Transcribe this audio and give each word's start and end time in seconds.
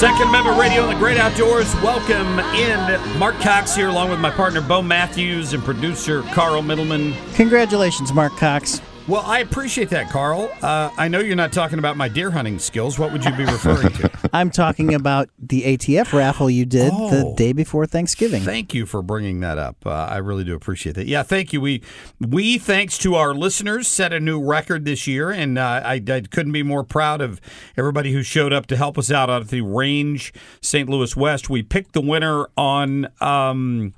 Second 0.00 0.28
Amendment 0.28 0.58
Radio 0.58 0.84
and 0.84 0.90
the 0.90 0.98
Great 0.98 1.18
Outdoors. 1.18 1.74
Welcome 1.82 2.38
in. 2.56 3.18
Marc 3.18 3.38
Cox 3.40 3.76
here, 3.76 3.88
along 3.88 4.08
with 4.08 4.18
my 4.18 4.30
partner 4.30 4.62
Bo 4.62 4.80
Matthews 4.80 5.52
and 5.52 5.62
producer 5.62 6.22
Carl 6.32 6.62
Middleman. 6.62 7.12
Congratulations, 7.34 8.10
Marc 8.14 8.34
Cox. 8.38 8.80
Well, 9.08 9.22
I 9.26 9.40
appreciate 9.40 9.90
that, 9.90 10.08
Carl. 10.10 10.52
Uh, 10.62 10.88
I 10.96 11.08
know 11.08 11.18
you're 11.18 11.34
not 11.34 11.52
talking 11.52 11.80
about 11.80 11.96
my 11.96 12.06
deer 12.08 12.30
hunting 12.30 12.60
skills. 12.60 12.96
What 12.96 13.10
would 13.12 13.24
you 13.24 13.32
be 13.34 13.44
referring 13.44 13.92
to? 13.94 14.10
I'm 14.32 14.50
talking 14.50 14.94
about 14.94 15.30
the 15.36 15.62
ATF 15.62 16.12
raffle 16.12 16.48
you 16.48 16.64
did 16.64 16.92
Oh. 16.94 17.10
the 17.10 17.34
day 17.34 17.52
before 17.52 17.86
Thanksgiving. 17.86 18.42
Thank 18.42 18.72
you 18.72 18.86
for 18.86 19.02
bringing 19.02 19.40
that 19.40 19.58
up. 19.58 19.78
Uh, 19.84 19.90
I 19.90 20.18
really 20.18 20.44
do 20.44 20.54
appreciate 20.54 20.94
that. 20.94 21.08
Yeah, 21.08 21.24
thank 21.24 21.52
you. 21.52 21.60
We, 21.60 21.82
we 22.20 22.56
thanks 22.56 22.98
to 22.98 23.16
our 23.16 23.34
listeners, 23.34 23.88
set 23.88 24.12
a 24.12 24.20
new 24.20 24.40
record 24.40 24.84
this 24.84 25.08
year, 25.08 25.30
and 25.30 25.58
uh, 25.58 25.80
I, 25.84 25.94
I 25.94 26.20
couldn't 26.30 26.52
be 26.52 26.62
more 26.62 26.84
proud 26.84 27.20
of 27.20 27.40
everybody 27.76 28.12
who 28.12 28.22
showed 28.22 28.52
up 28.52 28.66
to 28.66 28.76
help 28.76 28.96
us 28.96 29.10
out 29.10 29.28
at 29.28 29.48
the 29.48 29.62
Range 29.62 30.32
St. 30.60 30.88
Louis 30.88 31.16
West. 31.16 31.50
We 31.50 31.64
picked 31.64 31.94
the 31.94 32.00
winner 32.02 32.46
on 32.56 33.08
um, 33.20 33.92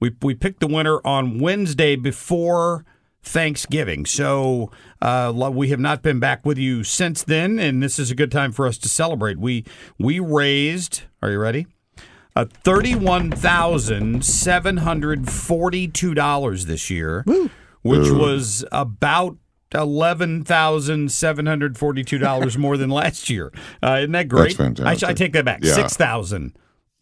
we 0.00 0.12
we 0.22 0.34
picked 0.34 0.60
the 0.60 0.68
winner 0.68 1.00
on 1.04 1.38
Wednesday 1.38 1.96
before. 1.96 2.86
Thanksgiving. 3.24 4.06
So 4.06 4.70
uh, 5.00 5.32
we 5.52 5.70
have 5.70 5.80
not 5.80 6.02
been 6.02 6.20
back 6.20 6.44
with 6.44 6.58
you 6.58 6.84
since 6.84 7.22
then, 7.22 7.58
and 7.58 7.82
this 7.82 7.98
is 7.98 8.10
a 8.10 8.14
good 8.14 8.30
time 8.30 8.52
for 8.52 8.66
us 8.66 8.78
to 8.78 8.88
celebrate. 8.88 9.38
We 9.38 9.64
we 9.98 10.20
raised. 10.20 11.02
Are 11.22 11.30
you 11.30 11.38
ready? 11.38 11.66
Uh, 12.36 12.44
thirty-one 12.44 13.30
thousand 13.30 14.24
seven 14.24 14.78
hundred 14.78 15.30
forty-two 15.30 16.14
dollars 16.14 16.66
this 16.66 16.90
year, 16.90 17.24
which 17.82 18.10
was 18.10 18.64
about 18.72 19.36
eleven 19.72 20.44
thousand 20.44 21.12
seven 21.12 21.46
hundred 21.46 21.78
forty-two 21.78 22.18
dollars 22.18 22.58
more 22.58 22.76
than 22.76 22.90
last 22.90 23.30
year. 23.30 23.52
Uh, 23.82 23.98
isn't 24.00 24.12
that 24.12 24.28
great? 24.28 24.56
That's 24.56 24.56
fantastic. 24.56 25.08
I, 25.08 25.10
I 25.10 25.14
take 25.14 25.32
that 25.32 25.44
back. 25.44 25.60
Yeah. 25.62 25.74
Six 25.74 25.96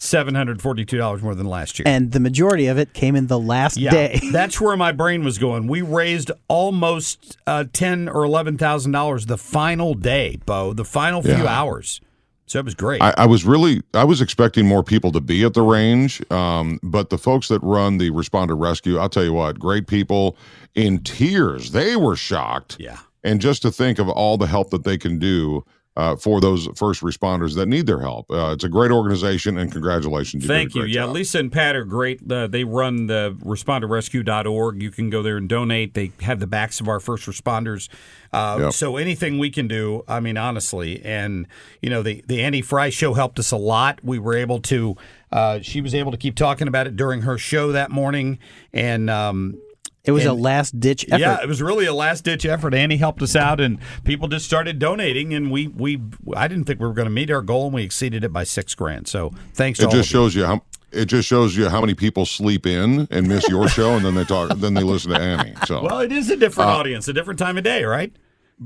thousand 0.02 0.08
seven 0.08 0.34
hundred 0.34 0.60
forty-two 0.62 0.98
dollars 0.98 1.22
more 1.22 1.34
than 1.34 1.46
last 1.46 1.78
year. 1.78 1.84
And 1.86 2.12
the 2.12 2.20
majority 2.20 2.66
of 2.66 2.78
it 2.78 2.92
came 2.92 3.16
in 3.16 3.26
the 3.28 3.38
last 3.38 3.76
Yeah, 3.76 3.90
day. 3.90 4.20
that's 4.32 4.60
where 4.60 4.76
my 4.76 4.92
brain 4.92 5.24
was 5.24 5.38
going. 5.38 5.66
We 5.66 5.82
raised 5.82 6.30
almost 6.48 7.38
uh, 7.46 7.64
ten 7.72 8.08
or 8.08 8.24
eleven 8.24 8.58
thousand 8.58 8.92
dollars 8.92 9.26
the 9.26 9.38
final 9.38 9.94
day, 9.94 10.38
Bo. 10.46 10.72
The 10.72 10.84
final 10.84 11.22
few 11.22 11.32
Yeah. 11.32 11.46
hours. 11.46 12.00
So 12.46 12.58
it 12.58 12.64
was 12.66 12.74
great. 12.74 13.00
I, 13.00 13.14
I 13.16 13.26
was 13.26 13.44
really 13.46 13.82
I 13.94 14.04
was 14.04 14.20
expecting 14.20 14.66
more 14.66 14.82
people 14.82 15.10
to 15.12 15.20
be 15.20 15.44
at 15.44 15.54
the 15.54 15.62
range, 15.62 16.20
um, 16.30 16.80
but 16.82 17.08
the 17.08 17.16
folks 17.16 17.48
that 17.48 17.62
run 17.62 17.98
the 17.98 18.10
responder 18.10 18.60
rescue, 18.60 18.98
I'll 18.98 19.08
tell 19.08 19.24
you 19.24 19.32
what, 19.32 19.58
great 19.58 19.86
people 19.86 20.36
in 20.74 20.98
tears. 21.02 21.70
They 21.70 21.96
were 21.96 22.16
shocked, 22.16 22.76
yeah. 22.78 22.98
and 23.24 23.41
just 23.41 23.62
to 23.62 23.70
think 23.70 23.98
of 23.98 24.08
all 24.08 24.36
the 24.36 24.46
help 24.48 24.70
that 24.70 24.84
they 24.84 24.98
can 24.98 25.18
do 25.18 25.64
uh, 25.97 26.16
for 26.16 26.41
those 26.41 26.66
first 26.75 27.03
responders 27.03 27.54
that 27.56 27.66
need 27.66 27.86
their 27.86 28.00
help. 28.00 28.30
Uh, 28.30 28.53
it's 28.53 28.64
a 28.64 28.69
great 28.69 28.91
organization, 28.91 29.58
and 29.58 29.70
congratulations. 29.70 30.44
a 30.44 30.48
Thank 30.48 30.75
you. 30.75 30.84
Yeah, 30.84 31.03
job. 31.03 31.14
Lisa 31.14 31.38
and 31.38 31.53
Pat 31.53 31.76
are 31.76 31.84
great. 31.84 32.20
Uh, 32.30 32.47
they 32.47 32.64
run 32.64 33.06
the 33.06 33.36
responderrescue.org. 33.44 34.82
You 34.82 34.91
can 34.91 35.10
go 35.10 35.22
there 35.22 35.36
and 35.36 35.48
donate. 35.48 35.94
They 35.94 36.12
have 36.22 36.41
the 36.41 36.47
backs 36.47 36.80
of 36.80 36.88
our 36.88 37.00
first 37.00 37.26
responders. 37.26 37.88
Uh, 38.32 38.58
Yep. 38.62 38.72
So 38.72 38.97
anything 38.97 39.38
we 39.38 39.50
can 39.50 39.69
do, 39.69 40.04
I 40.08 40.20
mean, 40.20 40.36
honestly, 40.36 41.03
and 41.04 41.47
you 41.82 41.91
know, 41.91 42.03
the 42.03 42.24
the 42.26 42.42
Annie 42.42 42.62
Fry 42.62 42.88
show 42.88 43.12
helped 43.12 43.38
us 43.38 43.50
a 43.50 43.56
lot. 43.56 44.00
We 44.03 44.19
were 44.19 44.34
able 44.34 44.60
to. 44.60 44.97
Uh, 45.30 45.60
she 45.60 45.80
was 45.80 45.94
able 45.94 46.12
to 46.12 46.19
keep 46.19 46.36
talking 46.36 46.69
about 46.69 46.86
it 46.86 46.97
during 46.97 47.22
her 47.22 47.38
show 47.38 47.72
that 47.72 47.91
morning, 47.91 48.38
and 48.72 49.10
um, 49.10 49.60
It 50.04 50.10
was 50.12 50.24
a 50.24 50.32
last 50.32 50.80
ditch 50.80 51.04
effort. 51.08 51.20
Yeah, 51.20 51.40
it 51.42 51.46
was 51.48 51.62
really 51.62 51.86
a 51.86 51.94
last 51.94 52.24
ditch 52.24 52.44
effort. 52.44 52.74
Annie 52.74 52.96
helped 52.96 53.22
us 53.22 53.36
out, 53.36 53.60
and 53.60 53.78
people 54.04 54.26
just 54.26 54.44
started 54.44 54.78
donating. 54.80 55.32
And 55.32 55.50
we, 55.52 55.68
we, 55.68 56.00
I 56.36 56.48
didn't 56.48 56.64
think 56.64 56.80
we 56.80 56.86
were 56.88 56.92
going 56.94 57.06
to 57.06 57.12
meet 57.12 57.30
our 57.30 57.42
goal, 57.42 57.66
and 57.66 57.74
we 57.74 57.84
exceeded 57.84 58.24
it 58.24 58.32
by 58.32 58.42
six 58.44 58.74
grand. 58.74 59.06
So 59.06 59.32
thanks 59.54 59.78
to 59.78 59.84
It 59.84 59.86
all 59.86 59.92
just 59.92 60.08
of 60.10 60.14
you. 60.14 60.18
shows 60.20 60.34
you 60.34 60.44
how. 60.44 60.62
It 60.91 61.06
just 61.06 61.26
shows 61.26 61.56
you 61.56 61.70
how 61.70 61.80
many 61.80 61.94
people 61.94 62.26
sleep 62.26 62.66
in 62.66 63.08
and 63.10 63.26
miss 63.26 63.48
your 63.48 63.66
show, 63.66 63.92
and 63.92 64.04
then 64.04 64.14
they 64.14 64.24
talk, 64.24 64.50
then 64.58 64.74
they 64.74 64.82
listen 64.82 65.10
to 65.12 65.18
Annie. 65.18 65.54
So, 65.66 65.82
Well, 65.84 66.00
it 66.00 66.12
is 66.12 66.28
a 66.28 66.36
different 66.36 66.68
Uh, 66.68 66.74
audience, 66.74 67.08
a 67.08 67.14
different 67.14 67.38
time 67.38 67.56
of 67.56 67.64
day, 67.64 67.84
right? 67.84 68.12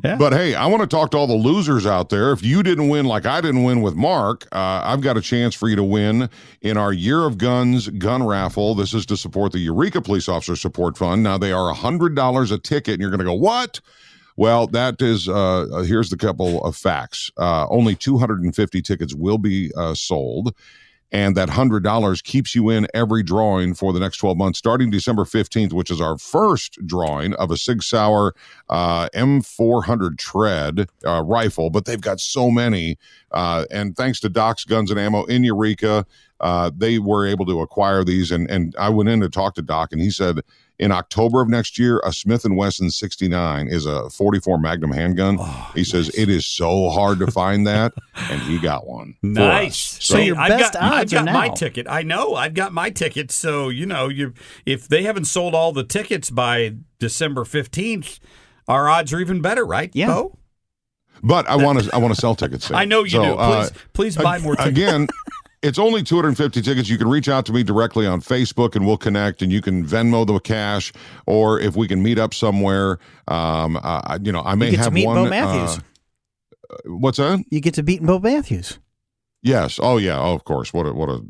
Yeah. 0.04 0.16
But 0.16 0.32
hey, 0.32 0.54
I 0.54 0.66
want 0.66 0.82
to 0.82 0.86
talk 0.86 1.10
to 1.12 1.16
all 1.16 1.26
the 1.26 1.34
losers 1.34 1.86
out 1.86 2.08
there. 2.08 2.32
If 2.32 2.42
you 2.42 2.62
didn't 2.62 2.88
win 2.88 3.06
like 3.06 3.26
I 3.26 3.40
didn't 3.40 3.64
win 3.64 3.82
with 3.82 3.94
Mark, 3.94 4.46
uh, 4.52 4.82
I've 4.84 5.00
got 5.00 5.16
a 5.16 5.20
chance 5.20 5.54
for 5.54 5.68
you 5.68 5.76
to 5.76 5.84
win 5.84 6.28
in 6.60 6.76
our 6.76 6.92
Year 6.92 7.24
of 7.24 7.38
Guns 7.38 7.88
gun 7.88 8.26
raffle. 8.26 8.74
This 8.74 8.94
is 8.94 9.06
to 9.06 9.16
support 9.16 9.52
the 9.52 9.58
Eureka 9.58 10.00
Police 10.00 10.28
Officer 10.28 10.56
Support 10.56 10.98
Fund. 10.98 11.22
Now 11.22 11.38
they 11.38 11.52
are 11.52 11.72
$100 11.72 12.52
a 12.52 12.58
ticket, 12.58 12.94
and 12.94 13.00
you're 13.00 13.10
going 13.10 13.20
to 13.20 13.24
go, 13.24 13.34
what? 13.34 13.80
Well, 14.36 14.66
that 14.68 15.00
is, 15.00 15.28
uh, 15.28 15.62
uh, 15.62 15.82
here's 15.82 16.10
the 16.10 16.16
couple 16.16 16.62
of 16.62 16.76
facts. 16.76 17.30
Uh, 17.38 17.66
only 17.68 17.94
250 17.94 18.82
tickets 18.82 19.14
will 19.14 19.38
be 19.38 19.72
uh, 19.76 19.94
sold. 19.94 20.54
And 21.16 21.34
that 21.34 21.48
$100 21.48 22.22
keeps 22.24 22.54
you 22.54 22.68
in 22.68 22.86
every 22.92 23.22
drawing 23.22 23.72
for 23.72 23.94
the 23.94 24.00
next 24.00 24.18
12 24.18 24.36
months, 24.36 24.58
starting 24.58 24.90
December 24.90 25.24
15th, 25.24 25.72
which 25.72 25.90
is 25.90 25.98
our 25.98 26.18
first 26.18 26.78
drawing 26.86 27.32
of 27.36 27.50
a 27.50 27.56
Sig 27.56 27.82
Sauer 27.82 28.34
uh, 28.68 29.08
M400 29.14 30.18
tread 30.18 30.90
uh, 31.06 31.22
rifle. 31.22 31.70
But 31.70 31.86
they've 31.86 32.02
got 32.02 32.20
so 32.20 32.50
many. 32.50 32.98
Uh, 33.32 33.64
and 33.70 33.96
thanks 33.96 34.20
to 34.20 34.28
Doc's 34.28 34.66
Guns 34.66 34.90
and 34.90 35.00
Ammo 35.00 35.24
in 35.24 35.42
Eureka, 35.42 36.04
uh, 36.40 36.70
they 36.76 36.98
were 36.98 37.26
able 37.26 37.46
to 37.46 37.60
acquire 37.60 38.04
these. 38.04 38.30
And, 38.30 38.50
and 38.50 38.74
I 38.78 38.88
went 38.88 39.08
in 39.08 39.20
to 39.20 39.28
talk 39.28 39.54
to 39.54 39.62
Doc, 39.62 39.92
and 39.92 40.00
he 40.00 40.10
said 40.10 40.40
in 40.78 40.92
October 40.92 41.40
of 41.40 41.48
next 41.48 41.78
year, 41.78 42.00
a 42.04 42.12
Smith 42.12 42.44
& 42.48 42.50
Wesson 42.50 42.90
69 42.90 43.68
is 43.68 43.86
a 43.86 44.10
44 44.10 44.58
Magnum 44.58 44.90
handgun. 44.92 45.38
Oh, 45.40 45.72
he 45.74 45.82
says 45.84 46.10
it 46.10 46.28
is 46.28 46.46
so 46.46 46.90
hard 46.90 47.18
to 47.20 47.28
find 47.30 47.66
that, 47.66 47.94
and 48.30 48.42
he 48.42 48.58
got 48.58 48.86
one. 48.86 49.14
Nice. 49.22 49.96
us. 49.96 50.04
So 50.04 50.18
your 50.18 50.36
I've 50.38 50.50
best 50.58 50.74
got, 50.74 50.82
I've 50.82 51.00
odds 51.00 51.14
are 51.14 51.24
got 51.24 51.32
my 51.32 51.48
now. 51.48 51.54
ticket. 51.54 51.86
I 51.88 52.02
know. 52.02 52.34
I've 52.34 52.52
got 52.54 52.72
my 52.74 52.90
ticket. 52.90 53.30
So 53.32 53.70
you 53.70 53.86
know, 53.86 54.08
you 54.08 54.34
if 54.66 54.86
they 54.86 55.02
haven't 55.04 55.24
sold 55.24 55.54
all 55.54 55.72
the 55.72 55.84
tickets 55.84 56.28
by 56.28 56.74
December 56.98 57.46
fifteenth, 57.46 58.20
our 58.68 58.86
odds 58.90 59.14
are 59.14 59.20
even 59.20 59.40
better, 59.40 59.64
right? 59.64 59.90
Yeah. 59.94 60.08
Bo? 60.08 60.38
But 61.22 61.48
I 61.48 61.56
want 61.56 61.80
to 61.82 61.94
I 61.94 61.98
want 61.98 62.14
to 62.14 62.20
sell 62.20 62.34
tickets. 62.34 62.66
Sam. 62.68 62.76
I 62.76 62.84
know 62.84 63.02
you 63.04 63.08
So, 63.10 63.22
do. 63.22 63.34
uh, 63.36 63.68
Please, 63.70 63.72
please 63.94 64.16
buy 64.18 64.38
more 64.40 64.54
tickets. 64.56 64.76
Again, 64.76 65.08
it's 65.66 65.78
only 65.78 66.02
250 66.02 66.62
tickets. 66.62 66.88
You 66.88 66.96
can 66.96 67.08
reach 67.08 67.28
out 67.28 67.44
to 67.46 67.52
me 67.52 67.62
directly 67.62 68.06
on 68.06 68.20
Facebook 68.20 68.76
and 68.76 68.86
we'll 68.86 68.96
connect 68.96 69.42
and 69.42 69.52
you 69.52 69.60
can 69.60 69.84
Venmo 69.84 70.26
the 70.26 70.38
cash 70.38 70.92
or 71.26 71.58
if 71.60 71.74
we 71.74 71.88
can 71.88 72.02
meet 72.02 72.18
up 72.18 72.32
somewhere. 72.32 72.98
Um, 73.28 73.78
uh, 73.82 74.18
you 74.22 74.30
know, 74.30 74.42
I 74.42 74.54
may 74.54 74.66
you 74.66 74.70
get 74.72 74.78
have 74.78 74.88
to 74.88 74.92
meet 74.92 75.06
one. 75.06 75.16
Bo 75.16 75.28
Matthews. 75.28 75.84
uh, 76.70 76.76
what's 76.86 77.18
that? 77.18 77.44
you 77.50 77.60
get 77.60 77.74
to 77.74 77.82
beat 77.82 78.02
Bo 78.02 78.18
Matthews. 78.20 78.78
Yes. 79.42 79.78
Oh, 79.82 79.96
yeah. 79.96 80.18
Oh, 80.18 80.34
of 80.34 80.44
course. 80.44 80.72
What 80.72 80.86
a 80.86 80.92
what 80.92 81.08
a 81.08 81.20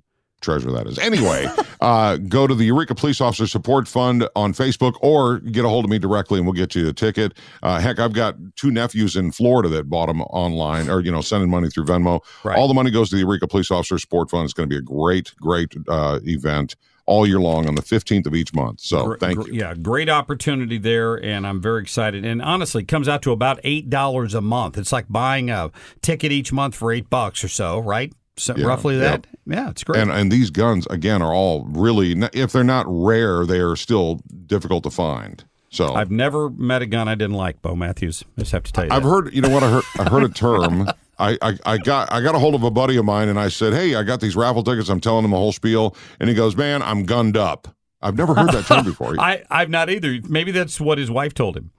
treasure 0.40 0.70
that 0.72 0.86
is. 0.86 0.98
Anyway, 0.98 1.46
uh, 1.80 2.16
go 2.16 2.46
to 2.46 2.54
the 2.54 2.64
Eureka 2.64 2.94
Police 2.94 3.20
Officer 3.20 3.46
Support 3.46 3.88
Fund 3.88 4.28
on 4.36 4.52
Facebook 4.52 4.94
or 5.00 5.38
get 5.38 5.64
a 5.64 5.68
hold 5.68 5.84
of 5.84 5.90
me 5.90 5.98
directly 5.98 6.38
and 6.38 6.46
we'll 6.46 6.54
get 6.54 6.74
you 6.74 6.88
a 6.88 6.92
ticket. 6.92 7.34
Uh, 7.62 7.80
heck, 7.80 7.98
I've 7.98 8.12
got 8.12 8.36
two 8.56 8.70
nephews 8.70 9.16
in 9.16 9.32
Florida 9.32 9.68
that 9.70 9.88
bought 9.88 10.06
them 10.06 10.22
online 10.22 10.88
or, 10.88 11.00
you 11.00 11.10
know, 11.10 11.20
sending 11.20 11.50
money 11.50 11.68
through 11.68 11.84
Venmo. 11.84 12.20
Right. 12.44 12.56
All 12.56 12.68
the 12.68 12.74
money 12.74 12.90
goes 12.90 13.10
to 13.10 13.16
the 13.16 13.20
Eureka 13.20 13.48
Police 13.48 13.70
Officer 13.70 13.98
Support 13.98 14.30
Fund. 14.30 14.44
It's 14.44 14.52
going 14.52 14.68
to 14.68 14.72
be 14.72 14.78
a 14.78 14.82
great, 14.82 15.34
great 15.40 15.74
uh, 15.88 16.20
event 16.24 16.76
all 17.06 17.26
year 17.26 17.38
long 17.38 17.66
on 17.68 17.76
the 17.76 17.82
15th 17.82 18.26
of 18.26 18.34
each 18.34 18.52
month. 18.52 18.80
So 18.80 19.14
thank 19.14 19.46
you. 19.46 19.54
Yeah, 19.54 19.74
great 19.74 20.08
opportunity 20.08 20.76
there, 20.76 21.14
and 21.14 21.46
I'm 21.46 21.62
very 21.62 21.80
excited. 21.80 22.24
And 22.24 22.42
honestly, 22.42 22.82
it 22.82 22.88
comes 22.88 23.08
out 23.08 23.22
to 23.22 23.32
about 23.32 23.60
eight 23.64 23.88
dollars 23.88 24.34
a 24.34 24.40
month. 24.40 24.76
It's 24.76 24.92
like 24.92 25.06
buying 25.08 25.48
a 25.48 25.70
ticket 26.02 26.32
each 26.32 26.52
month 26.52 26.74
for 26.74 26.92
eight 26.92 27.08
bucks 27.08 27.42
or 27.44 27.48
so, 27.48 27.78
right? 27.78 28.12
So 28.36 28.54
Yeah, 28.56 28.66
roughly 28.66 28.96
yeah. 28.96 29.00
that. 29.02 29.26
Yeah, 29.46 29.70
it's 29.70 29.84
great. 29.84 30.00
And 30.00 30.10
and 30.10 30.30
these 30.30 30.50
guns 30.50 30.86
again 30.88 31.22
are 31.22 31.32
all 31.32 31.64
really 31.64 32.12
if 32.32 32.52
they're 32.52 32.64
not 32.64 32.86
rare, 32.88 33.46
they 33.46 33.60
are 33.60 33.76
still 33.76 34.20
difficult 34.46 34.84
to 34.84 34.90
find. 34.90 35.44
So 35.70 35.94
I've 35.94 36.10
never 36.10 36.48
met 36.50 36.82
a 36.82 36.86
gun 36.86 37.08
I 37.08 37.14
didn't 37.14 37.36
like, 37.36 37.60
Bo 37.60 37.74
Matthews. 37.74 38.24
I 38.36 38.40
just 38.40 38.52
have 38.52 38.62
to 38.64 38.72
tell 38.72 38.84
you. 38.86 38.90
I've 38.92 39.02
that. 39.02 39.08
heard, 39.08 39.34
you 39.34 39.42
know 39.42 39.50
what? 39.50 39.62
I 39.62 39.70
heard, 39.70 39.84
I 39.98 40.08
heard 40.08 40.22
a 40.22 40.28
term. 40.28 40.88
I, 41.18 41.38
I, 41.40 41.58
I 41.64 41.78
got, 41.78 42.12
I 42.12 42.20
got 42.20 42.34
a 42.34 42.38
hold 42.38 42.54
of 42.54 42.62
a 42.62 42.70
buddy 42.70 42.98
of 42.98 43.04
mine, 43.06 43.28
and 43.28 43.38
I 43.40 43.48
said, 43.48 43.72
"Hey, 43.72 43.94
I 43.94 44.02
got 44.02 44.20
these 44.20 44.36
raffle 44.36 44.62
tickets. 44.62 44.90
I'm 44.90 45.00
telling 45.00 45.24
him 45.24 45.30
the 45.30 45.38
whole 45.38 45.52
spiel." 45.52 45.96
And 46.20 46.28
he 46.28 46.34
goes, 46.34 46.56
"Man, 46.56 46.82
I'm 46.82 47.04
gunned 47.04 47.36
up." 47.38 47.68
I've 48.02 48.16
never 48.16 48.34
heard 48.34 48.52
that 48.52 48.66
term 48.66 48.84
before. 48.84 49.18
I, 49.18 49.42
I've 49.50 49.70
not 49.70 49.88
either. 49.88 50.18
Maybe 50.28 50.50
that's 50.52 50.78
what 50.78 50.98
his 50.98 51.10
wife 51.10 51.32
told 51.32 51.56
him. 51.56 51.70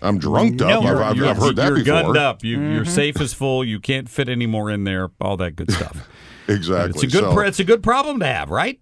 I'm 0.00 0.18
drunked 0.18 0.62
up. 0.62 0.82
No, 0.82 0.88
I've, 0.90 0.98
I've, 1.10 1.16
You're- 1.16 1.28
I've 1.28 1.36
heard 1.36 1.56
that 1.56 1.66
you're 1.68 1.76
before. 1.78 2.02
gunned 2.02 2.16
up. 2.16 2.42
You, 2.44 2.60
Your 2.60 2.84
safe 2.84 3.20
is 3.20 3.34
full. 3.34 3.64
You 3.64 3.78
can't 3.80 4.08
fit 4.08 4.28
any 4.28 4.46
more 4.46 4.70
in 4.70 4.84
there. 4.84 5.10
All 5.20 5.36
that 5.38 5.56
good 5.56 5.70
stuff. 5.72 6.08
Exactly. 6.48 6.90
It's 6.90 7.02
a 7.04 7.06
good. 7.06 7.22
So- 7.32 7.40
it's 7.40 7.60
a 7.60 7.64
good 7.64 7.84
problem 7.84 8.18
to 8.18 8.26
have, 8.26 8.50
right? 8.50 8.80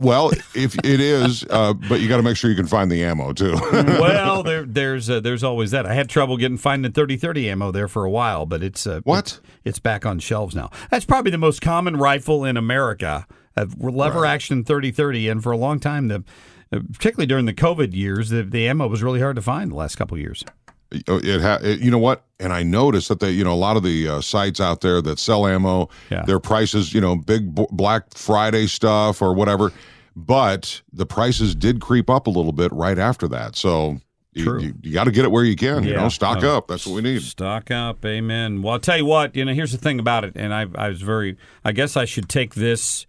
well, 0.00 0.30
if 0.54 0.76
it 0.84 1.00
is, 1.00 1.44
uh, 1.50 1.72
but 1.72 2.00
you 2.00 2.08
got 2.08 2.16
to 2.16 2.22
make 2.22 2.36
sure 2.36 2.50
you 2.50 2.56
can 2.56 2.66
find 2.66 2.90
the 2.90 3.02
ammo 3.04 3.32
too. 3.32 3.54
well, 3.72 4.42
there, 4.42 4.64
there's 4.64 5.08
uh, 5.10 5.20
there's 5.20 5.44
always 5.44 5.70
that. 5.72 5.86
I 5.86 5.94
had 5.94 6.08
trouble 6.08 6.36
getting 6.36 6.56
finding 6.56 6.90
30-30 6.92 7.44
ammo 7.46 7.70
there 7.72 7.88
for 7.88 8.04
a 8.04 8.10
while, 8.10 8.46
but 8.46 8.62
it's 8.62 8.86
uh, 8.86 9.00
What? 9.04 9.18
It's, 9.26 9.40
it's 9.64 9.78
back 9.78 10.04
on 10.06 10.18
shelves 10.18 10.54
now. 10.56 10.70
That's 10.90 11.04
probably 11.04 11.30
the 11.30 11.38
most 11.38 11.60
common 11.60 11.96
rifle 11.96 12.44
in 12.44 12.56
America, 12.56 13.26
a 13.56 13.66
lever 13.78 14.24
action 14.26 14.64
30-30, 14.64 15.30
and 15.30 15.42
for 15.42 15.52
a 15.52 15.56
long 15.56 15.78
time, 15.80 16.08
the 16.08 16.24
particularly 16.70 17.26
during 17.26 17.46
the 17.46 17.54
COVID 17.54 17.94
years, 17.94 18.30
the, 18.30 18.42
the 18.42 18.66
ammo 18.68 18.86
was 18.88 19.02
really 19.02 19.20
hard 19.20 19.36
to 19.36 19.42
find 19.42 19.70
the 19.70 19.76
last 19.76 19.96
couple 19.96 20.16
of 20.16 20.20
years. 20.20 20.44
it, 20.92 21.40
ha- 21.40 21.58
it 21.62 21.80
you 21.80 21.90
know 21.90 21.98
what 21.98 22.22
and 22.38 22.52
i 22.52 22.62
noticed 22.62 23.08
that 23.08 23.18
they 23.18 23.28
you 23.32 23.42
know 23.42 23.52
a 23.52 23.56
lot 23.58 23.76
of 23.76 23.82
the 23.82 24.08
uh, 24.08 24.20
sites 24.20 24.60
out 24.60 24.82
there 24.82 25.02
that 25.02 25.18
sell 25.18 25.44
ammo 25.44 25.88
Yeah. 26.10 26.22
their 26.24 26.38
prices 26.38 26.94
you 26.94 27.00
know 27.00 27.16
big 27.16 27.52
b- 27.56 27.66
black 27.72 28.04
friday 28.14 28.68
stuff 28.68 29.20
or 29.20 29.34
whatever 29.34 29.72
but 30.14 30.80
the 30.92 31.04
prices 31.04 31.56
did 31.56 31.80
creep 31.80 32.08
up 32.08 32.28
a 32.28 32.30
little 32.30 32.52
bit 32.52 32.72
right 32.72 33.00
after 33.00 33.26
that 33.28 33.56
so 33.56 33.98
you, 34.32 34.44
True. 34.44 34.60
you, 34.62 34.74
you 34.82 34.92
got 34.94 35.04
to 35.04 35.10
get 35.10 35.24
it 35.24 35.32
where 35.32 35.42
you 35.44 35.56
can 35.56 35.82
you 35.82 35.92
know 35.94 36.08
stock 36.08 36.44
Uh, 36.44 36.56
up 36.58 36.68
that's 36.68 36.86
what 36.86 36.94
we 36.94 37.02
need 37.02 37.20
Stock 37.22 37.70
up, 37.72 38.04
amen. 38.04 38.62
Well, 38.62 38.74
I'll 38.74 38.78
tell 38.80 38.96
you 38.98 39.06
what. 39.06 39.34
You 39.34 39.44
know, 39.44 39.54
here's 39.54 39.72
the 39.72 39.78
thing 39.78 39.98
about 39.98 40.24
it, 40.24 40.34
and 40.36 40.52
I, 40.54 40.66
I 40.74 40.88
was 40.90 41.00
very. 41.02 41.36
I 41.64 41.72
guess 41.72 41.96
I 41.96 42.04
should 42.04 42.28
take 42.28 42.54
this 42.54 43.06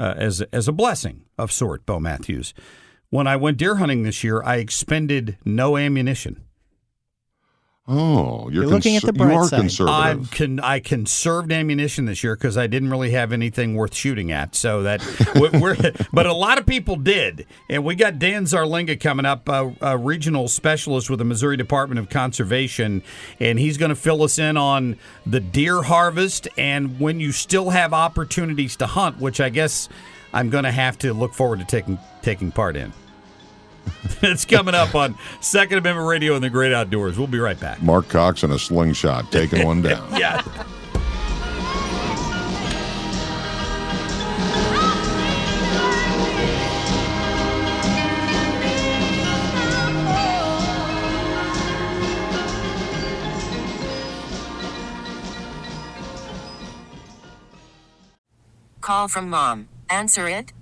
uh, 0.00 0.14
as 0.16 0.42
as 0.52 0.66
a 0.68 0.72
blessing 0.72 1.22
of 1.38 1.52
sort, 1.52 1.86
Bo 1.86 2.00
Matthews. 2.00 2.52
When 3.14 3.28
I 3.28 3.36
went 3.36 3.58
deer 3.58 3.76
hunting 3.76 4.02
this 4.02 4.24
year, 4.24 4.42
I 4.42 4.56
expended 4.56 5.38
no 5.44 5.76
ammunition. 5.76 6.42
oh 7.86 8.48
you're, 8.50 8.64
You're 8.64 8.72
looking 8.72 8.96
at 8.96 9.04
the 9.04 9.12
bright 9.12 9.34
you 9.34 9.38
are 9.38 9.46
side. 9.46 9.60
conservative 9.60 10.32
I 10.32 10.36
con- 10.36 10.58
I 10.58 10.80
conserved 10.80 11.52
ammunition 11.52 12.06
this 12.06 12.24
year 12.24 12.34
because 12.34 12.58
I 12.58 12.66
didn't 12.66 12.90
really 12.90 13.12
have 13.12 13.32
anything 13.32 13.76
worth 13.76 13.94
shooting 13.94 14.32
at. 14.32 14.56
So 14.56 14.82
that 14.82 15.00
we're, 15.36 15.60
we're- 15.60 15.92
but 16.12 16.26
a 16.26 16.32
lot 16.32 16.58
of 16.58 16.66
people 16.66 16.96
did, 16.96 17.46
and 17.70 17.84
we 17.84 17.94
got 17.94 18.18
Dan 18.18 18.46
Zarlenga 18.46 18.98
coming 18.98 19.26
up, 19.26 19.48
uh, 19.48 19.70
a 19.80 19.96
regional 19.96 20.48
specialist 20.48 21.08
with 21.08 21.20
the 21.20 21.24
Missouri 21.24 21.56
Department 21.56 22.00
of 22.00 22.08
Conservation, 22.08 23.00
and 23.38 23.60
he's 23.60 23.78
going 23.78 23.90
to 23.90 23.94
fill 23.94 24.24
us 24.24 24.40
in 24.40 24.56
on 24.56 24.96
the 25.24 25.38
deer 25.38 25.82
harvest 25.82 26.48
and 26.58 26.98
when 26.98 27.20
you 27.20 27.30
still 27.30 27.70
have 27.70 27.92
opportunities 27.92 28.74
to 28.78 28.88
hunt, 28.88 29.20
which 29.20 29.40
I 29.40 29.50
guess 29.50 29.88
I'm 30.32 30.50
going 30.50 30.64
to 30.64 30.72
have 30.72 30.98
to 30.98 31.14
look 31.14 31.32
forward 31.32 31.60
to 31.60 31.64
taking 31.64 31.96
taking 32.22 32.50
part 32.50 32.74
in. 32.74 32.92
it's 34.22 34.44
coming 34.44 34.74
up 34.74 34.94
on 34.94 35.16
Second 35.40 35.78
Amendment 35.78 36.08
Radio 36.08 36.34
and 36.34 36.42
the 36.44 36.50
Great 36.50 36.72
Outdoors. 36.72 37.18
We'll 37.18 37.26
be 37.26 37.38
right 37.38 37.58
back. 37.58 37.82
mark 37.82 38.08
cox 38.08 38.42
in 38.42 38.50
a 38.50 38.58
slingshot 38.58 39.30
taking 39.30 39.64
one 39.64 39.82
down 39.82 40.08
Yeah. 40.18 40.42
Call 58.80 59.08
from 59.08 59.30
mom. 59.30 59.68
Answer 59.88 60.28
it. 60.28 60.52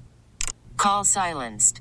Call 0.76 1.04
silenced. 1.04 1.80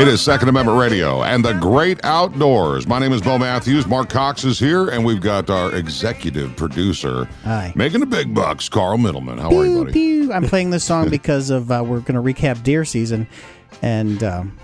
It 0.00 0.08
is 0.08 0.22
Second 0.22 0.48
Amendment 0.48 0.78
Radio 0.78 1.22
and 1.24 1.44
the 1.44 1.52
great 1.52 2.02
outdoors. 2.04 2.86
My 2.86 2.98
name 2.98 3.12
is 3.12 3.20
Bo 3.20 3.36
Matthews. 3.36 3.86
Marc 3.86 4.08
Cox 4.08 4.44
is 4.44 4.58
here, 4.58 4.88
and 4.88 5.04
we've 5.04 5.20
got 5.20 5.50
our 5.50 5.74
executive 5.74 6.56
producer 6.56 7.28
Hi. 7.44 7.70
making 7.76 8.00
the 8.00 8.06
big 8.06 8.34
bucks, 8.34 8.66
Carl 8.70 8.96
Middleman. 8.96 9.36
How 9.36 9.54
are 9.54 9.66
you, 9.66 9.80
buddy? 9.84 9.92
pew. 9.92 10.32
I'm 10.32 10.48
playing 10.48 10.70
this 10.70 10.84
song 10.84 11.10
because 11.10 11.50
of 11.50 11.70
uh, 11.70 11.84
we're 11.86 12.00
going 12.00 12.14
to 12.14 12.22
recap 12.22 12.62
deer 12.62 12.86
season, 12.86 13.28
and 13.82 14.24
um, 14.24 14.56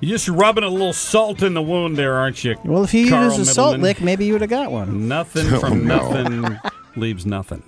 You're 0.00 0.12
just 0.16 0.28
rubbing 0.28 0.64
a 0.64 0.68
little 0.70 0.94
salt 0.94 1.42
in 1.42 1.52
the 1.52 1.62
wound 1.62 1.98
there, 1.98 2.14
aren't 2.14 2.42
you? 2.42 2.56
Well, 2.64 2.82
if 2.82 2.94
you 2.94 3.10
Carl 3.10 3.24
use 3.24 3.38
a 3.40 3.44
salt 3.44 3.78
lick, 3.78 4.00
maybe 4.00 4.24
you 4.24 4.32
would 4.32 4.40
have 4.40 4.48
got 4.50 4.72
one. 4.72 5.06
Nothing 5.06 5.48
Oh, 5.52 5.60
from 5.60 5.86
no. 5.86 5.98
nothing 6.10 6.58
leaves 6.96 7.26
nothing. 7.26 7.62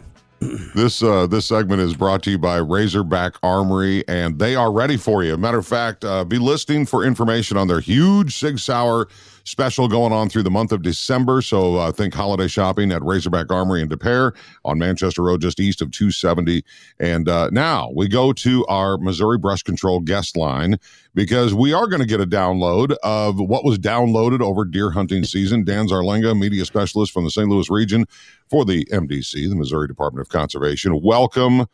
This 0.74 1.02
uh, 1.02 1.26
this 1.26 1.46
segment 1.46 1.80
is 1.80 1.94
brought 1.94 2.22
to 2.24 2.30
you 2.30 2.38
by 2.38 2.58
Razorback 2.58 3.36
Armory, 3.42 4.06
and 4.08 4.38
they 4.38 4.54
are 4.56 4.72
ready 4.72 4.96
for 4.96 5.24
you. 5.24 5.36
Matter 5.36 5.58
of 5.58 5.66
fact, 5.66 6.04
uh, 6.04 6.24
be 6.24 6.38
listening 6.38 6.86
for 6.86 7.04
information 7.04 7.56
on 7.56 7.68
their 7.68 7.80
huge 7.80 8.36
Sig 8.36 8.58
Sauer 8.58 9.08
special 9.44 9.88
going 9.88 10.12
on 10.12 10.28
through 10.28 10.42
the 10.42 10.50
month 10.50 10.72
of 10.72 10.82
December. 10.82 11.42
So 11.42 11.76
uh, 11.76 11.92
think 11.92 12.14
holiday 12.14 12.48
shopping 12.48 12.90
at 12.92 13.02
Razorback 13.02 13.52
Armory 13.52 13.80
and 13.80 13.90
Des 13.90 13.96
Peres 13.96 14.32
on 14.64 14.78
Manchester 14.78 15.22
Road, 15.22 15.40
just 15.40 15.60
east 15.60 15.80
of 15.80 15.90
270. 15.90 16.64
And 16.98 17.28
uh, 17.28 17.50
now 17.52 17.90
we 17.94 18.08
go 18.08 18.32
to 18.32 18.66
our 18.66 18.98
Missouri 18.98 19.38
Brush 19.38 19.62
Control 19.62 20.00
guest 20.00 20.36
line 20.36 20.78
because 21.14 21.54
we 21.54 21.72
are 21.72 21.86
going 21.86 22.00
to 22.00 22.08
get 22.08 22.20
a 22.20 22.26
download 22.26 22.96
of 23.02 23.38
what 23.38 23.64
was 23.64 23.78
downloaded 23.78 24.40
over 24.40 24.64
deer 24.64 24.90
hunting 24.90 25.24
season. 25.24 25.64
Dan 25.64 25.86
Zarlenga, 25.86 26.38
media 26.38 26.64
specialist 26.64 27.12
from 27.12 27.24
the 27.24 27.30
St. 27.30 27.48
Louis 27.48 27.70
region 27.70 28.06
for 28.48 28.64
the 28.64 28.84
MDC, 28.86 29.48
the 29.48 29.56
Missouri 29.56 29.86
Department 29.86 30.26
of 30.26 30.30
Conservation. 30.30 31.00
Welcome 31.02 31.66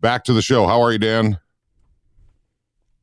back 0.00 0.24
to 0.24 0.32
the 0.32 0.42
show. 0.42 0.66
How 0.66 0.80
are 0.80 0.92
you, 0.92 0.98
Dan? 0.98 1.38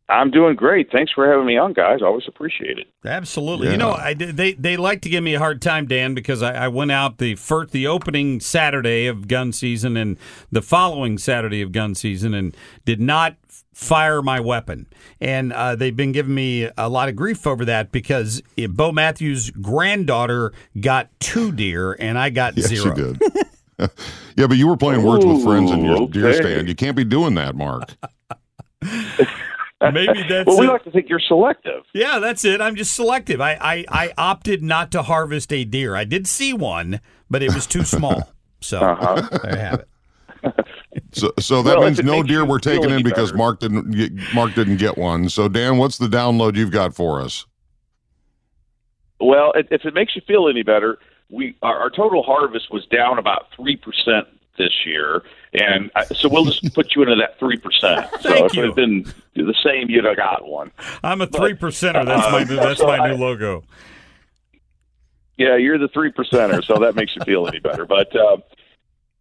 I'm 0.07 0.29
doing 0.29 0.55
great. 0.55 0.91
Thanks 0.91 1.11
for 1.11 1.27
having 1.27 1.47
me 1.47 1.57
on, 1.57 1.73
guys. 1.73 2.01
Always 2.03 2.27
appreciate 2.27 2.77
it. 2.77 2.87
Absolutely. 3.03 3.67
Yeah. 3.67 3.71
You 3.73 3.77
know, 3.79 3.91
I, 3.91 4.13
they 4.13 4.53
they 4.53 4.77
like 4.77 5.01
to 5.01 5.09
give 5.09 5.23
me 5.23 5.33
a 5.33 5.39
hard 5.39 5.61
time, 5.61 5.87
Dan, 5.87 6.13
because 6.13 6.43
I, 6.43 6.65
I 6.65 6.67
went 6.67 6.91
out 6.91 7.17
the 7.17 7.35
first 7.35 7.71
the 7.71 7.87
opening 7.87 8.39
Saturday 8.39 9.07
of 9.07 9.27
gun 9.27 9.51
season 9.51 9.97
and 9.97 10.17
the 10.51 10.61
following 10.61 11.17
Saturday 11.17 11.61
of 11.61 11.71
gun 11.71 11.95
season 11.95 12.35
and 12.35 12.55
did 12.85 13.01
not 13.01 13.35
fire 13.73 14.21
my 14.21 14.39
weapon. 14.39 14.85
And 15.19 15.51
uh, 15.51 15.75
they've 15.75 15.95
been 15.95 16.11
giving 16.11 16.35
me 16.35 16.69
a 16.77 16.87
lot 16.87 17.09
of 17.09 17.15
grief 17.15 17.47
over 17.47 17.65
that 17.65 17.91
because 17.91 18.43
eh, 18.57 18.67
Bo 18.67 18.91
Matthews' 18.91 19.49
granddaughter 19.49 20.53
got 20.79 21.09
two 21.19 21.51
deer 21.51 21.93
and 21.93 22.17
I 22.19 22.29
got 22.29 22.55
Yes, 22.55 22.67
zero. 22.67 22.95
you 22.95 23.13
did. 23.15 23.21
yeah, 24.37 24.47
but 24.47 24.57
you 24.57 24.67
were 24.67 24.77
playing 24.77 25.03
words 25.03 25.25
with 25.25 25.43
friends 25.43 25.71
in 25.71 25.83
your 25.83 26.03
Ooh, 26.03 26.07
deer 26.07 26.31
stand. 26.33 26.69
You 26.69 26.75
can't 26.75 26.95
be 26.95 27.03
doing 27.03 27.35
that, 27.35 27.55
Marc. 27.55 27.95
Maybe 29.91 30.23
that's 30.29 30.47
well, 30.47 30.59
we 30.59 30.67
it. 30.67 30.69
like 30.71 30.83
to 30.85 30.91
think 30.91 31.09
you're 31.09 31.19
selective. 31.19 31.83
Yeah, 31.93 32.19
that's 32.19 32.45
it. 32.45 32.61
I'm 32.61 32.75
just 32.75 32.93
selective. 32.93 33.41
I, 33.41 33.53
I, 33.61 33.85
I 33.89 34.13
opted 34.17 34.63
not 34.63 34.91
to 34.91 35.03
harvest 35.03 35.51
a 35.53 35.63
deer. 35.65 35.95
I 35.95 36.03
did 36.03 36.27
see 36.27 36.53
one, 36.53 36.99
but 37.29 37.41
it 37.43 37.53
was 37.53 37.67
too 37.67 37.83
small. 37.83 38.31
So 38.61 38.79
Uh-huh. 38.79 39.27
there 39.43 39.51
you 39.53 39.59
have 39.59 39.79
it. 39.81 39.87
So, 41.11 41.31
so 41.39 41.61
that 41.63 41.77
Well, 41.77 41.85
means 41.87 42.01
no 42.03 42.23
deer 42.23 42.45
were 42.45 42.59
taken 42.59 42.89
in 42.91 43.03
because 43.03 43.31
better. 43.31 43.37
Marc 43.37 43.59
didn't 43.59 43.91
get, 43.91 44.11
Marc 44.33 44.53
didn't 44.55 44.77
get 44.77 44.97
one. 44.97 45.29
So, 45.29 45.47
Dan, 45.47 45.77
what's 45.77 45.97
the 45.97 46.07
download 46.07 46.55
you've 46.55 46.71
got 46.71 46.95
for 46.95 47.21
us? 47.21 47.45
Well, 49.19 49.51
if 49.55 49.67
if 49.71 49.85
it 49.85 49.93
makes 49.93 50.15
you 50.15 50.21
feel 50.27 50.47
any 50.49 50.63
better, 50.63 50.97
we 51.29 51.55
our, 51.61 51.77
our 51.79 51.89
total 51.89 52.23
harvest 52.23 52.71
was 52.71 52.85
down 52.87 53.17
about 53.17 53.47
three 53.55 53.75
percent 53.77 54.27
this 54.57 54.85
year, 54.85 55.23
and 55.53 55.91
I, 55.95 56.05
so 56.05 56.29
we'll 56.29 56.45
just 56.45 56.73
put 56.73 56.95
you 56.95 57.03
into 57.03 57.15
that 57.15 57.37
three 57.39 57.57
percent. 57.57 58.07
So 58.21 58.29
Thank 58.29 58.45
if 58.45 58.53
you. 58.55 58.63
it 58.63 58.65
had 58.67 58.75
been 58.75 59.03
the 59.35 59.53
same, 59.63 59.89
you'd 59.89 60.05
have 60.05 60.17
got 60.17 60.47
one. 60.47 60.71
I'm 61.03 61.21
a 61.21 61.27
three 61.27 61.53
percenter. 61.53 62.05
That's 62.05 62.31
my 62.31 62.43
new, 62.43 62.55
that's 62.55 62.79
so 62.79 62.87
my 62.87 62.97
I- 62.97 63.11
new 63.11 63.17
logo. 63.17 63.63
Yeah, 65.37 65.57
you're 65.57 65.77
the 65.77 65.89
three 65.89 66.11
percenter, 66.11 66.63
so 66.63 66.79
that 66.79 66.95
makes 66.95 67.13
you 67.15 67.21
feel 67.25 67.45
any 67.47 67.59
better. 67.59 67.85
But 67.85 68.15
uh, 68.15 68.37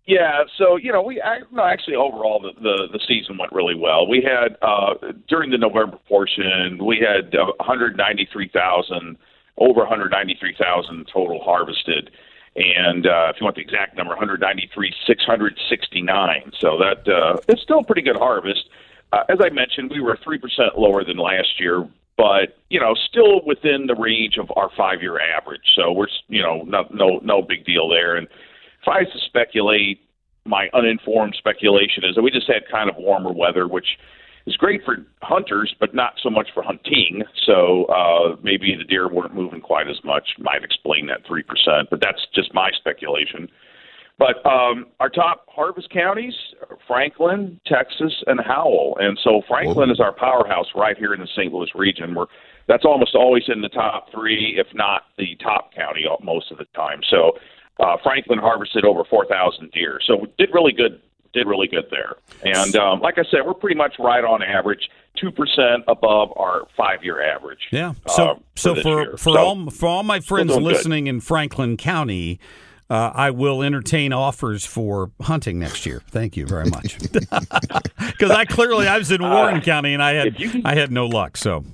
yeah, 0.07 0.45
so 0.57 0.77
you 0.77 0.93
know, 0.93 1.03
we 1.03 1.21
I, 1.21 1.41
no, 1.51 1.65
actually 1.65 1.97
overall 1.97 2.41
the, 2.41 2.53
the 2.61 2.89
the 2.93 3.01
season 3.09 3.37
went 3.37 3.53
really 3.53 3.75
well. 3.75 4.07
We 4.07 4.23
had 4.23 4.57
uh, 4.63 4.95
during 5.29 5.51
the 5.51 5.59
November 5.59 5.99
portion, 6.09 6.85
we 6.85 6.99
had 6.99 7.35
uh, 7.35 7.47
193,000 7.59 9.17
over 9.57 9.81
193,000 9.81 11.09
total 11.13 11.43
harvested. 11.43 12.11
And 12.57 13.07
uh, 13.07 13.33
if 13.35 13.41
you 13.41 13.45
want 13.45 13.57
the 13.57 13.63
exact 13.63 13.97
number, 13.97 14.11
193, 14.11 14.95
669. 15.07 16.53
So 16.61 16.79
that 16.79 17.09
uh, 17.09 17.41
it's 17.49 17.63
still 17.63 17.81
a 17.81 17.85
pretty 17.85 18.03
good 18.03 18.17
harvest. 18.17 18.69
Uh, 19.13 19.25
as 19.29 19.39
I 19.41 19.51
mentioned, 19.51 19.91
we 19.91 20.01
were 20.01 20.19
three 20.23 20.39
percent 20.39 20.79
lower 20.79 21.05
than 21.05 21.17
last 21.17 21.59
year, 21.59 21.89
but 22.17 22.57
you 22.71 22.79
know, 22.79 22.95
still 22.95 23.45
within 23.45 23.87
the 23.87 23.95
range 23.97 24.39
of 24.39 24.51
our 24.57 24.71
five-year 24.77 25.21
average. 25.21 25.63
So 25.75 25.93
we're 25.93 26.07
you 26.29 26.43
know, 26.43 26.63
no 26.63 26.87
no 26.93 27.19
no 27.25 27.43
big 27.43 27.65
deal 27.65 27.89
there. 27.89 28.15
And 28.17 28.29
if 28.29 28.89
I 28.89 29.03
was 29.03 29.13
to 29.13 29.19
speculate, 29.27 30.01
my 30.45 30.69
uninformed 30.75 31.35
speculation 31.37 32.05
is 32.05 32.15
that 32.15 32.23
we 32.23 32.31
just 32.31 32.47
had 32.47 32.69
kind 32.71 32.89
of 32.89 32.97
warmer 32.97 33.33
weather, 33.33 33.67
which 33.67 33.99
is 34.47 34.57
great 34.57 34.85
for 34.85 34.97
hunters, 35.23 35.75
but 35.81 35.95
not 35.95 36.15
so 36.23 36.31
much 36.31 36.49
for 36.53 36.63
hunting. 36.63 37.23
So 37.47 37.85
uh, 37.87 38.37
maybe 38.43 38.77
the 38.77 38.85
deer 38.85 39.09
weren't 39.09 39.35
moving 39.35 39.61
quite 39.61 39.89
as 39.89 40.03
much. 40.05 40.29
Might 40.39 40.63
explain 40.63 41.07
that 41.07 41.27
three 41.27 41.43
percent, 41.43 41.89
but 41.91 42.01
that's 42.01 42.27
just 42.35 42.53
my 42.55 42.71
speculation. 42.77 43.49
But 44.19 44.47
um, 44.47 44.87
our 45.01 45.09
top 45.09 45.47
harvest 45.49 45.91
counties: 45.91 46.35
Franklin, 46.87 47.61
Texas, 47.67 48.13
and 48.27 48.41
Howell. 48.41 48.97
And 49.01 49.19
so 49.25 49.43
Franklin 49.49 49.91
is 49.91 49.99
our 49.99 50.13
powerhouse 50.13 50.69
right 50.77 50.97
here 50.97 51.15
in 51.15 51.21
the 51.21 51.29
St. 51.35 51.53
Louis 51.53 51.71
region. 51.75 52.15
Where 52.15 52.27
that's 52.69 52.85
almost 52.85 53.15
always 53.15 53.45
in 53.49 53.61
the 53.61 53.69
top 53.69 54.09
three, 54.13 54.57
if 54.59 54.69
not 54.75 55.03
the 55.19 55.37
top 55.43 55.75
county, 55.75 56.05
most 56.23 56.53
of 56.53 56.59
the 56.59 56.67
time. 56.75 57.01
So 57.11 57.33
uh, 57.81 57.97
Franklin 58.03 58.39
harvested 58.39 58.85
over 58.85 59.03
4,000 59.05 59.71
deer. 59.73 59.99
So 60.07 60.17
we 60.17 60.29
did 60.39 60.51
really 60.55 60.73
good. 60.73 61.01
Did 61.35 61.47
really 61.47 61.67
good 61.69 61.87
there. 61.91 62.15
And 62.45 62.75
um, 62.77 63.01
like 63.01 63.19
I 63.19 63.25
said, 63.31 63.41
we're 63.45 63.55
pretty 63.55 63.77
much 63.77 63.95
right 63.99 64.25
on 64.25 64.43
average, 64.43 64.89
two 65.21 65.31
percent 65.33 65.83
above 65.89 66.33
our 66.37 66.63
five-year 66.77 67.21
average. 67.23 67.59
Yeah. 67.73 67.95
So 68.09 68.25
uh, 68.25 68.35
so 68.57 68.75
this 68.75 68.83
for 68.85 69.11
for 69.17 69.35
So- 69.35 69.37
all 69.39 69.71
for 69.71 69.87
all 69.89 70.03
my 70.05 70.21
friends 70.21 70.51
doing 70.53 70.63
good. 70.63 70.73
listening 70.73 71.07
in 71.09 71.21
Franklin 71.21 71.77
County. 71.77 72.39
Uh, 72.91 73.11
I 73.15 73.31
will 73.31 73.63
entertain 73.63 74.13
offers 74.13 74.67
for 74.67 75.11
hunting 75.23 75.59
next 75.59 75.87
year. 75.87 76.03
Thank 76.11 76.37
you 76.37 76.47
very 76.47 76.69
much. 76.69 76.99
Because 77.99 78.31
I 78.31 78.45
clearly 78.45 78.87
I 78.87 78.99
was 78.99 79.11
in 79.11 79.23
Warren 79.23 79.61
County 79.63 79.95
and 79.95 80.03
I 80.03 80.13
had 80.13 80.37
I 80.65 80.75
had 80.75 80.93
no 80.93 81.07
luck. 81.07 81.37
So 81.39 81.65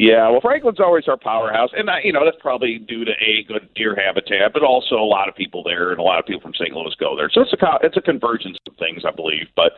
Yeah, 0.00 0.30
well, 0.30 0.40
Franklin's 0.40 0.80
always 0.80 1.04
our 1.08 1.18
powerhouse, 1.18 1.68
and 1.76 1.90
I, 1.90 2.00
you 2.02 2.10
know 2.10 2.24
that's 2.24 2.40
probably 2.40 2.78
due 2.78 3.04
to 3.04 3.10
a 3.10 3.44
good 3.46 3.68
deer 3.74 3.94
habitat, 3.94 4.54
but 4.54 4.62
also 4.62 4.94
a 4.94 5.04
lot 5.04 5.28
of 5.28 5.36
people 5.36 5.62
there, 5.62 5.90
and 5.90 6.00
a 6.00 6.02
lot 6.02 6.18
of 6.18 6.24
people 6.24 6.40
from 6.40 6.54
St. 6.54 6.72
Louis 6.72 6.94
go 6.98 7.14
there. 7.14 7.28
So 7.30 7.42
it's 7.42 7.52
a 7.52 7.56
it's 7.82 7.98
a 7.98 8.00
convergence 8.00 8.56
of 8.66 8.72
things, 8.78 9.02
I 9.06 9.10
believe. 9.10 9.48
But 9.54 9.72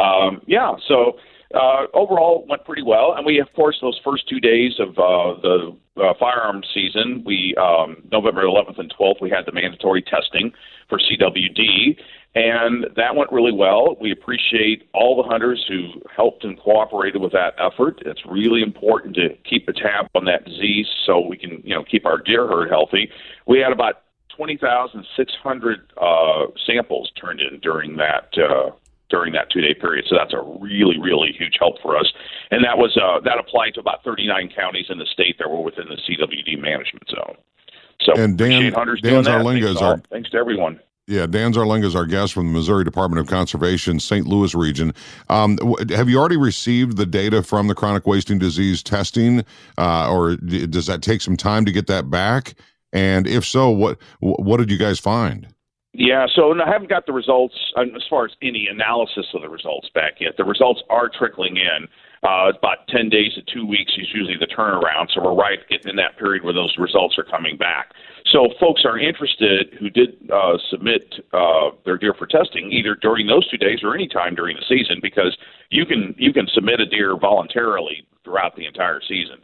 um, 0.00 0.40
yeah, 0.46 0.76
so 0.88 1.18
uh, 1.54 1.92
overall 1.92 2.46
went 2.48 2.64
pretty 2.64 2.84
well, 2.84 3.16
and 3.18 3.26
we 3.26 3.38
of 3.38 3.52
course 3.52 3.76
those 3.82 4.00
first 4.02 4.26
two 4.30 4.40
days 4.40 4.72
of 4.78 4.96
uh, 4.96 5.38
the 5.42 5.76
uh, 6.00 6.14
firearms 6.18 6.66
season, 6.72 7.22
we 7.26 7.54
um, 7.60 7.98
November 8.10 8.44
11th 8.44 8.80
and 8.80 8.90
12th, 8.98 9.20
we 9.20 9.28
had 9.28 9.44
the 9.44 9.52
mandatory 9.52 10.00
testing 10.00 10.52
for 10.88 10.98
CWD, 10.98 11.96
and 12.34 12.86
that 12.96 13.16
went 13.16 13.32
really 13.32 13.52
well. 13.52 13.96
We 14.00 14.12
appreciate 14.12 14.88
all 14.92 15.16
the 15.16 15.28
hunters 15.28 15.64
who 15.66 16.02
helped 16.14 16.44
and 16.44 16.58
cooperated 16.58 17.20
with 17.20 17.32
that 17.32 17.54
effort. 17.58 18.02
It's 18.04 18.20
really 18.26 18.62
important 18.62 19.16
to 19.16 19.30
keep 19.48 19.68
a 19.68 19.72
tab 19.72 20.06
on 20.14 20.26
that 20.26 20.44
disease 20.44 20.86
so 21.06 21.18
we 21.18 21.38
can, 21.38 21.62
you 21.64 21.74
know, 21.74 21.82
keep 21.82 22.04
our 22.04 22.18
deer 22.18 22.46
herd 22.46 22.68
healthy. 22.68 23.10
We 23.46 23.58
had 23.60 23.72
about 23.72 24.02
20,600 24.36 25.92
uh, 25.96 26.46
samples 26.66 27.10
turned 27.18 27.40
in 27.40 27.58
during 27.60 27.96
that 27.96 28.36
uh, 28.38 28.70
during 29.08 29.32
that 29.32 29.50
two 29.50 29.60
day 29.60 29.72
period. 29.72 30.04
So 30.08 30.16
that's 30.16 30.34
a 30.34 30.42
really, 30.60 30.98
really 30.98 31.32
huge 31.32 31.56
help 31.58 31.80
for 31.80 31.96
us. 31.96 32.12
And 32.50 32.64
that 32.64 32.76
was 32.76 32.96
uh, 32.96 33.20
that 33.20 33.38
applied 33.38 33.74
to 33.74 33.80
about 33.80 34.04
39 34.04 34.50
counties 34.54 34.86
in 34.90 34.98
the 34.98 35.06
state 35.06 35.36
that 35.38 35.48
were 35.48 35.62
within 35.62 35.86
the 35.88 35.96
CWD 35.96 36.60
management 36.60 37.08
zone. 37.08 37.36
So 38.06 38.12
And 38.16 38.38
Dan- 38.38 38.50
Dan 38.50 38.72
doing 39.02 39.22
that. 39.24 39.40
Zarlenga 39.42 39.62
Thanks 39.64 39.70
is 39.76 39.82
our- 39.82 39.98
thanks 40.10 40.30
to 40.30 40.36
everyone. 40.38 40.80
Yeah, 41.08 41.26
Dan 41.26 41.52
Zarlenga 41.52 41.84
is 41.84 41.94
our 41.94 42.04
guest 42.06 42.32
from 42.32 42.48
the 42.48 42.52
Missouri 42.52 42.82
Department 42.82 43.20
of 43.20 43.28
Conservation, 43.28 44.00
St. 44.00 44.26
Louis 44.26 44.54
region. 44.56 44.92
Um, 45.28 45.54
w- 45.56 45.76
have 45.94 46.08
you 46.08 46.18
already 46.18 46.36
received 46.36 46.96
the 46.96 47.06
data 47.06 47.42
from 47.44 47.68
the 47.68 47.76
chronic 47.76 48.06
wasting 48.08 48.38
disease 48.40 48.82
testing, 48.82 49.44
uh, 49.78 50.10
or 50.12 50.34
d- 50.36 50.66
does 50.66 50.86
that 50.86 51.02
take 51.02 51.20
some 51.20 51.36
time 51.36 51.64
to 51.64 51.70
get 51.70 51.86
that 51.86 52.10
back? 52.10 52.54
And 52.92 53.26
if 53.28 53.44
so, 53.44 53.70
what 53.70 53.98
what 54.20 54.56
did 54.56 54.70
you 54.70 54.78
guys 54.78 54.98
find? 54.98 55.46
Yeah, 55.92 56.26
so 56.34 56.52
I 56.60 56.68
haven't 56.68 56.90
got 56.90 57.06
the 57.06 57.12
results 57.12 57.54
um, 57.76 57.92
as 57.96 58.02
far 58.10 58.24
as 58.24 58.32
any 58.42 58.66
analysis 58.68 59.26
of 59.32 59.42
the 59.42 59.48
results 59.48 59.88
back 59.94 60.14
yet. 60.20 60.36
The 60.36 60.44
results 60.44 60.82
are 60.90 61.08
trickling 61.08 61.56
in. 61.56 61.88
Uh, 62.26 62.50
about 62.58 62.88
10 62.88 63.08
days 63.08 63.32
to 63.34 63.42
two 63.54 63.64
weeks 63.64 63.92
is 63.96 64.08
usually 64.12 64.36
the 64.36 64.48
turnaround. 64.48 65.06
So 65.14 65.22
we're 65.22 65.34
right 65.34 65.60
in 65.84 65.94
that 65.94 66.18
period 66.18 66.42
where 66.42 66.52
those 66.52 66.74
results 66.76 67.16
are 67.18 67.22
coming 67.22 67.56
back. 67.56 67.92
So 68.32 68.48
folks 68.58 68.82
are 68.84 68.98
interested 68.98 69.76
who 69.78 69.90
did 69.90 70.28
uh, 70.32 70.58
submit 70.68 71.14
uh, 71.32 71.70
their 71.84 71.96
deer 71.96 72.14
for 72.18 72.26
testing 72.26 72.72
either 72.72 72.96
during 72.96 73.28
those 73.28 73.48
two 73.48 73.58
days 73.58 73.78
or 73.84 73.94
any 73.94 74.08
time 74.08 74.34
during 74.34 74.56
the 74.56 74.64
season 74.68 74.98
because 75.00 75.36
you 75.70 75.86
can 75.86 76.16
you 76.18 76.32
can 76.32 76.48
submit 76.52 76.80
a 76.80 76.86
deer 76.86 77.16
voluntarily 77.16 78.04
throughout 78.24 78.56
the 78.56 78.66
entire 78.66 79.00
season. 79.06 79.36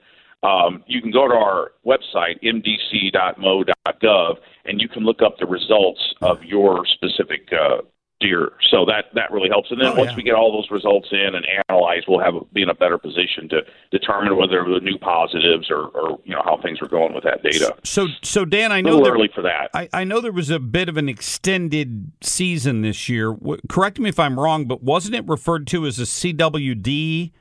Um, 0.42 0.82
you 0.88 1.00
can 1.00 1.12
go 1.12 1.28
to 1.28 1.34
our 1.34 1.72
website, 1.86 2.42
mdc.mo.gov, 2.42 4.36
and 4.64 4.80
you 4.80 4.88
can 4.88 5.04
look 5.04 5.22
up 5.22 5.38
the 5.38 5.46
results 5.46 6.00
of 6.20 6.42
your 6.42 6.84
specific 6.84 7.48
uh, 7.52 7.82
deer. 8.22 8.52
So 8.70 8.84
that 8.86 9.06
that 9.14 9.30
really 9.32 9.48
helps. 9.50 9.70
And 9.70 9.80
then 9.80 9.88
Oh, 9.88 9.94
once 9.96 10.10
yeah. 10.12 10.16
we 10.16 10.22
get 10.22 10.34
all 10.34 10.52
those 10.52 10.70
results 10.70 11.08
in 11.10 11.34
and 11.34 11.44
analyze, 11.68 12.02
we'll 12.08 12.20
have 12.20 12.34
be 12.54 12.62
in 12.62 12.68
a 12.70 12.74
better 12.74 12.96
position 12.96 13.48
to 13.50 13.60
determine 13.90 14.36
whether 14.36 14.64
the 14.64 14.80
new 14.80 14.96
positives 14.98 15.70
or, 15.70 15.86
or 15.88 16.20
you 16.24 16.34
know 16.34 16.42
how 16.44 16.58
things 16.62 16.78
are 16.80 16.88
going 16.88 17.12
with 17.14 17.24
that 17.24 17.42
data. 17.42 17.74
So, 17.84 18.06
so 18.22 18.44
Dan, 18.44 18.70
I 18.72 18.80
know 18.80 19.02
there- 19.02 19.12
early 19.12 19.28
for 19.34 19.42
that. 19.42 19.68
I, 19.74 19.88
I 19.92 20.04
know 20.04 20.20
there 20.20 20.32
was 20.32 20.48
a 20.50 20.58
bit 20.60 20.88
of 20.88 20.96
an 20.96 21.08
extended 21.08 22.12
season 22.22 22.80
this 22.82 23.08
year. 23.08 23.32
W- 23.34 23.60
correct 23.68 23.98
me 23.98 24.08
if 24.08 24.18
I'm 24.20 24.38
wrong, 24.40 24.64
but 24.66 24.82
wasn't 24.82 25.16
it 25.16 25.26
referred 25.28 25.66
to 25.68 25.84
as 25.86 25.98
a 25.98 26.04
CWD 26.04 27.32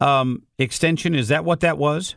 um, 0.00 0.42
extension? 0.58 1.14
Is 1.14 1.28
that 1.28 1.44
what 1.44 1.60
that 1.60 1.78
was? 1.78 2.16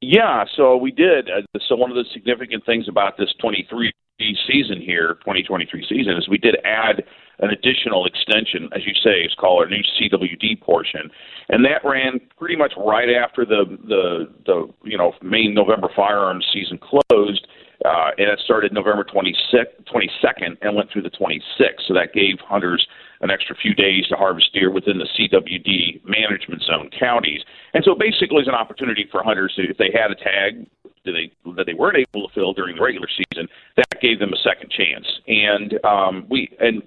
Yeah, 0.00 0.44
so 0.56 0.76
we 0.76 0.90
did. 0.90 1.28
Uh, 1.30 1.58
so 1.68 1.74
one 1.74 1.90
of 1.90 1.96
the 1.96 2.04
significant 2.12 2.64
things 2.66 2.86
about 2.88 3.16
this 3.16 3.32
23 3.40 3.92
season 4.18 4.80
here, 4.80 5.14
2023 5.20 5.86
season, 5.88 6.16
is 6.16 6.28
we 6.28 6.38
did 6.38 6.56
add 6.64 7.04
an 7.38 7.50
additional 7.50 8.06
extension, 8.06 8.68
as 8.74 8.86
you 8.86 8.94
say, 8.94 9.20
it's 9.20 9.34
called 9.34 9.62
our 9.62 9.68
new 9.68 9.82
CWD 10.00 10.60
portion, 10.60 11.10
and 11.50 11.64
that 11.64 11.84
ran 11.84 12.18
pretty 12.38 12.56
much 12.56 12.72
right 12.78 13.10
after 13.10 13.44
the 13.44 13.76
the 13.86 14.26
the 14.46 14.68
you 14.84 14.96
know 14.96 15.12
main 15.22 15.52
November 15.52 15.88
firearms 15.94 16.46
season 16.52 16.78
closed. 16.78 17.46
Uh, 17.84 18.08
and 18.16 18.30
it 18.30 18.40
started 18.42 18.72
November 18.72 19.04
26th, 19.04 19.84
22nd 19.84 20.56
and 20.62 20.74
went 20.74 20.90
through 20.90 21.02
the 21.02 21.10
26th. 21.10 21.84
So 21.86 21.92
that 21.92 22.14
gave 22.14 22.40
hunters 22.40 22.84
an 23.20 23.30
extra 23.30 23.54
few 23.54 23.74
days 23.74 24.06
to 24.08 24.16
harvest 24.16 24.50
deer 24.54 24.70
within 24.72 24.98
the 24.98 25.04
CWD 25.04 26.00
management 26.02 26.62
zone 26.62 26.88
counties. 26.98 27.42
And 27.74 27.84
so 27.84 27.94
basically, 27.94 28.38
it's 28.38 28.48
an 28.48 28.54
opportunity 28.54 29.06
for 29.12 29.22
hunters 29.22 29.52
to, 29.56 29.68
if 29.68 29.76
they 29.76 29.92
had 29.92 30.10
a 30.10 30.14
tag 30.14 30.66
that 31.06 31.12
they 31.12 31.30
that 31.52 31.64
they 31.66 31.74
weren't 31.74 31.96
able 31.96 32.28
to 32.28 32.34
fill 32.34 32.52
during 32.52 32.76
the 32.76 32.82
regular 32.82 33.08
season, 33.08 33.48
that 33.76 34.00
gave 34.00 34.18
them 34.18 34.32
a 34.32 34.36
second 34.36 34.70
chance. 34.70 35.06
And 35.26 35.82
um, 35.84 36.26
we 36.28 36.50
and 36.60 36.82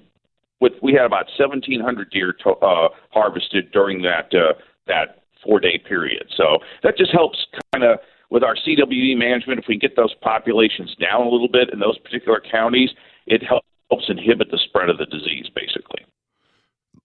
with 0.62 0.74
we 0.82 0.94
had 0.94 1.06
about 1.06 1.26
1,700 1.38 2.10
deer 2.12 2.34
to, 2.44 2.50
uh, 2.52 2.90
harvested 3.12 3.72
during 3.72 4.02
that 4.04 4.34
uh, 4.34 4.54
that 4.88 5.24
four 5.44 5.60
day 5.60 5.78
period. 5.78 6.28
So 6.36 6.60
that 6.84 6.98
just 6.98 7.12
helps 7.12 7.38
kind 7.74 7.84
of 7.84 8.00
with 8.30 8.44
our 8.44 8.56
CWD 8.56 9.18
management. 9.18 9.60
If 9.60 9.66
we 9.68 9.78
get 9.78 9.96
those 9.96 10.14
populations 10.22 10.96
down 11.00 11.26
a 11.26 11.30
little 11.30 11.48
bit 11.48 11.70
in 11.72 11.80
those 11.80 11.98
particular 12.00 12.42
counties, 12.52 12.90
it 13.26 13.42
helps 13.44 14.06
inhibit 14.08 14.52
the 14.52 14.60
spread 14.68 14.90
of 14.90 14.98
the 14.98 15.06
disease, 15.06 15.48
basically. 15.56 16.06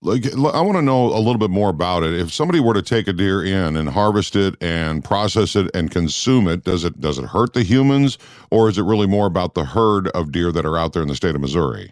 Like, 0.05 0.27
I 0.35 0.61
want 0.61 0.77
to 0.77 0.83
know 0.83 1.07
a 1.07 1.19
little 1.19 1.39
bit 1.39 1.49
more 1.51 1.71
about 1.71 2.03
it. 2.03 2.13
If 2.13 2.31
somebody 2.31 2.61
were 2.61 2.75
to 2.75 2.83
take 2.83 3.09
a 3.09 3.13
deer 3.15 3.43
in 3.43 3.75
and 3.75 3.89
harvest 3.89 4.37
it 4.37 4.55
and 4.61 5.03
process 5.03 5.57
it 5.57 5.71
and 5.75 5.91
consume 5.91 6.47
it, 6.47 6.63
does 6.65 6.85
it 6.85 7.01
does 7.01 7.19
it 7.19 7.25
hurt 7.25 7.55
the 7.55 7.63
humans, 7.63 8.19
or 8.51 8.69
is 8.69 8.77
it 8.77 8.83
really 8.83 9.07
more 9.07 9.27
about 9.27 9.55
the 9.55 9.65
herd 9.65 10.09
of 10.09 10.31
deer 10.31 10.53
that 10.53 10.67
are 10.67 10.77
out 10.77 10.93
there 10.93 11.03
in 11.03 11.09
the 11.09 11.17
state 11.17 11.35
of 11.35 11.41
Missouri? 11.41 11.91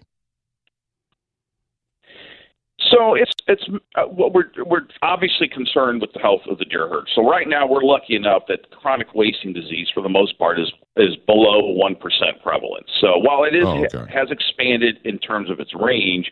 So 2.90 3.14
it's 3.14 3.32
it's 3.48 3.64
uh, 3.94 4.02
what 4.02 4.34
we're 4.34 4.50
we're 4.66 4.86
obviously 5.00 5.48
concerned 5.48 6.02
with 6.02 6.12
the 6.12 6.20
health 6.20 6.42
of 6.50 6.58
the 6.58 6.66
deer 6.66 6.88
herd. 6.88 7.08
So 7.14 7.26
right 7.26 7.48
now 7.48 7.66
we're 7.66 7.82
lucky 7.82 8.14
enough 8.14 8.42
that 8.48 8.70
chronic 8.72 9.14
wasting 9.14 9.54
disease, 9.54 9.88
for 9.94 10.02
the 10.02 10.10
most 10.10 10.38
part, 10.38 10.60
is 10.60 10.70
is 10.98 11.16
below 11.26 11.72
one 11.72 11.94
percent 11.94 12.42
prevalence. 12.42 12.88
So 13.00 13.16
while 13.16 13.44
it 13.44 13.54
is 13.54 13.64
Oh, 13.64 13.86
okay. 13.86 14.12
has 14.12 14.30
expanded 14.30 14.98
in 15.04 15.18
terms 15.18 15.48
of 15.48 15.60
its 15.60 15.72
range, 15.74 16.30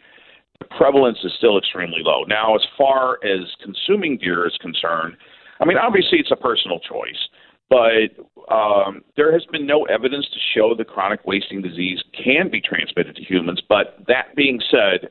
the 0.60 0.66
prevalence 0.76 1.18
is 1.24 1.32
still 1.38 1.58
extremely 1.58 2.00
low. 2.02 2.24
Now, 2.24 2.54
as 2.54 2.62
far 2.78 3.18
as 3.24 3.40
consuming 3.62 4.18
deer 4.18 4.46
is 4.46 4.56
concerned, 4.60 5.16
I 5.60 5.64
mean 5.64 5.76
obviously 5.76 6.18
it's 6.18 6.30
a 6.30 6.36
personal 6.36 6.78
choice, 6.80 7.28
but 7.68 8.54
um, 8.54 9.02
there 9.16 9.32
has 9.32 9.44
been 9.52 9.66
no 9.66 9.84
evidence 9.84 10.26
to 10.26 10.38
show 10.54 10.74
that 10.76 10.88
chronic 10.88 11.20
wasting 11.26 11.62
disease 11.62 12.02
can 12.12 12.50
be 12.50 12.60
transmitted 12.60 13.16
to 13.16 13.24
humans. 13.24 13.60
But 13.68 13.98
that 14.06 14.34
being 14.36 14.60
said 14.70 15.10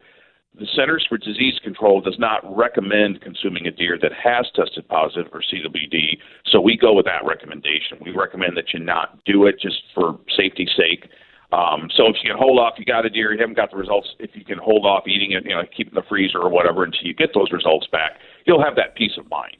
the 0.58 0.68
Centers 0.76 1.06
for 1.08 1.18
Disease 1.18 1.60
Control 1.64 2.02
does 2.02 2.18
not 2.20 2.44
recommend 2.56 3.22
consuming 3.22 3.68
a 3.68 3.72
deer 3.72 3.98
that 4.02 4.12
has 4.12 4.46
tested 4.56 4.88
positive 4.88 5.32
for 5.32 5.42
CWD, 5.42 6.18
so 6.52 6.60
we 6.60 6.76
go 6.76 6.94
with 6.94 7.06
that 7.06 7.26
recommendation. 7.26 7.98
We 8.02 8.12
recommend 8.12 8.58
that 8.58 8.74
you 8.74 8.80
not 8.80 9.24
do 9.26 9.46
it 9.46 9.56
just 9.62 9.82
for 9.96 10.20
safety's 10.36 10.72
sake. 10.76 11.10
Um, 11.52 11.90
so 11.96 12.08
if 12.08 12.16
you 12.24 12.30
can 12.30 12.38
hold 12.38 12.60
off, 12.60 12.76
you 12.78 12.86
got 12.86 13.06
a 13.06 13.10
deer, 13.10 13.34
you 13.34 13.40
haven't 13.40 13.56
got 13.56 13.72
the 13.72 13.78
results. 13.78 14.10
If 14.20 14.32
you 14.36 14.46
can 14.46 14.60
hold 14.60 14.86
off 14.86 15.08
eating 15.08 15.32
it, 15.32 15.46
you 15.46 15.56
know, 15.56 15.64
keep 15.76 15.88
it 15.88 15.92
in 15.92 15.96
the 15.96 16.04
freezer 16.08 16.38
or 16.38 16.50
whatever 16.50 16.84
until 16.84 17.02
you 17.04 17.14
get 17.14 17.30
those 17.34 17.52
results 17.52 17.88
back, 17.92 18.20
you'll 18.46 18.64
have 18.64 18.76
that 18.76 18.96
peace 18.96 19.18
of 19.18 19.28
mind. 19.30 19.58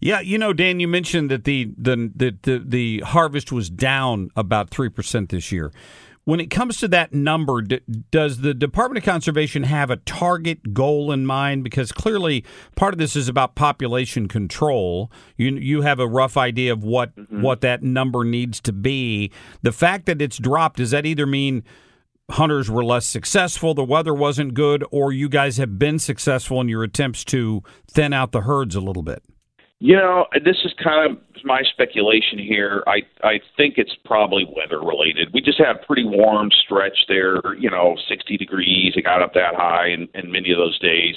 Yeah, 0.00 0.20
you 0.20 0.38
know, 0.38 0.52
Dan, 0.52 0.80
you 0.80 0.86
mentioned 0.86 1.30
that 1.30 1.44
the 1.44 1.72
the 1.76 2.10
the 2.14 2.36
the, 2.42 2.58
the 2.64 3.00
harvest 3.00 3.50
was 3.50 3.70
down 3.70 4.30
about 4.36 4.70
three 4.70 4.90
percent 4.90 5.30
this 5.30 5.50
year. 5.50 5.72
When 6.28 6.40
it 6.40 6.50
comes 6.50 6.76
to 6.80 6.88
that 6.88 7.14
number, 7.14 7.62
d- 7.62 7.80
does 8.10 8.42
the 8.42 8.52
Department 8.52 8.98
of 8.98 9.04
Conservation 9.10 9.62
have 9.62 9.90
a 9.90 9.96
target 9.96 10.74
goal 10.74 11.10
in 11.10 11.24
mind? 11.24 11.64
Because 11.64 11.90
clearly, 11.90 12.44
part 12.76 12.92
of 12.92 12.98
this 12.98 13.16
is 13.16 13.30
about 13.30 13.54
population 13.54 14.28
control. 14.28 15.10
You 15.38 15.56
you 15.56 15.80
have 15.80 15.98
a 15.98 16.06
rough 16.06 16.36
idea 16.36 16.70
of 16.70 16.84
what 16.84 17.16
mm-hmm. 17.16 17.40
what 17.40 17.62
that 17.62 17.82
number 17.82 18.24
needs 18.24 18.60
to 18.60 18.74
be. 18.74 19.32
The 19.62 19.72
fact 19.72 20.04
that 20.04 20.20
it's 20.20 20.36
dropped 20.36 20.76
does 20.76 20.90
that 20.90 21.06
either 21.06 21.24
mean 21.24 21.64
hunters 22.32 22.70
were 22.70 22.84
less 22.84 23.06
successful, 23.06 23.72
the 23.72 23.82
weather 23.82 24.12
wasn't 24.12 24.52
good, 24.52 24.84
or 24.90 25.10
you 25.10 25.30
guys 25.30 25.56
have 25.56 25.78
been 25.78 25.98
successful 25.98 26.60
in 26.60 26.68
your 26.68 26.82
attempts 26.82 27.24
to 27.24 27.62
thin 27.90 28.12
out 28.12 28.32
the 28.32 28.42
herds 28.42 28.76
a 28.76 28.82
little 28.82 29.02
bit? 29.02 29.22
You 29.80 29.94
know, 29.94 30.26
this 30.44 30.56
is 30.64 30.74
kind 30.82 31.12
of 31.12 31.44
my 31.44 31.62
speculation 31.72 32.38
here. 32.38 32.82
I 32.88 33.02
I 33.22 33.40
think 33.56 33.74
it's 33.78 33.94
probably 34.04 34.44
weather 34.44 34.80
related. 34.80 35.28
We 35.32 35.40
just 35.40 35.58
had 35.58 35.76
a 35.76 35.86
pretty 35.86 36.04
warm 36.04 36.50
stretch 36.64 36.98
there. 37.06 37.54
You 37.54 37.70
know, 37.70 37.96
60 38.08 38.36
degrees. 38.36 38.94
It 38.96 39.04
got 39.04 39.22
up 39.22 39.34
that 39.34 39.54
high 39.54 39.88
in, 39.90 40.08
in 40.14 40.32
many 40.32 40.50
of 40.50 40.58
those 40.58 40.78
days. 40.80 41.14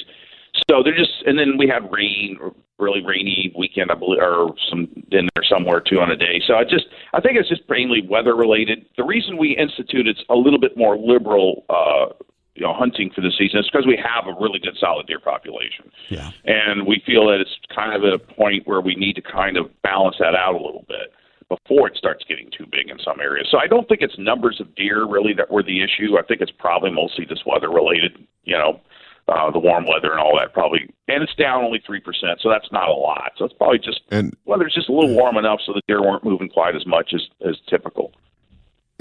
So 0.69 0.83
they're 0.83 0.97
just, 0.97 1.23
and 1.25 1.39
then 1.39 1.57
we 1.57 1.67
had 1.67 1.91
rain, 1.91 2.37
really 2.77 3.01
rainy 3.05 3.53
weekend, 3.57 3.89
I 3.89 3.95
believe, 3.95 4.21
or 4.21 4.53
some 4.69 4.89
in 5.11 5.29
there 5.33 5.43
somewhere 5.49 5.79
too 5.79 5.99
on 5.99 6.11
a 6.11 6.15
day. 6.15 6.41
So 6.45 6.55
I 6.55 6.63
just, 6.63 6.85
I 7.13 7.21
think 7.21 7.37
it's 7.37 7.47
just 7.47 7.61
mainly 7.69 8.05
weather 8.07 8.35
related. 8.35 8.85
The 8.97 9.03
reason 9.03 9.37
we 9.37 9.55
instituted 9.57 10.19
a 10.29 10.35
little 10.35 10.59
bit 10.59 10.75
more 10.75 10.97
liberal, 10.97 11.65
uh, 11.69 12.13
you 12.55 12.63
know, 12.63 12.73
hunting 12.73 13.09
for 13.13 13.21
the 13.21 13.31
season 13.37 13.59
is 13.59 13.69
because 13.71 13.87
we 13.87 13.97
have 13.97 14.27
a 14.27 14.39
really 14.39 14.59
good 14.59 14.75
solid 14.79 15.07
deer 15.07 15.19
population. 15.19 15.89
Yeah. 16.09 16.31
And 16.45 16.85
we 16.85 17.01
feel 17.05 17.27
that 17.27 17.39
it's 17.39 17.57
kind 17.73 17.95
of 17.95 18.03
at 18.03 18.13
a 18.13 18.19
point 18.19 18.67
where 18.67 18.81
we 18.81 18.95
need 18.95 19.13
to 19.13 19.21
kind 19.21 19.57
of 19.57 19.69
balance 19.81 20.17
that 20.19 20.35
out 20.35 20.55
a 20.55 20.57
little 20.57 20.85
bit 20.87 21.13
before 21.47 21.87
it 21.87 21.97
starts 21.97 22.23
getting 22.27 22.49
too 22.55 22.65
big 22.71 22.89
in 22.89 22.97
some 22.99 23.19
areas. 23.19 23.47
So 23.51 23.57
I 23.57 23.67
don't 23.67 23.87
think 23.87 24.01
it's 24.01 24.17
numbers 24.17 24.59
of 24.59 24.73
deer 24.75 25.05
really 25.05 25.33
that 25.33 25.51
were 25.51 25.63
the 25.63 25.81
issue. 25.83 26.17
I 26.17 26.23
think 26.23 26.41
it's 26.41 26.51
probably 26.51 26.91
mostly 26.91 27.25
just 27.25 27.45
weather 27.45 27.69
related, 27.69 28.17
you 28.43 28.57
know, 28.57 28.79
uh, 29.27 29.51
the 29.51 29.59
warm 29.59 29.85
weather 29.85 30.11
and 30.11 30.19
all 30.19 30.37
that 30.37 30.53
probably. 30.53 30.89
And 31.07 31.23
it's 31.23 31.35
down 31.35 31.63
only 31.63 31.79
3%, 31.79 32.01
so 32.39 32.49
that's 32.49 32.71
not 32.71 32.89
a 32.89 32.93
lot. 32.93 33.31
So 33.37 33.45
it's 33.45 33.53
probably 33.53 33.79
just, 33.79 34.01
And 34.11 34.35
weather 34.45 34.65
it's 34.65 34.75
just 34.75 34.89
a 34.89 34.93
little 34.93 35.13
warm 35.13 35.37
enough 35.37 35.59
so 35.65 35.73
the 35.73 35.81
deer 35.87 36.01
weren't 36.01 36.23
moving 36.23 36.49
quite 36.49 36.75
as 36.75 36.85
much 36.85 37.13
as, 37.13 37.21
as 37.47 37.55
typical. 37.69 38.13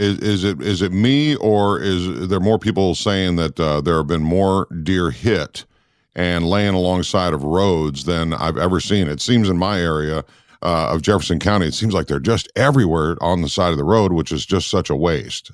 Is 0.01 0.19
is 0.19 0.45
it 0.45 0.63
is 0.63 0.83
it 0.83 0.93
me 0.93 1.37
or 1.37 1.79
is 1.79 2.29
there 2.29 2.41
more 2.41 2.59
people 2.59 2.95
saying 2.95 3.37
that 3.37 3.61
uh, 3.61 3.81
there 3.81 3.97
have 3.97 4.07
been 4.07 4.23
more 4.23 4.67
deer 4.83 5.11
hit 5.11 5.67
and 6.17 6.49
laying 6.49 6.75
alongside 6.75 7.33
of 7.33 7.45
roads 7.45 8.05
than 8.05 8.33
I've 8.33 8.57
ever 8.57 8.81
seen? 8.81 9.09
It 9.09 9.21
seems 9.21 9.49
in 9.49 9.59
my 9.59 9.81
area 9.81 10.25
uh, 10.63 10.89
of 10.93 11.03
Jefferson 11.03 11.39
County, 11.39 11.67
it 11.67 11.75
seems 11.75 11.95
like 11.95 12.07
they're 12.07 12.19
just 12.19 12.51
everywhere 12.57 13.17
on 13.21 13.43
the 13.43 13.49
side 13.49 13.71
of 13.73 13.77
the 13.77 13.85
road, 13.85 14.13
which 14.13 14.33
is 14.33 14.45
just 14.45 14.69
such 14.69 14.91
a 14.91 14.97
waste. 14.97 15.51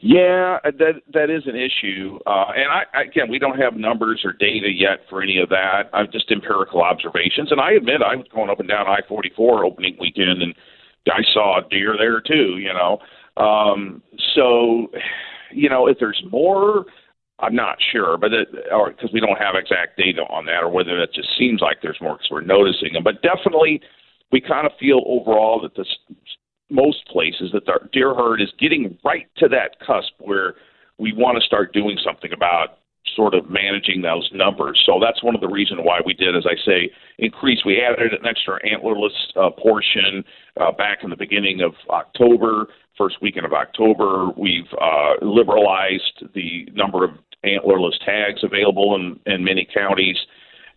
Yeah, 0.00 0.58
uh, 0.64 0.70
that 0.78 1.02
that 1.14 1.30
is 1.30 1.44
an 1.46 1.56
issue, 1.56 2.18
uh, 2.26 2.52
and 2.54 2.70
I, 2.70 2.82
I, 2.92 3.02
again, 3.02 3.30
we 3.30 3.38
don't 3.38 3.58
have 3.58 3.74
numbers 3.74 4.20
or 4.24 4.32
data 4.32 4.68
yet 4.70 5.00
for 5.08 5.22
any 5.22 5.38
of 5.38 5.48
that. 5.48 5.88
I'm 5.92 6.06
just 6.12 6.30
empirical 6.30 6.82
observations, 6.82 7.50
and 7.50 7.60
I 7.60 7.72
admit 7.72 8.02
I 8.02 8.14
was 8.14 8.26
going 8.32 8.50
up 8.50 8.60
and 8.60 8.68
down 8.68 8.86
I-44 8.86 9.64
opening 9.64 9.96
weekend, 9.98 10.42
and 10.42 10.54
I 11.06 11.22
saw 11.32 11.58
a 11.58 11.68
deer 11.68 11.96
there 11.98 12.20
too. 12.20 12.58
You 12.58 12.72
know, 12.72 12.98
um, 13.42 14.02
so 14.34 14.88
you 15.52 15.68
know 15.68 15.86
if 15.86 15.98
there's 15.98 16.22
more, 16.30 16.86
I'm 17.38 17.54
not 17.54 17.78
sure, 17.92 18.16
but 18.16 18.32
it, 18.32 18.48
or 18.72 18.90
because 18.90 19.10
we 19.12 19.20
don't 19.20 19.38
have 19.38 19.54
exact 19.54 19.96
data 19.96 20.22
on 20.22 20.46
that, 20.46 20.62
or 20.62 20.70
whether 20.70 21.00
it 21.00 21.12
just 21.14 21.28
seems 21.38 21.60
like 21.60 21.78
there's 21.82 22.00
more 22.00 22.14
because 22.14 22.30
we're 22.30 22.40
noticing 22.40 22.92
them. 22.92 23.04
But 23.04 23.22
definitely, 23.22 23.80
we 24.32 24.40
kind 24.40 24.66
of 24.66 24.72
feel 24.78 25.02
overall 25.06 25.60
that 25.62 25.76
this 25.76 25.88
most 26.70 27.06
places 27.06 27.50
that 27.52 27.64
the 27.66 27.78
deer 27.92 28.14
herd 28.14 28.40
is 28.40 28.52
getting 28.58 28.98
right 29.04 29.26
to 29.36 29.48
that 29.48 29.78
cusp 29.86 30.12
where 30.18 30.54
we 30.98 31.12
want 31.12 31.38
to 31.38 31.46
start 31.46 31.72
doing 31.72 31.96
something 32.04 32.32
about 32.32 32.78
sort 33.16 33.34
of 33.34 33.50
managing 33.50 34.02
those 34.02 34.28
numbers. 34.32 34.80
So 34.86 35.00
that's 35.00 35.22
one 35.24 35.34
of 35.34 35.40
the 35.40 35.48
reasons 35.48 35.80
why 35.82 36.00
we 36.04 36.12
did, 36.12 36.36
as 36.36 36.44
I 36.46 36.54
say, 36.64 36.90
increase. 37.18 37.60
We 37.64 37.82
added 37.82 38.12
an 38.12 38.26
extra 38.26 38.60
antlerless 38.62 39.16
uh, 39.34 39.50
portion 39.50 40.22
uh, 40.60 40.70
back 40.72 40.98
in 41.02 41.10
the 41.10 41.16
beginning 41.16 41.62
of 41.62 41.72
October, 41.90 42.68
first 42.96 43.16
weekend 43.22 43.46
of 43.46 43.52
October. 43.52 44.28
We've 44.36 44.70
uh, 44.80 45.14
liberalized 45.22 46.24
the 46.34 46.68
number 46.74 47.04
of 47.04 47.10
antlerless 47.44 47.98
tags 48.04 48.44
available 48.44 48.94
in, 48.94 49.18
in 49.32 49.42
many 49.42 49.66
counties 49.72 50.16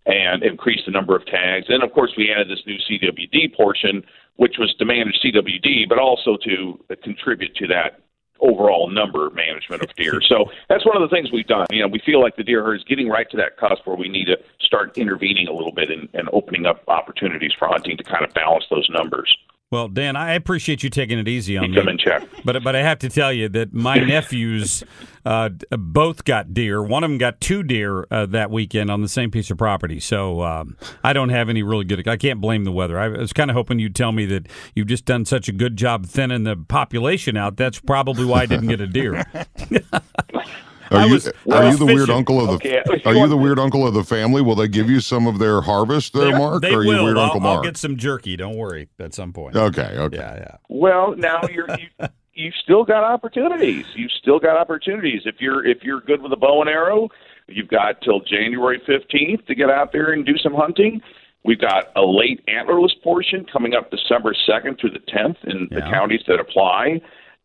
and 0.05 0.43
increased 0.43 0.83
the 0.85 0.91
number 0.91 1.15
of 1.15 1.25
tags. 1.25 1.65
And 1.69 1.83
of 1.83 1.91
course, 1.91 2.11
we 2.17 2.31
added 2.31 2.49
this 2.49 2.63
new 2.65 2.77
CWD 2.89 3.55
portion, 3.55 4.01
which 4.37 4.55
was 4.57 4.73
to 4.79 4.85
manage 4.85 5.19
CWD, 5.23 5.89
but 5.89 5.99
also 5.99 6.37
to 6.45 6.79
contribute 7.03 7.53
to 7.55 7.67
that 7.67 7.99
overall 8.41 8.89
number 8.89 9.29
management 9.31 9.81
of 9.81 9.93
deer. 9.95 10.21
So 10.27 10.45
that's 10.67 10.85
one 10.85 11.01
of 11.01 11.07
the 11.07 11.13
things 11.13 11.31
we've 11.31 11.47
done. 11.47 11.67
You 11.71 11.81
know, 11.81 11.87
we 11.87 11.99
feel 12.05 12.21
like 12.21 12.35
the 12.35 12.43
deer 12.43 12.63
herd 12.63 12.75
is 12.75 12.83
getting 12.83 13.09
right 13.09 13.29
to 13.31 13.37
that 13.37 13.57
cusp 13.57 13.85
where 13.85 13.95
we 13.95 14.09
need 14.09 14.25
to 14.25 14.37
start 14.61 14.97
intervening 14.97 15.47
a 15.47 15.53
little 15.53 15.71
bit 15.71 15.89
and, 15.89 16.07
and 16.13 16.29
opening 16.33 16.65
up 16.65 16.83
opportunities 16.87 17.51
for 17.57 17.67
hunting 17.67 17.97
to 17.97 18.03
kind 18.03 18.25
of 18.25 18.33
balance 18.33 18.65
those 18.69 18.87
numbers. 18.89 19.35
Well, 19.71 19.87
Dan, 19.87 20.15
I 20.15 20.33
appreciate 20.33 20.81
you 20.81 20.89
taking 20.89 21.19
it 21.19 21.27
easy 21.27 21.55
on 21.55 21.71
Keep 21.71 21.85
me. 21.85 21.97
check. 21.97 22.27
But 22.43 22.63
but 22.63 22.75
I 22.75 22.81
have 22.81 22.97
to 22.99 23.09
tell 23.09 23.31
you 23.31 23.47
that 23.49 23.71
my 23.71 23.95
nephews 23.99 24.83
uh, 25.25 25.49
both 25.69 26.25
got 26.25 26.55
deer. 26.55 26.81
One 26.81 27.03
of 27.03 27.11
them 27.11 27.19
got 27.19 27.39
two 27.39 27.61
deer 27.61 28.07
uh, 28.09 28.25
that 28.27 28.49
weekend 28.49 28.89
on 28.89 29.03
the 29.03 29.07
same 29.07 29.29
piece 29.29 29.51
of 29.51 29.59
property. 29.59 29.99
So 29.99 30.41
um, 30.41 30.75
I 31.03 31.13
don't 31.13 31.29
have 31.29 31.49
any 31.49 31.61
really 31.61 31.85
good. 31.85 32.07
I 32.07 32.17
can't 32.17 32.41
blame 32.41 32.63
the 32.63 32.71
weather. 32.71 32.97
I 32.97 33.09
was 33.09 33.31
kind 33.31 33.51
of 33.51 33.55
hoping 33.55 33.77
you'd 33.77 33.95
tell 33.95 34.11
me 34.11 34.25
that 34.25 34.47
you've 34.73 34.87
just 34.87 35.05
done 35.05 35.23
such 35.25 35.47
a 35.47 35.51
good 35.51 35.75
job 35.77 36.07
thinning 36.07 36.45
the 36.45 36.55
population 36.55 37.37
out. 37.37 37.55
That's 37.55 37.79
probably 37.79 38.25
why 38.25 38.41
I 38.41 38.45
didn't 38.47 38.69
get 38.69 38.81
a 38.81 38.87
deer. 38.87 39.23
Are 40.91 41.05
you, 41.07 41.13
was- 41.13 41.27
are 41.27 41.63
you 41.63 41.69
was 41.69 41.79
the 41.79 41.85
weird 41.85 42.09
uncle 42.09 42.39
of 42.39 42.47
the? 42.47 42.53
Okay. 42.55 43.01
Are 43.05 43.13
you 43.15 43.27
the 43.27 43.37
weird 43.37 43.59
uncle 43.59 43.87
of 43.87 43.93
the 43.93 44.03
family? 44.03 44.41
Will 44.41 44.55
they 44.55 44.67
give 44.67 44.89
you 44.89 44.99
some 44.99 45.27
of 45.27 45.39
their 45.39 45.61
harvest 45.61 46.13
there, 46.13 46.37
Marc? 46.37 46.61
they 46.61 46.73
or 46.73 46.79
are 46.79 46.83
you 46.83 46.89
will. 46.89 47.03
weird 47.05 47.17
I'll, 47.17 47.25
Uncle 47.25 47.41
I'll 47.45 47.53
Marc? 47.55 47.63
get 47.65 47.77
some 47.77 47.97
jerky. 47.97 48.35
Don't 48.35 48.57
worry. 48.57 48.89
At 48.99 49.13
some 49.13 49.33
point. 49.33 49.55
Okay. 49.55 49.95
Okay. 49.97 50.17
Yeah. 50.17 50.35
Yeah. 50.35 50.55
Well, 50.69 51.15
now 51.15 51.41
you're 51.51 51.67
you, 51.77 51.87
you've 52.33 52.55
still 52.63 52.83
got 52.83 53.03
opportunities. 53.03 53.85
You've 53.95 54.11
still 54.11 54.39
got 54.39 54.57
opportunities. 54.57 55.21
If 55.25 55.35
you're 55.39 55.65
if 55.65 55.83
you're 55.83 56.01
good 56.01 56.21
with 56.21 56.31
a 56.33 56.37
bow 56.37 56.61
and 56.61 56.69
arrow, 56.69 57.09
you've 57.47 57.67
got 57.69 58.01
till 58.01 58.21
January 58.21 58.81
fifteenth 58.85 59.45
to 59.45 59.55
get 59.55 59.69
out 59.69 59.91
there 59.91 60.11
and 60.11 60.25
do 60.25 60.37
some 60.37 60.53
hunting. 60.53 61.01
We've 61.45 61.59
got 61.59 61.85
a 61.95 62.01
late 62.01 62.45
antlerless 62.47 63.01
portion 63.01 63.45
coming 63.51 63.73
up 63.73 63.91
December 63.91 64.35
second 64.45 64.77
through 64.79 64.91
the 64.91 64.99
tenth 65.07 65.37
in 65.45 65.69
the 65.71 65.79
counties 65.81 66.21
that 66.27 66.37
apply. 66.39 66.99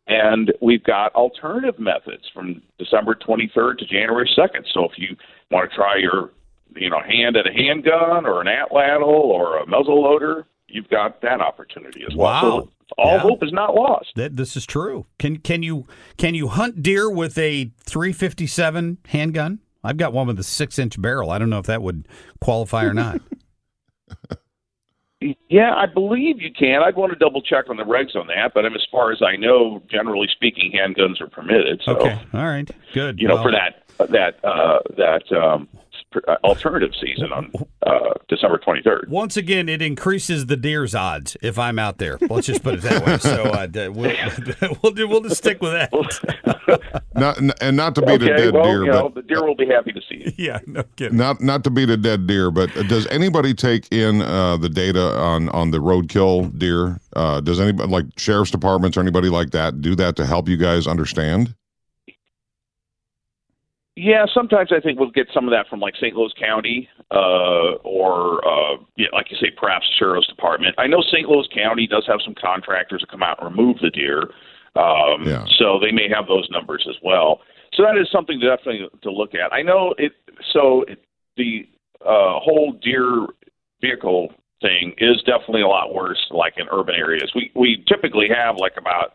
And 0.07 0.53
we've 0.61 0.85
got 0.85 1.15
alternative 1.15 1.79
methods 1.79 2.25
from 2.35 2.61
December 2.79 3.15
23rd 3.15 3.79
to 3.79 3.87
January 3.87 4.31
2nd. 4.37 4.65
So 4.73 4.85
if 4.85 4.93
you 4.99 5.17
want 5.51 5.71
to 5.71 5.75
try 5.77 5.97
your, 5.97 6.31
you 6.77 6.91
know, 6.91 7.01
hand 7.01 7.37
at 7.37 7.47
a 7.47 7.53
handgun 7.53 8.27
or 8.27 8.41
an 8.43 8.47
atlatl 8.49 9.03
or 9.07 9.59
a 9.59 9.67
muzzle 9.67 10.03
loader, 10.03 10.47
you've 10.69 10.89
got 10.91 11.23
that 11.23 11.41
opportunity 11.41 12.03
as 12.07 12.15
well. 12.15 12.29
Wow. 12.31 12.41
So 12.61 12.71
all 12.99 13.13
Yeah. 13.15 13.19
hope 13.21 13.43
is 13.43 13.53
not 13.53 13.75
lost. 13.75 14.13
That 14.17 14.37
this 14.37 14.57
is 14.57 14.67
true. 14.67 15.07
Can 15.19 15.39
can 15.39 15.63
you 15.63 15.87
can 16.19 16.35
you 16.35 16.49
hunt 16.49 16.83
deer 16.83 17.09
with 17.11 17.39
a 17.39 17.71
357 17.85 18.99
handgun? 19.07 19.61
I've 19.83 19.97
got 19.97 20.13
one 20.13 20.27
with 20.27 20.39
a 20.39 20.43
six 20.43 20.79
inch 20.79 21.01
barrel. 21.01 21.31
I 21.31 21.39
don't 21.39 21.49
know 21.49 21.59
if 21.61 21.67
that 21.67 21.81
would 21.83 22.07
qualify 22.43 22.85
or 22.85 22.93
not. 22.93 23.21
Yeah, 25.49 25.75
I 25.75 25.87
believe 25.87 26.41
you 26.41 26.51
can. 26.53 26.83
I'd 26.83 26.97
want 26.97 27.13
to 27.13 27.19
double 27.19 27.41
check 27.41 27.71
on 27.71 27.77
the 27.77 27.85
regs 27.85 28.17
on 28.17 28.27
that, 28.29 28.53
but 28.55 28.67
um, 28.67 28.75
as 28.75 28.87
far 28.91 29.13
as 29.13 29.23
I 29.23 29.37
know, 29.37 29.83
generally 29.91 30.29
speaking, 30.31 30.73
handguns 30.73 31.21
are 31.21 31.29
permitted. 31.29 31.81
So, 31.85 31.93
okay, 31.97 32.21
all 32.33 32.45
right, 32.45 32.69
good. 32.93 33.19
you 33.19 33.29
know, 33.29 33.35
Well, 33.35 33.45
for 33.45 33.53
that 33.53 33.84
that 33.99 34.45
uh, 34.45 34.81
that 34.97 35.33
um, 35.33 35.69
uh, 36.29 36.37
alternative 36.45 36.91
season 37.01 37.33
on 37.33 37.51
uh, 37.85 38.15
December 38.29 38.59
23rd. 38.59 39.09
Once 39.09 39.37
again, 39.37 39.69
it 39.69 39.83
increases 39.83 40.47
the 40.47 40.57
deer's 40.57 40.95
odds 40.95 41.37
if 41.43 41.59
I'm 41.59 41.79
out 41.79 41.99
there. 41.99 42.19
Let's 42.21 42.47
just 42.47 42.63
put 42.63 42.75
it 42.75 42.83
that 42.83 43.05
way. 43.05 43.19
So 43.19 43.45
uh, 43.45 43.91
we'll 43.91 44.15
we'll, 44.83 44.93
do, 44.93 45.09
we'll 45.09 45.23
just 45.23 45.39
stick 45.39 45.61
with 45.61 45.73
that. 45.73 45.91
Not, 47.17 47.39
and 47.61 47.77
not 47.77 47.95
to 47.95 48.03
beat 48.03 48.23
okay, 48.23 48.33
a 48.33 48.37
dead 48.37 48.55
well, 48.55 48.65
deer, 48.65 48.85
you 48.85 48.91
know, 48.91 49.09
but 49.09 49.15
the 49.15 49.23
deer 49.23 49.47
will 49.47 49.55
be 49.55 49.67
happy 49.67 49.93
to 49.93 50.01
see 50.09 50.25
you. 50.25 50.33
yeah, 50.37 50.59
no 50.67 50.83
kidding. 50.97 51.17
not 51.17 51.41
not 51.41 51.63
to 51.63 51.71
beat 51.71 51.89
a 51.89 51.97
dead 51.97 52.27
deer, 52.27 52.51
but 52.51 52.73
does 52.89 53.07
anybody 53.07 53.55
take 53.55 53.87
in 53.93 54.21
uh, 54.21 54.57
the 54.57 54.69
data 54.69 55.17
on 55.17 55.49
on 55.51 55.71
the 55.71 55.79
roadkill 55.79 56.59
deer? 56.59 56.99
Uh, 57.15 57.41
does 57.41 57.61
anybody 57.61 57.89
like 57.89 58.07
sheriff's 58.17 58.51
departments 58.51 58.97
or 58.97 59.01
anybody 59.01 59.29
like 59.29 59.51
that 59.51 59.81
do 59.81 59.95
that 59.95 60.17
to 60.17 60.27
help 60.27 60.49
you 60.49 60.57
guys 60.57 60.89
understand? 60.89 61.55
Yeah, 63.97 64.27
sometimes 64.35 64.71
I 64.73 64.81
think 64.81 64.99
we'll 64.99 65.11
get 65.11 65.29
some 65.33 65.47
of 65.47 65.53
that 65.53 65.69
from 65.69 65.79
like 65.79 65.95
St. 65.97 66.17
Louis 66.17 66.33
County, 66.39 66.89
uh, 67.13 67.79
or 67.85 68.45
uh, 68.45 68.77
yeah, 68.97 69.07
like 69.13 69.31
you 69.31 69.37
say, 69.41 69.53
perhaps 69.57 69.87
the 69.89 69.95
sheriff's 69.99 70.27
department. 70.27 70.75
I 70.79 70.89
know 70.89 71.01
St. 71.13 71.29
Louis 71.29 71.47
County 71.55 71.87
does 71.87 72.05
have 72.09 72.19
some 72.25 72.35
contractors 72.35 73.03
that 73.03 73.11
come 73.11 73.23
out 73.23 73.41
and 73.41 73.57
remove 73.57 73.77
the 73.81 73.91
deer, 73.91 74.23
um, 74.75 75.23
Yeah. 75.25 75.45
so 75.59 75.79
they 75.79 75.93
may 75.93 76.09
have 76.09 76.27
those 76.27 76.49
numbers 76.51 76.85
as 76.89 76.97
well. 77.05 77.41
So 77.75 77.85
that 77.85 77.97
is 77.97 78.09
something 78.11 78.41
to 78.41 78.49
definitely 78.57 78.89
to 79.03 79.11
look 79.13 79.35
at. 79.35 79.53
I 79.53 79.63
know 79.63 79.95
it. 79.97 80.13
So 80.53 80.83
it, 80.89 81.05
the 81.37 81.69
uh, 82.01 82.41
whole 82.43 82.73
deer 82.83 83.27
vehicle 83.81 84.33
thing 84.61 84.95
is 84.99 85.23
definitely 85.23 85.63
a 85.63 85.69
lot 85.69 85.95
worse, 85.95 86.27
like 86.31 86.55
in 86.57 86.67
urban 86.73 86.97
areas. 86.97 87.31
We 87.35 87.53
we 87.55 87.85
typically 87.87 88.27
have 88.29 88.57
like 88.59 88.75
about 88.77 89.13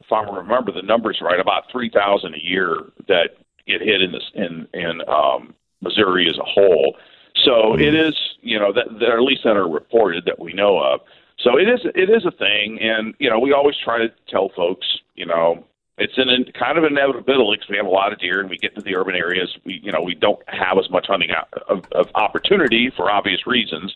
if 0.00 0.12
I 0.12 0.22
remember 0.22 0.72
the 0.72 0.82
numbers 0.82 1.20
right, 1.22 1.40
about 1.40 1.64
three 1.72 1.90
thousand 1.90 2.34
a 2.34 2.42
year 2.42 2.76
that 3.08 3.39
get 3.66 3.80
hit 3.80 4.02
in 4.02 4.12
this 4.12 4.30
in 4.34 4.68
in 4.74 5.00
um, 5.08 5.54
Missouri 5.80 6.28
as 6.28 6.38
a 6.38 6.44
whole. 6.44 6.96
So 7.44 7.74
it 7.78 7.94
is, 7.94 8.14
you 8.42 8.58
know, 8.58 8.72
that, 8.72 8.86
that 8.98 9.10
at 9.10 9.22
least 9.22 9.42
that 9.44 9.56
are 9.56 9.68
reported 9.68 10.24
that 10.26 10.38
we 10.38 10.52
know 10.52 10.78
of. 10.78 11.00
So 11.38 11.58
it 11.58 11.68
is 11.68 11.80
it 11.94 12.10
is 12.10 12.26
a 12.26 12.30
thing, 12.30 12.78
and 12.80 13.14
you 13.18 13.30
know, 13.30 13.38
we 13.38 13.52
always 13.52 13.76
try 13.82 13.98
to 13.98 14.12
tell 14.28 14.50
folks, 14.54 14.86
you 15.14 15.24
know, 15.24 15.64
it's 15.96 16.18
an 16.18 16.28
in, 16.28 16.44
kind 16.52 16.76
of 16.76 16.84
inevitability 16.84 17.58
because 17.58 17.70
we 17.70 17.76
have 17.76 17.86
a 17.86 17.90
lot 17.90 18.12
of 18.12 18.18
deer, 18.18 18.40
and 18.40 18.50
we 18.50 18.58
get 18.58 18.74
to 18.74 18.82
the 18.82 18.94
urban 18.94 19.14
areas, 19.14 19.56
we 19.64 19.80
you 19.82 19.90
know, 19.90 20.02
we 20.02 20.14
don't 20.14 20.40
have 20.48 20.76
as 20.78 20.90
much 20.90 21.06
hunting 21.08 21.30
out, 21.30 21.48
of, 21.68 21.84
of 21.92 22.08
opportunity 22.14 22.90
for 22.94 23.10
obvious 23.10 23.46
reasons. 23.46 23.94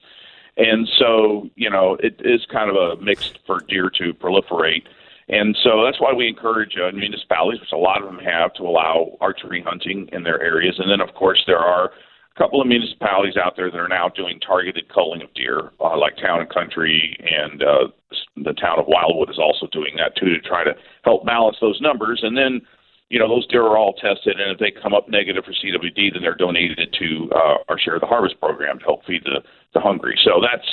And 0.56 0.88
so, 0.98 1.50
you 1.56 1.68
know, 1.68 1.96
it 2.00 2.20
is 2.24 2.46
kind 2.46 2.70
of 2.70 2.76
a 2.76 3.02
mix 3.02 3.32
for 3.46 3.60
deer 3.60 3.90
to 3.98 4.14
proliferate. 4.14 4.84
And 5.28 5.56
so 5.64 5.84
that's 5.84 6.00
why 6.00 6.12
we 6.12 6.28
encourage 6.28 6.76
uh, 6.76 6.94
municipalities, 6.94 7.60
which 7.60 7.72
a 7.72 7.76
lot 7.76 8.02
of 8.02 8.06
them 8.06 8.18
have, 8.24 8.52
to 8.54 8.62
allow 8.62 9.16
archery 9.20 9.62
hunting 9.66 10.08
in 10.12 10.22
their 10.22 10.40
areas. 10.42 10.74
And 10.78 10.90
then, 10.90 11.00
of 11.00 11.14
course, 11.14 11.42
there 11.46 11.58
are 11.58 11.86
a 11.86 12.38
couple 12.38 12.60
of 12.60 12.66
municipalities 12.66 13.36
out 13.36 13.54
there 13.56 13.70
that 13.70 13.78
are 13.78 13.88
now 13.88 14.08
doing 14.08 14.38
targeted 14.40 14.92
culling 14.92 15.22
of 15.22 15.32
deer, 15.34 15.72
uh, 15.80 15.96
like 15.96 16.16
Town 16.16 16.40
and 16.40 16.50
Country, 16.50 17.16
and 17.20 17.62
uh, 17.62 17.88
the 18.36 18.52
town 18.54 18.78
of 18.78 18.86
Wildwood 18.86 19.30
is 19.30 19.38
also 19.38 19.66
doing 19.72 19.96
that 19.96 20.16
too 20.16 20.28
to 20.28 20.40
try 20.40 20.62
to 20.64 20.74
help 21.04 21.24
balance 21.24 21.56
those 21.60 21.80
numbers. 21.80 22.20
And 22.22 22.36
then, 22.36 22.60
you 23.08 23.18
know, 23.18 23.28
those 23.28 23.46
deer 23.46 23.62
are 23.62 23.78
all 23.78 23.94
tested, 23.94 24.40
and 24.40 24.50
if 24.50 24.58
they 24.58 24.72
come 24.82 24.92
up 24.92 25.08
negative 25.08 25.44
for 25.44 25.52
CWD, 25.52 26.12
then 26.12 26.22
they're 26.22 26.34
donated 26.34 26.94
to 26.98 27.30
uh, 27.34 27.56
our 27.68 27.78
Share 27.78 27.98
the 27.98 28.06
Harvest 28.06 28.38
program 28.40 28.78
to 28.78 28.84
help 28.84 29.06
feed 29.06 29.22
the, 29.24 29.40
the 29.72 29.80
hungry. 29.80 30.18
So 30.24 30.42
that's 30.42 30.68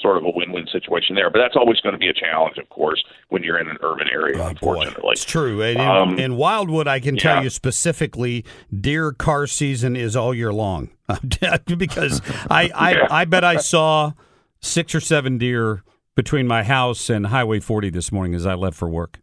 sort 0.00 0.16
of 0.16 0.24
a 0.24 0.30
win-win 0.30 0.66
situation 0.70 1.14
there. 1.14 1.30
But 1.30 1.40
that's 1.40 1.56
always 1.56 1.80
going 1.80 1.94
to 1.94 1.98
be 1.98 2.08
a 2.08 2.12
challenge, 2.14 2.58
of 2.58 2.68
course, 2.68 3.02
when 3.28 3.42
you're 3.42 3.58
in 3.58 3.68
an 3.68 3.76
urban 3.82 4.08
area. 4.12 4.44
unfortunately, 4.46 5.12
It's 5.12 5.24
true. 5.24 5.62
And 5.62 5.78
in, 5.78 5.86
Um, 5.86 6.18
in 6.18 6.36
Wildwood, 6.36 6.86
I 6.88 7.00
can 7.00 7.16
tell 7.16 7.36
yeah. 7.36 7.42
you 7.42 7.50
specifically, 7.50 8.44
deer 8.78 9.12
car 9.12 9.46
season 9.46 9.96
is 9.96 10.16
all 10.16 10.34
year 10.34 10.52
long 10.52 10.90
because 11.78 12.20
I, 12.50 12.70
I 12.74 13.20
I 13.22 13.24
bet 13.24 13.44
I 13.44 13.56
saw 13.56 14.12
six 14.60 14.94
or 14.94 15.00
seven 15.00 15.38
deer 15.38 15.82
between 16.14 16.46
my 16.46 16.62
house 16.64 17.10
and 17.10 17.26
Highway 17.26 17.60
40 17.60 17.90
this 17.90 18.10
morning 18.10 18.34
as 18.34 18.46
I 18.46 18.54
left 18.54 18.76
for 18.76 18.88
work. 18.88 19.20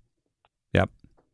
Yep, 0.73 0.89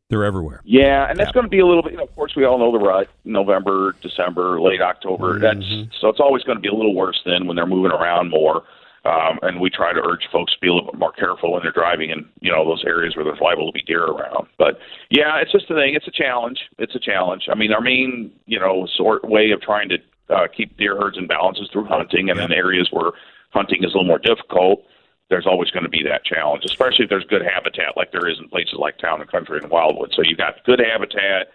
they're 0.08 0.24
everywhere. 0.24 0.60
Yeah, 0.64 1.08
and 1.08 1.18
that's 1.18 1.30
going 1.32 1.44
to 1.44 1.50
be 1.50 1.60
a 1.60 1.66
little 1.66 1.82
bit. 1.82 1.92
You 1.92 1.98
know, 1.98 2.04
of 2.04 2.14
course, 2.16 2.34
we 2.34 2.44
all 2.44 2.58
know 2.58 2.72
the 2.72 2.84
rut: 2.84 3.08
November, 3.24 3.94
December, 4.02 4.60
late 4.60 4.80
October. 4.80 5.38
Mm-hmm. 5.38 5.42
That's 5.42 6.00
so 6.00 6.08
it's 6.08 6.20
always 6.20 6.42
going 6.42 6.56
to 6.56 6.62
be 6.62 6.68
a 6.68 6.74
little 6.74 6.94
worse 6.94 7.20
then 7.24 7.46
when 7.46 7.56
they're 7.56 7.66
moving 7.66 7.92
around 7.92 8.30
more. 8.30 8.64
Um, 9.04 9.38
and 9.42 9.60
we 9.60 9.70
try 9.70 9.94
to 9.94 10.00
urge 10.00 10.28
folks 10.30 10.52
to 10.52 10.58
be 10.60 10.68
a 10.68 10.74
little 10.74 10.90
bit 10.90 10.98
more 10.98 11.12
careful 11.12 11.52
when 11.52 11.62
they're 11.62 11.72
driving 11.72 12.10
in, 12.10 12.28
you 12.40 12.52
know, 12.52 12.66
those 12.66 12.84
areas 12.86 13.16
where 13.16 13.24
there's 13.24 13.40
liable 13.40 13.66
to 13.66 13.72
be 13.72 13.82
deer 13.82 14.04
around. 14.04 14.46
But 14.58 14.78
yeah, 15.08 15.38
it's 15.40 15.52
just 15.52 15.70
a 15.70 15.74
thing. 15.74 15.94
It's 15.94 16.06
a 16.06 16.10
challenge. 16.10 16.58
It's 16.78 16.94
a 16.94 16.98
challenge. 16.98 17.44
I 17.50 17.54
mean, 17.54 17.72
our 17.72 17.80
main, 17.80 18.30
you 18.44 18.60
know, 18.60 18.86
sort 18.94 19.26
way 19.26 19.52
of 19.52 19.62
trying 19.62 19.88
to 19.88 19.98
uh, 20.28 20.48
keep 20.54 20.76
deer 20.76 20.96
herds 20.96 21.16
in 21.16 21.26
balance 21.26 21.58
is 21.58 21.68
through 21.72 21.86
hunting, 21.86 22.28
and 22.28 22.38
in 22.38 22.52
areas 22.52 22.88
where 22.90 23.12
hunting 23.50 23.82
is 23.82 23.94
a 23.94 23.96
little 23.96 24.04
more 24.04 24.18
difficult, 24.18 24.84
there's 25.30 25.46
always 25.46 25.70
going 25.70 25.84
to 25.84 25.90
be 25.90 26.02
that 26.02 26.24
challenge, 26.24 26.64
especially 26.66 27.04
if 27.04 27.08
there's 27.08 27.24
good 27.24 27.42
habitat 27.42 27.96
like 27.96 28.12
there 28.12 28.28
is 28.28 28.38
in 28.38 28.48
places 28.48 28.74
like 28.78 28.98
Town 28.98 29.20
and 29.20 29.30
Country 29.30 29.60
and 29.62 29.70
Wildwood. 29.70 30.12
So 30.14 30.22
you've 30.22 30.38
got 30.38 30.62
good 30.64 30.80
habitat, 30.80 31.48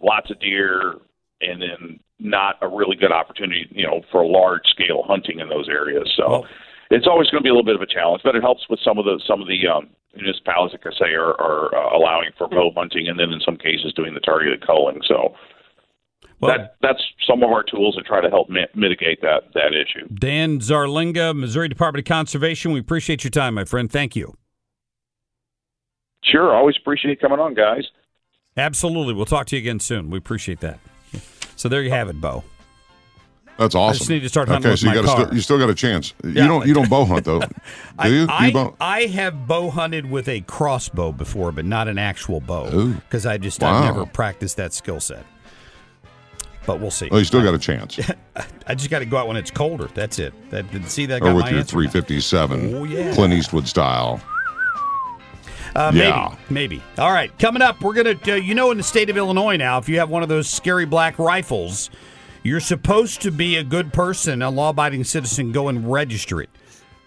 lots 0.00 0.30
of 0.30 0.38
deer, 0.40 0.96
and 1.40 1.62
then 1.62 2.00
not 2.18 2.56
a 2.62 2.68
really 2.68 2.96
good 2.96 3.12
opportunity, 3.12 3.66
you 3.70 3.86
know, 3.86 4.02
for 4.10 4.26
large 4.26 4.66
scale 4.66 5.04
hunting 5.06 5.38
in 5.40 5.48
those 5.48 5.68
areas. 5.68 6.08
So 6.16 6.44
it's 6.90 7.06
always 7.06 7.28
going 7.30 7.40
to 7.40 7.44
be 7.44 7.50
a 7.50 7.52
little 7.52 7.64
bit 7.64 7.76
of 7.76 7.82
a 7.82 7.86
challenge, 7.86 8.22
but 8.24 8.34
it 8.34 8.42
helps 8.42 8.68
with 8.68 8.80
some 8.84 8.98
of 8.98 9.04
the 9.04 9.20
some 9.26 9.40
of 9.40 9.48
the 9.48 9.66
um, 9.68 9.90
municipalities, 10.16 10.78
like 10.78 10.94
I 10.94 10.98
say, 10.98 11.12
are, 11.14 11.38
are 11.40 11.74
uh, 11.74 11.96
allowing 11.96 12.30
for 12.36 12.48
bow 12.48 12.72
hunting, 12.76 13.08
and 13.08 13.18
then 13.18 13.30
in 13.30 13.40
some 13.44 13.56
cases 13.56 13.92
doing 13.94 14.14
the 14.14 14.20
targeted 14.20 14.66
culling. 14.66 15.00
So. 15.06 15.34
that, 16.40 16.76
that's 16.82 17.02
some 17.26 17.42
of 17.42 17.50
our 17.50 17.64
tools 17.64 17.96
to 17.96 18.02
try 18.02 18.20
to 18.20 18.28
help 18.28 18.48
mi- 18.48 18.66
mitigate 18.74 19.20
that 19.22 19.52
that 19.54 19.72
issue. 19.74 20.08
Dan 20.14 20.60
Zarlenga, 20.60 21.36
Missouri 21.36 21.68
Department 21.68 22.06
of 22.06 22.08
Conservation. 22.08 22.72
We 22.72 22.80
appreciate 22.80 23.24
your 23.24 23.30
time, 23.30 23.54
my 23.54 23.64
friend. 23.64 23.90
Thank 23.90 24.16
you. 24.16 24.34
Sure, 26.24 26.54
always 26.54 26.76
appreciate 26.80 27.10
you 27.10 27.16
coming 27.16 27.38
on, 27.38 27.54
guys. 27.54 27.84
Absolutely. 28.56 29.14
We'll 29.14 29.26
talk 29.26 29.46
to 29.48 29.56
you 29.56 29.62
again 29.62 29.80
soon. 29.80 30.10
We 30.10 30.18
appreciate 30.18 30.60
that. 30.60 30.78
So 31.58 31.68
there 31.68 31.82
you 31.82 31.90
have 31.90 32.08
it, 32.08 32.20
Bo. 32.20 32.44
That's 33.58 33.74
awesome. 33.74 33.96
I 33.96 33.98
just 33.98 34.10
need 34.10 34.20
to 34.20 34.28
start 34.28 34.46
hunting 34.48 34.66
Okay, 34.66 34.70
with 34.74 34.80
so 34.80 34.86
you 34.86 34.94
my 34.94 35.02
got 35.02 35.04
car. 35.04 35.24
Still, 35.24 35.34
you 35.34 35.40
still 35.40 35.58
got 35.58 35.68
a 35.68 35.74
chance. 35.74 36.14
Yeah. 36.22 36.28
You 36.42 36.48
don't 36.48 36.66
you 36.68 36.72
don't 36.74 36.88
bow 36.88 37.04
hunt 37.04 37.24
though, 37.24 37.40
do 37.40 37.48
I, 37.98 38.06
you? 38.06 38.26
I, 38.30 38.46
you 38.46 38.52
bow? 38.52 38.76
I 38.80 39.00
have 39.06 39.48
bow 39.48 39.68
hunted 39.68 40.08
with 40.08 40.28
a 40.28 40.42
crossbow 40.42 41.10
before, 41.10 41.50
but 41.50 41.64
not 41.64 41.88
an 41.88 41.98
actual 41.98 42.40
bow 42.40 42.92
because 42.94 43.26
I 43.26 43.36
just 43.36 43.60
Wow. 43.60 43.74
I've 43.74 43.84
never 43.84 44.06
practiced 44.06 44.56
that 44.58 44.72
skill 44.72 45.00
set. 45.00 45.26
But 46.66 46.78
we'll 46.78 46.92
see. 46.92 47.08
Well, 47.10 47.18
you 47.18 47.24
still 47.24 47.42
got 47.42 47.54
a 47.54 47.58
chance. 47.68 47.98
I 48.68 48.74
just 48.76 48.90
got 48.90 49.00
to 49.00 49.06
go 49.06 49.16
out 49.16 49.26
when 49.26 49.36
it's 49.36 49.50
colder. 49.50 49.88
That's 49.94 50.20
it. 50.20 50.32
That 50.50 50.70
did 50.70 50.88
see 50.88 51.06
that 51.06 51.22
or 51.22 51.34
with 51.34 51.50
your 51.50 51.64
357 51.64 52.74
Oh, 52.76 52.84
yeah. 52.84 53.12
Clint 53.14 53.32
Eastwood 53.34 53.66
style. 53.66 54.20
Uh, 55.76 55.90
Yeah. 55.94 56.34
maybe, 56.48 56.76
maybe. 56.76 56.82
All 56.98 57.12
right, 57.12 57.36
coming 57.38 57.62
up, 57.62 57.80
we're 57.80 57.94
gonna. 57.94 58.16
Uh, 58.26 58.34
you 58.34 58.54
know, 58.54 58.70
in 58.70 58.76
the 58.78 58.82
state 58.82 59.10
of 59.10 59.16
Illinois 59.16 59.56
now, 59.56 59.78
if 59.78 59.88
you 59.88 59.98
have 59.98 60.10
one 60.10 60.22
of 60.22 60.28
those 60.28 60.48
scary 60.48 60.84
black 60.86 61.18
rifles, 61.18 61.90
you're 62.42 62.60
supposed 62.60 63.20
to 63.22 63.30
be 63.30 63.56
a 63.56 63.64
good 63.64 63.92
person, 63.92 64.42
a 64.42 64.50
law-abiding 64.50 65.04
citizen. 65.04 65.52
Go 65.52 65.68
and 65.68 65.90
register 65.90 66.40
it. 66.40 66.50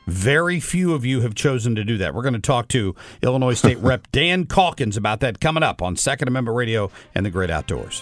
Very 0.07 0.59
few 0.59 0.93
of 0.93 1.05
you 1.05 1.21
have 1.21 1.35
chosen 1.35 1.75
to 1.75 1.83
do 1.83 1.97
that. 1.99 2.13
We're 2.13 2.23
going 2.23 2.33
to 2.33 2.39
talk 2.39 2.67
to 2.69 2.95
Illinois 3.21 3.53
State 3.53 3.77
Rep 3.81 4.11
Dan 4.11 4.45
Caulkins 4.45 4.97
about 4.97 5.19
that 5.21 5.39
coming 5.39 5.63
up 5.63 5.81
on 5.81 5.95
Second 5.95 6.27
Amendment 6.27 6.57
Radio 6.57 6.89
and 7.15 7.25
the 7.25 7.29
Great 7.29 7.49
Outdoors. 7.51 8.01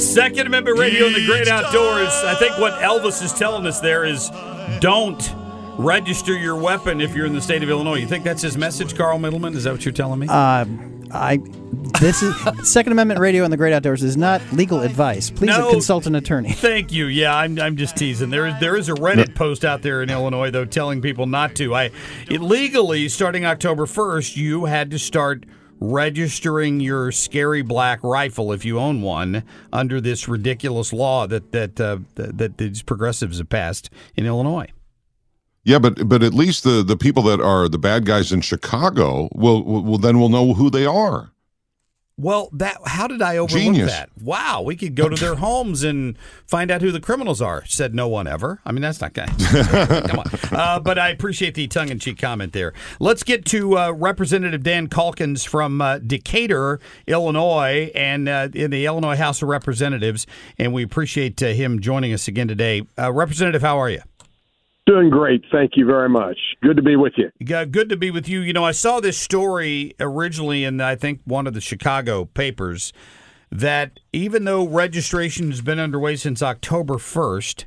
Second 0.00 0.46
Amendment 0.46 0.78
Radio 0.78 1.06
in 1.06 1.12
the 1.12 1.26
Great 1.26 1.48
Outdoors. 1.48 2.08
I 2.08 2.34
think 2.34 2.58
what 2.58 2.74
Elvis 2.82 3.22
is 3.22 3.32
telling 3.32 3.66
us 3.66 3.80
there 3.80 4.04
is 4.04 4.30
don't 4.80 5.34
register 5.78 6.36
your 6.36 6.56
weapon 6.56 7.00
if 7.00 7.14
you're 7.14 7.26
in 7.26 7.34
the 7.34 7.40
state 7.40 7.62
of 7.62 7.70
Illinois. 7.70 7.96
You 7.96 8.06
think 8.06 8.24
that's 8.24 8.42
his 8.42 8.56
message, 8.58 8.96
Carl 8.96 9.18
Middleman? 9.18 9.54
Is 9.54 9.64
that 9.64 9.72
what 9.72 9.84
you're 9.84 9.92
telling 9.92 10.18
me? 10.18 10.26
Uh, 10.28 10.64
I 11.12 11.38
this 12.00 12.22
is 12.22 12.34
Second 12.70 12.92
Amendment 12.92 13.20
Radio 13.20 13.44
and 13.44 13.52
the 13.52 13.56
Great 13.56 13.72
Outdoors 13.72 14.02
is 14.02 14.16
not 14.16 14.40
legal 14.52 14.80
advice. 14.80 15.30
Please 15.30 15.48
No. 15.48 15.70
consult 15.70 16.06
an 16.06 16.14
attorney. 16.14 16.52
Thank 16.52 16.92
you. 16.92 17.06
Yeah, 17.06 17.34
I'm, 17.36 17.58
I'm 17.60 17.76
just 17.76 17.96
teasing. 17.96 18.30
There 18.30 18.46
is 18.46 18.54
there 18.60 18.76
is 18.76 18.88
a 18.88 18.94
Reddit 18.94 19.34
post 19.34 19.64
out 19.64 19.82
there 19.82 20.02
in 20.02 20.10
Illinois 20.10 20.50
though 20.50 20.64
telling 20.64 21.00
people 21.00 21.26
not 21.26 21.54
to. 21.56 21.74
I 21.74 21.90
it, 22.30 22.40
legally 22.40 23.08
starting 23.08 23.44
October 23.44 23.86
1st, 23.86 24.36
you 24.36 24.66
had 24.66 24.90
to 24.90 24.98
start 24.98 25.44
registering 25.80 26.80
your 26.80 27.12
scary 27.12 27.62
black 27.62 28.00
rifle 28.02 28.52
if 28.52 28.64
you 28.64 28.78
own 28.80 29.00
one 29.00 29.44
under 29.72 30.00
this 30.00 30.26
ridiculous 30.28 30.92
law 30.92 31.26
that 31.26 31.52
that 31.52 31.80
uh, 31.80 31.98
that, 32.16 32.38
that 32.38 32.58
these 32.58 32.82
progressives 32.82 33.38
have 33.38 33.48
passed 33.48 33.90
in 34.16 34.26
Illinois. 34.26 34.66
Yeah, 35.64 35.78
but 35.78 36.08
but 36.08 36.22
at 36.22 36.34
least 36.34 36.64
the 36.64 36.82
the 36.82 36.96
people 36.96 37.22
that 37.24 37.40
are 37.40 37.68
the 37.68 37.78
bad 37.78 38.06
guys 38.06 38.32
in 38.32 38.40
Chicago 38.40 39.28
will 39.34 39.62
will, 39.62 39.98
then 39.98 40.18
will 40.18 40.28
know 40.28 40.54
who 40.54 40.70
they 40.70 40.86
are. 40.86 41.30
Well, 42.20 42.48
that 42.54 42.78
how 42.84 43.06
did 43.06 43.22
I 43.22 43.36
overlook 43.36 43.62
Genius. 43.62 43.92
that? 43.92 44.10
Wow, 44.20 44.62
we 44.62 44.74
could 44.74 44.96
go 44.96 45.08
to 45.08 45.14
their 45.14 45.36
homes 45.36 45.84
and 45.84 46.18
find 46.48 46.68
out 46.68 46.82
who 46.82 46.90
the 46.90 46.98
criminals 46.98 47.40
are. 47.40 47.64
Said 47.66 47.94
no 47.94 48.08
one 48.08 48.26
ever. 48.26 48.60
I 48.64 48.72
mean, 48.72 48.82
that's 48.82 49.00
not 49.00 49.12
going. 49.12 49.28
Come 49.38 50.18
on. 50.18 50.26
Uh, 50.50 50.80
but 50.80 50.98
I 50.98 51.10
appreciate 51.10 51.54
the 51.54 51.68
tongue-in-cheek 51.68 52.18
comment 52.18 52.52
there. 52.54 52.72
Let's 52.98 53.22
get 53.22 53.44
to 53.46 53.78
uh, 53.78 53.92
Representative 53.92 54.64
Dan 54.64 54.88
Caulkins 54.88 55.46
from 55.46 55.80
uh, 55.80 55.98
Decatur, 55.98 56.80
Illinois, 57.06 57.92
and 57.94 58.28
uh, 58.28 58.48
in 58.52 58.72
the 58.72 58.84
Illinois 58.84 59.16
House 59.16 59.40
of 59.40 59.48
Representatives, 59.48 60.26
and 60.58 60.72
we 60.72 60.82
appreciate 60.82 61.40
uh, 61.40 61.48
him 61.48 61.80
joining 61.80 62.12
us 62.12 62.26
again 62.26 62.48
today. 62.48 62.82
Uh, 62.98 63.12
Representative, 63.12 63.62
how 63.62 63.78
are 63.78 63.90
you? 63.90 64.00
Doing 64.88 65.10
great. 65.10 65.44
Thank 65.52 65.72
you 65.76 65.84
very 65.84 66.08
much. 66.08 66.38
Good 66.62 66.78
to 66.78 66.82
be 66.82 66.96
with 66.96 67.12
you. 67.18 67.30
Yeah, 67.38 67.66
Good 67.66 67.90
to 67.90 67.96
be 67.96 68.10
with 68.10 68.26
you. 68.26 68.40
You 68.40 68.54
know, 68.54 68.64
I 68.64 68.72
saw 68.72 69.00
this 69.00 69.18
story 69.18 69.94
originally 70.00 70.64
in, 70.64 70.80
I 70.80 70.96
think, 70.96 71.20
one 71.26 71.46
of 71.46 71.52
the 71.52 71.60
Chicago 71.60 72.24
papers 72.24 72.94
that 73.52 74.00
even 74.14 74.44
though 74.44 74.66
registration 74.66 75.50
has 75.50 75.60
been 75.60 75.78
underway 75.78 76.16
since 76.16 76.42
October 76.42 76.94
1st, 76.94 77.66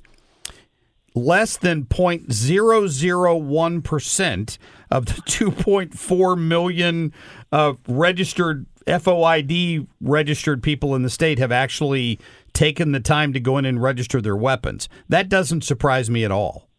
less 1.14 1.58
than 1.58 1.86
0.001% 1.86 4.58
of 4.90 5.06
the 5.06 5.14
2.4 5.22 6.38
million 6.40 7.14
uh, 7.52 7.74
registered 7.88 8.66
FOID 8.88 9.86
registered 10.02 10.64
people 10.64 10.96
in 10.96 11.04
the 11.04 11.10
state 11.12 11.38
have 11.38 11.52
actually 11.52 12.20
taken 12.54 12.94
the 12.94 13.00
time 13.00 13.32
to 13.32 13.40
go 13.40 13.60
in 13.60 13.66
and 13.66 13.80
register 13.80 14.22
their 14.22 14.36
weapons. 14.36 14.90
That 15.08 15.30
doesn't 15.30 15.64
surprise 15.64 16.10
me 16.10 16.26
at 16.26 16.32
all. 16.32 16.71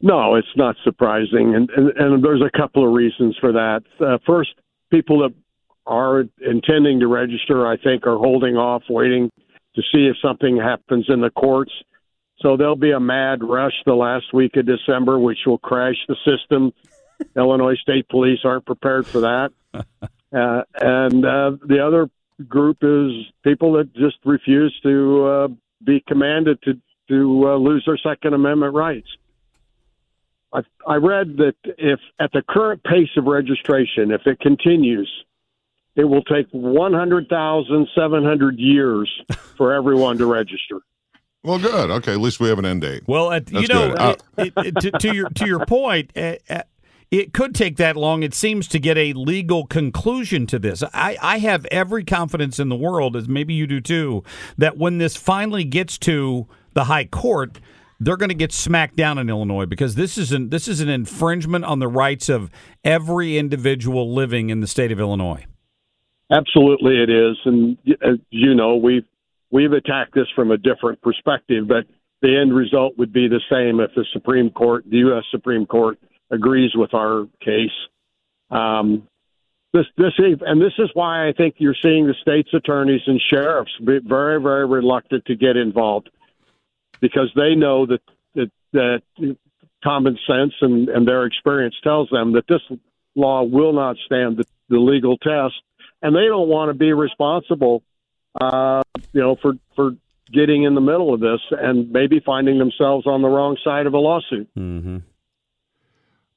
No, 0.00 0.36
it's 0.36 0.46
not 0.56 0.76
surprising, 0.84 1.54
and 1.54 1.70
and, 1.70 1.90
and 1.96 2.24
there's 2.24 2.42
a 2.42 2.56
couple 2.56 2.86
of 2.86 2.92
reasons 2.92 3.36
for 3.40 3.52
that. 3.52 3.82
Uh, 4.00 4.18
first, 4.24 4.50
people 4.90 5.20
that 5.20 5.34
are 5.86 6.24
intending 6.40 7.00
to 7.00 7.08
register, 7.08 7.66
I 7.66 7.76
think, 7.76 8.06
are 8.06 8.16
holding 8.16 8.56
off, 8.56 8.82
waiting 8.88 9.30
to 9.74 9.82
see 9.92 10.06
if 10.06 10.16
something 10.22 10.56
happens 10.56 11.06
in 11.08 11.20
the 11.20 11.30
courts. 11.30 11.72
So 12.40 12.56
there'll 12.56 12.76
be 12.76 12.92
a 12.92 13.00
mad 13.00 13.42
rush 13.42 13.72
the 13.86 13.94
last 13.94 14.32
week 14.32 14.56
of 14.56 14.66
December, 14.66 15.18
which 15.18 15.38
will 15.46 15.58
crash 15.58 15.96
the 16.06 16.16
system. 16.24 16.72
Illinois 17.36 17.74
State 17.76 18.08
Police 18.08 18.40
aren't 18.44 18.66
prepared 18.66 19.06
for 19.06 19.20
that. 19.20 19.50
Uh, 20.30 20.60
and 20.78 21.24
uh, 21.24 21.52
the 21.66 21.82
other 21.82 22.10
group 22.46 22.76
is 22.82 23.12
people 23.42 23.72
that 23.72 23.90
just 23.94 24.16
refuse 24.26 24.78
to 24.82 25.24
uh, 25.24 25.48
be 25.82 26.04
commanded 26.06 26.60
to 26.62 26.74
to 27.08 27.48
uh, 27.48 27.56
lose 27.56 27.82
their 27.86 27.96
Second 27.96 28.34
Amendment 28.34 28.74
rights. 28.74 29.08
I, 30.52 30.60
I 30.86 30.96
read 30.96 31.38
that 31.38 31.54
if 31.64 31.98
at 32.18 32.30
the 32.32 32.42
current 32.48 32.84
pace 32.84 33.08
of 33.16 33.24
registration, 33.24 34.10
if 34.10 34.26
it 34.26 34.40
continues, 34.40 35.10
it 35.94 36.04
will 36.04 36.22
take 36.22 36.48
100,700 36.52 38.58
years 38.58 39.10
for 39.56 39.72
everyone 39.74 40.18
to 40.18 40.26
register. 40.26 40.80
Well, 41.44 41.58
good. 41.58 41.90
Okay, 41.90 42.12
at 42.12 42.20
least 42.20 42.40
we 42.40 42.48
have 42.48 42.58
an 42.58 42.64
end 42.64 42.80
date. 42.82 43.04
Well, 43.06 43.30
at, 43.30 43.52
you 43.52 43.68
know. 43.68 43.92
Uh, 43.92 44.16
it, 44.38 44.52
it, 44.56 44.74
to, 44.80 44.90
to 44.90 45.14
your 45.14 45.28
to 45.30 45.46
your 45.46 45.64
point, 45.66 46.10
uh, 46.16 46.34
uh, 46.50 46.62
it 47.10 47.32
could 47.32 47.54
take 47.54 47.76
that 47.76 47.96
long. 47.96 48.22
It 48.22 48.34
seems 48.34 48.68
to 48.68 48.78
get 48.78 48.98
a 48.98 49.12
legal 49.12 49.66
conclusion 49.66 50.46
to 50.48 50.58
this. 50.58 50.82
I, 50.92 51.16
I 51.22 51.38
have 51.38 51.64
every 51.66 52.04
confidence 52.04 52.58
in 52.58 52.68
the 52.68 52.76
world, 52.76 53.16
as 53.16 53.28
maybe 53.28 53.54
you 53.54 53.66
do 53.66 53.80
too, 53.80 54.24
that 54.58 54.76
when 54.76 54.98
this 54.98 55.16
finally 55.16 55.64
gets 55.64 55.96
to 55.98 56.46
the 56.74 56.84
high 56.84 57.06
court, 57.06 57.60
they're 58.00 58.16
going 58.16 58.28
to 58.28 58.34
get 58.34 58.52
smacked 58.52 58.96
down 58.96 59.18
in 59.18 59.28
Illinois 59.28 59.66
because 59.66 59.94
this 59.94 60.16
is 60.16 60.32
an 60.32 60.50
this 60.50 60.68
is 60.68 60.80
an 60.80 60.88
infringement 60.88 61.64
on 61.64 61.78
the 61.78 61.88
rights 61.88 62.28
of 62.28 62.50
every 62.84 63.38
individual 63.38 64.14
living 64.14 64.50
in 64.50 64.60
the 64.60 64.66
state 64.66 64.92
of 64.92 65.00
Illinois. 65.00 65.46
Absolutely, 66.30 67.02
it 67.02 67.10
is, 67.10 67.36
and 67.44 67.78
as 68.02 68.18
you 68.30 68.54
know, 68.54 68.76
we've 68.76 69.06
we've 69.50 69.72
attacked 69.72 70.14
this 70.14 70.26
from 70.36 70.50
a 70.50 70.58
different 70.58 71.00
perspective, 71.02 71.66
but 71.66 71.86
the 72.20 72.36
end 72.36 72.54
result 72.54 72.98
would 72.98 73.12
be 73.12 73.28
the 73.28 73.40
same 73.50 73.80
if 73.80 73.90
the 73.94 74.04
Supreme 74.12 74.50
Court, 74.50 74.84
the 74.88 74.98
U.S. 74.98 75.24
Supreme 75.30 75.66
Court, 75.66 75.98
agrees 76.30 76.72
with 76.74 76.92
our 76.92 77.26
case. 77.40 77.70
Um, 78.50 79.08
this 79.72 79.86
this 79.96 80.12
and 80.18 80.60
this 80.60 80.72
is 80.78 80.90
why 80.94 81.28
I 81.28 81.32
think 81.32 81.56
you're 81.58 81.76
seeing 81.82 82.06
the 82.06 82.14
state's 82.20 82.52
attorneys 82.54 83.02
and 83.06 83.20
sheriffs 83.28 83.72
be 83.84 83.98
very 84.04 84.40
very 84.40 84.66
reluctant 84.66 85.24
to 85.26 85.34
get 85.34 85.56
involved 85.56 86.10
because 87.00 87.30
they 87.34 87.54
know 87.54 87.86
that 87.86 88.00
that, 88.34 88.50
that 88.72 89.36
common 89.82 90.18
sense 90.26 90.54
and, 90.60 90.88
and 90.88 91.06
their 91.06 91.24
experience 91.24 91.74
tells 91.82 92.08
them 92.10 92.32
that 92.32 92.46
this 92.48 92.60
law 93.14 93.42
will 93.42 93.72
not 93.72 93.96
stand 94.06 94.36
the, 94.36 94.44
the 94.68 94.78
legal 94.78 95.16
test, 95.18 95.54
and 96.02 96.14
they 96.14 96.26
don't 96.26 96.48
want 96.48 96.70
to 96.70 96.74
be 96.74 96.92
responsible, 96.92 97.82
uh, 98.40 98.82
you 99.12 99.20
know, 99.20 99.36
for 99.40 99.54
for 99.74 99.92
getting 100.32 100.64
in 100.64 100.74
the 100.74 100.80
middle 100.80 101.14
of 101.14 101.20
this 101.20 101.40
and 101.50 101.90
maybe 101.90 102.20
finding 102.20 102.58
themselves 102.58 103.06
on 103.06 103.22
the 103.22 103.28
wrong 103.28 103.56
side 103.64 103.86
of 103.86 103.94
a 103.94 103.98
lawsuit. 103.98 104.48
Mm-hmm. 104.56 104.98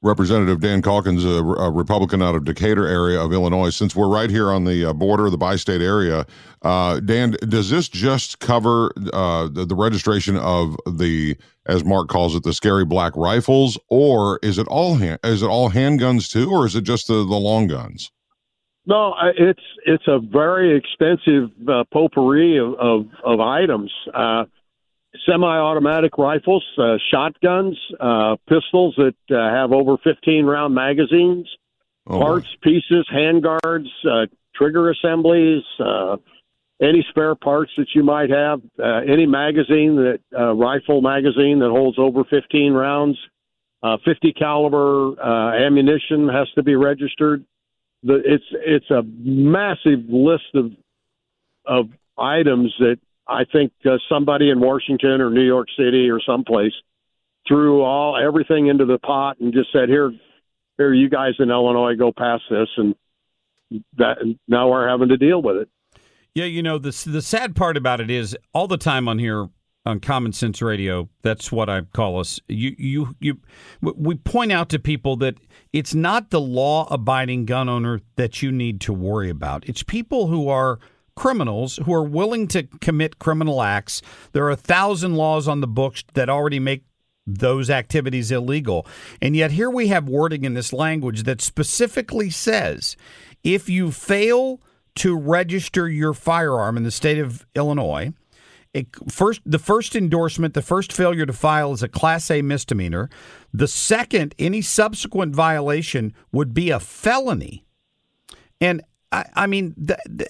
Representative 0.02 0.60
Dan 0.60 0.82
Caulkins, 0.82 1.24
a, 1.24 1.42
a, 1.62 1.70
Republican 1.70 2.22
out 2.22 2.34
of 2.34 2.44
Decatur 2.44 2.86
area 2.86 3.20
of 3.20 3.32
Illinois. 3.32 3.70
Since 3.70 3.94
we're 3.94 4.08
right 4.08 4.28
here 4.28 4.50
on 4.50 4.64
the 4.64 4.86
uh, 4.86 4.92
border 4.92 5.30
the 5.30 5.38
bi-state 5.38 5.80
area, 5.80 6.26
uh, 6.62 6.98
Dan, 7.00 7.36
does 7.48 7.70
this 7.70 7.88
just 7.88 8.40
cover 8.40 8.92
uh, 9.12 9.48
the, 9.48 9.64
the, 9.64 9.76
registration 9.76 10.36
of 10.36 10.76
the, 10.86 11.36
as 11.66 11.84
Marc 11.84 12.08
calls 12.08 12.34
it, 12.34 12.42
the 12.42 12.52
scary 12.52 12.84
black 12.84 13.16
rifles, 13.16 13.78
or 13.88 14.40
is 14.42 14.58
it 14.58 14.66
all 14.66 14.96
hand, 14.96 15.20
is 15.22 15.42
it 15.42 15.46
all 15.46 15.70
handguns 15.70 16.28
too, 16.28 16.50
or 16.50 16.66
is 16.66 16.74
it 16.74 16.82
just 16.82 17.06
the, 17.06 17.14
the 17.14 17.36
long 17.36 17.68
guns? 17.68 18.10
No, 18.84 19.14
it's 19.38 19.62
it's 19.86 20.08
a 20.08 20.18
very 20.18 20.76
extensive 20.76 21.50
uh, 21.68 21.84
potpourri 21.92 22.58
of, 22.58 22.74
of, 22.74 23.06
of 23.24 23.38
items. 23.38 23.92
Semi-automatic 25.26 26.16
rifles, 26.16 26.64
uh, 26.78 26.96
shotguns, 27.10 27.78
uh, 28.00 28.36
pistols 28.48 28.94
that 28.96 29.14
uh, 29.30 29.54
have 29.54 29.72
over 29.72 29.96
15 30.02 30.44
round 30.46 30.74
magazines, 30.74 31.46
oh, 32.06 32.18
parts, 32.18 32.48
my. 32.64 32.70
pieces, 32.70 33.06
handguards, 33.12 33.88
uh, 34.10 34.26
trigger 34.54 34.90
assemblies, 34.90 35.62
uh, 35.80 36.16
any 36.82 37.04
spare 37.10 37.34
parts 37.34 37.70
that 37.76 37.88
you 37.94 38.02
might 38.02 38.30
have, 38.30 38.60
uh, 38.82 39.00
any 39.06 39.26
magazine 39.26 39.96
that 39.96 40.20
uh, 40.36 40.52
rifle 40.54 41.00
magazine 41.00 41.60
that 41.60 41.70
holds 41.70 41.98
over 41.98 42.24
15 42.24 42.72
rounds, 42.72 43.18
uh, 43.82 43.96
50 44.04 44.32
caliber 44.32 45.12
uh, 45.20 45.64
ammunition 45.64 46.28
has 46.28 46.48
to 46.54 46.62
be 46.62 46.74
registered. 46.74 47.44
The, 48.02 48.20
it's 48.24 48.44
it's 48.52 48.90
a 48.90 49.02
massive 49.02 50.08
list 50.08 50.54
of 50.54 50.72
of 51.64 51.86
items 52.18 52.74
that 52.80 52.98
I 53.28 53.44
think 53.44 53.72
uh, 53.84 53.98
somebody 54.08 54.50
in 54.50 54.60
Washington 54.60 55.20
or 55.20 55.30
New 55.30 55.46
York 55.46 55.68
City 55.76 56.10
or 56.10 56.20
someplace 56.20 56.72
threw 57.46 57.82
all 57.82 58.16
everything 58.16 58.66
into 58.66 58.84
the 58.84 58.98
pot 58.98 59.38
and 59.40 59.52
just 59.52 59.72
said, 59.72 59.88
"Here, 59.88 60.12
here, 60.78 60.92
you 60.92 61.08
guys 61.08 61.34
in 61.38 61.50
Illinois, 61.50 61.94
go 61.94 62.12
past 62.12 62.42
this," 62.50 62.68
and 62.76 62.94
that 63.96 64.20
and 64.20 64.38
now 64.48 64.70
we're 64.70 64.88
having 64.88 65.08
to 65.08 65.16
deal 65.16 65.40
with 65.40 65.56
it. 65.56 65.68
Yeah, 66.34 66.46
you 66.46 66.62
know 66.62 66.78
the 66.78 66.90
the 67.06 67.22
sad 67.22 67.54
part 67.54 67.76
about 67.76 68.00
it 68.00 68.10
is 68.10 68.36
all 68.52 68.66
the 68.66 68.78
time 68.78 69.08
on 69.08 69.18
here 69.18 69.48
on 69.84 70.00
Common 70.00 70.32
Sense 70.32 70.62
Radio. 70.62 71.08
That's 71.22 71.50
what 71.52 71.68
I 71.68 71.82
call 71.82 72.18
us. 72.20 72.40
You 72.48 72.74
you 72.78 73.16
you. 73.20 73.40
We 73.80 74.14
point 74.16 74.52
out 74.52 74.68
to 74.70 74.78
people 74.78 75.16
that 75.16 75.36
it's 75.72 75.94
not 75.94 76.30
the 76.30 76.40
law 76.40 76.86
abiding 76.90 77.46
gun 77.46 77.68
owner 77.68 78.00
that 78.16 78.42
you 78.42 78.52
need 78.52 78.80
to 78.82 78.92
worry 78.92 79.30
about. 79.30 79.68
It's 79.68 79.82
people 79.82 80.28
who 80.28 80.48
are 80.48 80.78
criminals 81.14 81.78
who 81.84 81.92
are 81.92 82.02
willing 82.02 82.48
to 82.48 82.64
commit 82.80 83.18
criminal 83.18 83.62
acts. 83.62 84.02
There 84.32 84.44
are 84.44 84.50
a 84.50 84.56
thousand 84.56 85.14
laws 85.14 85.48
on 85.48 85.60
the 85.60 85.66
books 85.66 86.04
that 86.14 86.28
already 86.28 86.58
make 86.58 86.84
those 87.26 87.70
activities 87.70 88.30
illegal. 88.30 88.86
And 89.20 89.36
yet 89.36 89.52
here 89.52 89.70
we 89.70 89.88
have 89.88 90.08
wording 90.08 90.44
in 90.44 90.54
this 90.54 90.72
language 90.72 91.22
that 91.22 91.40
specifically 91.40 92.30
says 92.30 92.96
if 93.44 93.68
you 93.68 93.90
fail 93.90 94.60
to 94.96 95.16
register 95.16 95.88
your 95.88 96.14
firearm 96.14 96.76
in 96.76 96.82
the 96.82 96.90
state 96.90 97.18
of 97.18 97.46
Illinois, 97.54 98.12
it, 98.74 98.88
first 99.10 99.40
the 99.44 99.58
first 99.58 99.94
endorsement, 99.94 100.54
the 100.54 100.62
first 100.62 100.92
failure 100.92 101.26
to 101.26 101.32
file 101.32 101.72
is 101.72 101.82
a 101.82 101.88
class 101.88 102.30
A 102.30 102.42
misdemeanor. 102.42 103.10
The 103.52 103.68
second, 103.68 104.34
any 104.38 104.62
subsequent 104.62 105.34
violation 105.34 106.14
would 106.32 106.54
be 106.54 106.70
a 106.70 106.80
felony. 106.80 107.64
And 108.60 108.82
I, 109.12 109.24
I 109.34 109.46
mean, 109.46 109.74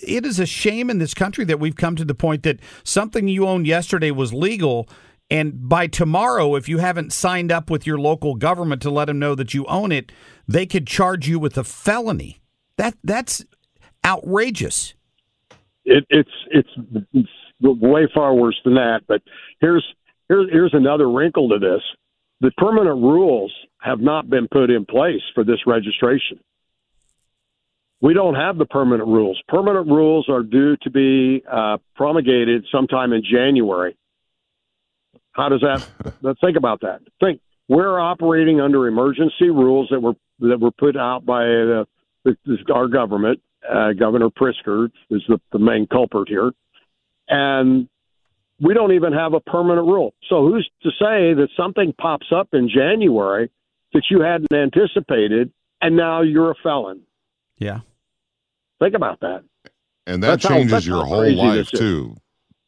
it 0.03 0.27
is 0.27 0.39
a 0.41 0.47
shame 0.47 0.91
in 0.91 0.99
this 0.99 1.15
country 1.15 1.45
that 1.45 1.61
we've 1.61 1.77
come 1.77 1.97
to 1.97 2.05
the 2.05 2.15
point 2.15 2.43
that 2.43 2.61
something 2.85 3.29
you 3.29 3.47
owned 3.47 3.67
yesterday 3.67 4.11
was 4.11 4.35
legal. 4.35 4.89
And 5.31 5.69
by 5.69 5.87
tomorrow, 5.87 6.57
if 6.57 6.69
you 6.69 6.79
haven't 6.79 7.13
signed 7.13 7.53
up 7.53 7.71
with 7.71 7.87
your 7.87 7.99
local 7.99 8.35
government 8.35 8.83
to 8.83 8.91
let 8.91 9.07
them 9.07 9.19
know 9.19 9.35
that 9.35 9.55
you 9.55 9.65
own 9.67 9.93
it, 9.93 10.13
they 10.47 10.67
could 10.67 10.87
charge 10.87 11.29
you 11.29 11.39
with 11.39 11.57
a 11.57 11.65
felony. 11.65 12.43
That 12.77 12.95
that's 13.05 13.45
outrageous. 14.05 14.95
It, 15.85 16.05
it's 16.11 16.31
it's 16.51 16.69
it's 17.13 17.29
way 17.61 18.09
far 18.13 18.35
worse 18.35 18.61
than 18.65 18.75
that. 18.75 19.03
But 19.07 19.23
here's 19.61 19.87
here's 20.29 20.51
here's 20.51 20.75
another 20.75 21.09
wrinkle 21.09 21.49
to 21.51 21.59
this: 21.59 21.83
the 22.41 22.51
permanent 22.59 23.01
rules 23.01 23.53
have 23.81 24.01
not 24.01 24.29
been 24.29 24.49
put 24.49 24.71
in 24.71 24.85
place 24.85 25.23
for 25.35 25.45
this 25.45 25.61
registration. 25.67 26.41
We 28.03 28.15
don't 28.15 28.35
have 28.35 28.59
the 28.59 28.67
permanent 28.67 29.09
rules. 29.09 29.41
Permanent 29.47 29.87
rules 29.87 30.29
are 30.29 30.43
due 30.43 30.77
to 30.83 30.91
be 30.91 31.45
uh, 31.51 31.79
promulgated 31.95 32.67
sometime 32.71 33.13
in 33.13 33.23
January. 33.23 33.97
How 35.31 35.49
does 35.49 35.61
that? 35.61 36.15
let's 36.23 36.41
think 36.41 36.57
about 36.57 36.81
that. 36.81 37.01
Think 37.21 37.41
we're 37.69 38.01
operating 38.01 38.61
under 38.61 38.89
emergency 38.89 39.51
rules 39.51 39.89
that 39.91 40.01
were 40.01 40.15
that 40.41 40.59
were 40.59 40.73
put 40.73 40.97
out 40.97 41.25
by 41.25 41.45
the, 41.45 41.87
the, 42.25 42.35
our 42.75 42.89
government. 42.89 43.41
Uh, 43.67 43.93
Governor 43.93 44.29
Pritzker 44.29 44.91
is 45.09 45.23
the, 45.29 45.41
the 45.53 45.61
main 45.61 45.87
culprit 45.87 46.29
here, 46.29 46.51
and 47.29 47.89
we 48.61 48.75
don't 48.75 48.93
even 48.93 49.13
have 49.13 49.35
a 49.35 49.41
permanent 49.41 49.87
rule. 49.87 50.15
So 50.29 50.49
who's 50.49 50.69
to 50.83 50.91
say 50.91 51.35
that 51.35 51.49
something 51.57 51.95
pops 51.97 52.27
up 52.35 52.49
in 52.53 52.69
January 52.69 53.49
that 53.93 54.03
you 54.11 54.21
hadn't 54.21 54.53
anticipated, 54.53 55.53
and 55.81 55.97
now 55.97 56.23
you're 56.23 56.51
a 56.51 56.57
felon? 56.61 57.03
Yeah. 57.59 57.81
Think 58.83 58.97
about 58.97 59.21
that. 59.21 59.45
And 60.09 60.23
that 60.25 60.41
that's 60.41 60.49
changes 60.49 60.87
how, 60.87 60.97
your 60.97 61.07
whole 61.07 61.33
life 61.33 61.71
too. 61.71 62.17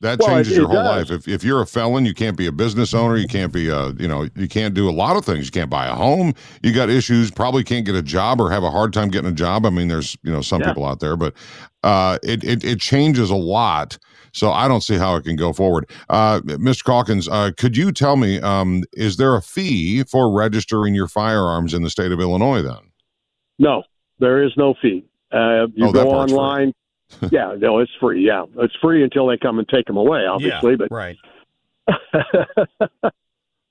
That 0.01 0.21
well, 0.21 0.29
changes 0.29 0.53
it, 0.53 0.61
your 0.61 0.69
whole 0.69 0.85
life. 0.85 1.11
If 1.11 1.27
if 1.27 1.43
you're 1.43 1.61
a 1.61 1.67
felon, 1.67 2.07
you 2.07 2.15
can't 2.15 2.37
be 2.37 2.47
a 2.47 2.53
business 2.53 2.95
owner. 2.95 3.17
You 3.17 3.27
can't 3.27 3.53
be 3.53 3.69
a 3.69 3.89
you 3.93 4.07
know 4.07 4.29
you 4.37 4.47
can't 4.47 4.75
do 4.75 4.89
a 4.89 4.93
lot 4.93 5.17
of 5.17 5.25
things. 5.25 5.47
You 5.47 5.51
can't 5.51 5.71
buy 5.71 5.87
a 5.87 5.95
home. 5.95 6.35
You 6.63 6.73
got 6.73 6.89
issues. 6.89 7.33
Probably 7.33 7.65
can't 7.65 7.85
get 7.85 7.97
a 7.97 8.03
job 8.03 8.41
or 8.41 8.49
have 8.51 8.63
a 8.63 8.71
hard 8.71 8.93
time 8.93 9.09
getting 9.09 9.31
a 9.31 9.35
job. 9.35 9.67
I 9.67 9.71
mean, 9.71 9.89
there's 9.89 10.17
you 10.23 10.31
know 10.31 10.41
some 10.41 10.61
yeah. 10.61 10.69
people 10.69 10.85
out 10.85 11.01
there, 11.01 11.17
but 11.17 11.35
uh, 11.83 12.19
it, 12.23 12.45
it 12.45 12.63
it 12.63 12.81
changes 12.81 13.31
a 13.31 13.37
lot. 13.37 13.99
So 14.33 14.53
I 14.53 14.69
don't 14.69 14.83
see 14.83 14.97
how 14.97 15.17
it 15.17 15.25
can 15.25 15.37
go 15.37 15.53
forward. 15.53 15.89
Uh, 16.11 16.41
Mr. 16.41 16.83
Caulkins, 16.83 17.29
uh, 17.31 17.53
could 17.57 17.77
you 17.77 17.93
tell 17.93 18.17
me, 18.17 18.41
um, 18.41 18.83
is 18.93 19.17
there 19.17 19.37
a 19.37 19.41
fee 19.41 20.03
for 20.03 20.33
registering 20.33 20.93
your 20.93 21.07
firearms 21.07 21.73
in 21.73 21.85
the 21.85 21.91
state 21.91 22.11
of 22.11 22.19
Illinois? 22.21 22.61
Then, 22.61 22.91
no, 23.61 23.85
there 24.19 24.45
is 24.45 24.53
no 24.57 24.75
fee. 24.83 25.05
Uh, 25.35 25.67
you 25.75 25.87
oh, 25.89 25.93
go 25.93 26.11
online. 26.11 26.73
yeah, 27.31 27.55
no, 27.59 27.81
it's 27.81 27.93
free. 28.01 28.25
Yeah, 28.25 28.45
it's 28.59 28.75
free 28.81 29.03
until 29.03 29.27
they 29.27 29.37
come 29.37 29.59
and 29.59 29.69
take 29.69 29.87
them 29.87 29.97
away, 29.97 30.27
obviously. 30.27 30.73
Yeah, 30.73 30.77
but 30.77 30.91
right. 30.91 31.17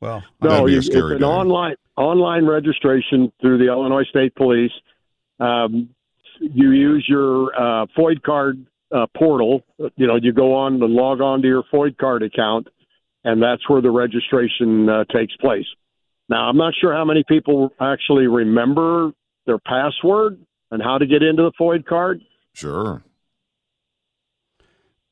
well, 0.02 0.24
no, 0.42 0.66
you, 0.68 0.78
it's 0.78 0.90
an 0.90 1.20
day. 1.20 1.26
online 1.26 1.76
online 1.96 2.46
registration 2.46 3.32
through 3.42 3.58
the 3.60 3.68
Illinois 3.68 4.04
State 4.06 4.36
Police. 4.36 4.72
Um, 5.40 5.90
you 6.40 6.72
use 6.72 7.06
your 7.08 7.54
uh, 7.56 7.86
FOID 7.98 8.22
card 8.24 8.66
uh, 8.94 9.08
portal. 9.18 9.64
You 9.96 10.08
know, 10.08 10.18
you 10.22 10.34
go 10.34 10.54
on 10.56 10.82
and 10.82 10.94
log 10.94 11.22
on 11.22 11.42
to 11.42 11.48
your 11.48 11.64
FOID 11.74 11.98
card 11.98 12.24
account, 12.24 12.68
and 13.24 13.42
that's 13.42 13.68
where 13.70 13.82
the 13.82 13.92
registration 13.92 14.90
uh, 14.90 15.06
takes 15.06 15.36
place. 15.38 15.66
Now, 16.30 16.50
I'm 16.50 16.58
not 16.58 16.74
sure 16.80 16.94
how 16.94 17.06
many 17.06 17.24
people 17.28 17.74
actually 17.80 18.28
remember 18.28 19.12
their 19.46 19.60
password 19.60 20.40
and 20.74 20.82
how 20.82 20.98
to 20.98 21.06
get 21.06 21.22
into 21.22 21.44
the 21.44 21.52
FOID 21.52 21.86
card. 21.86 22.22
Sure. 22.54 23.04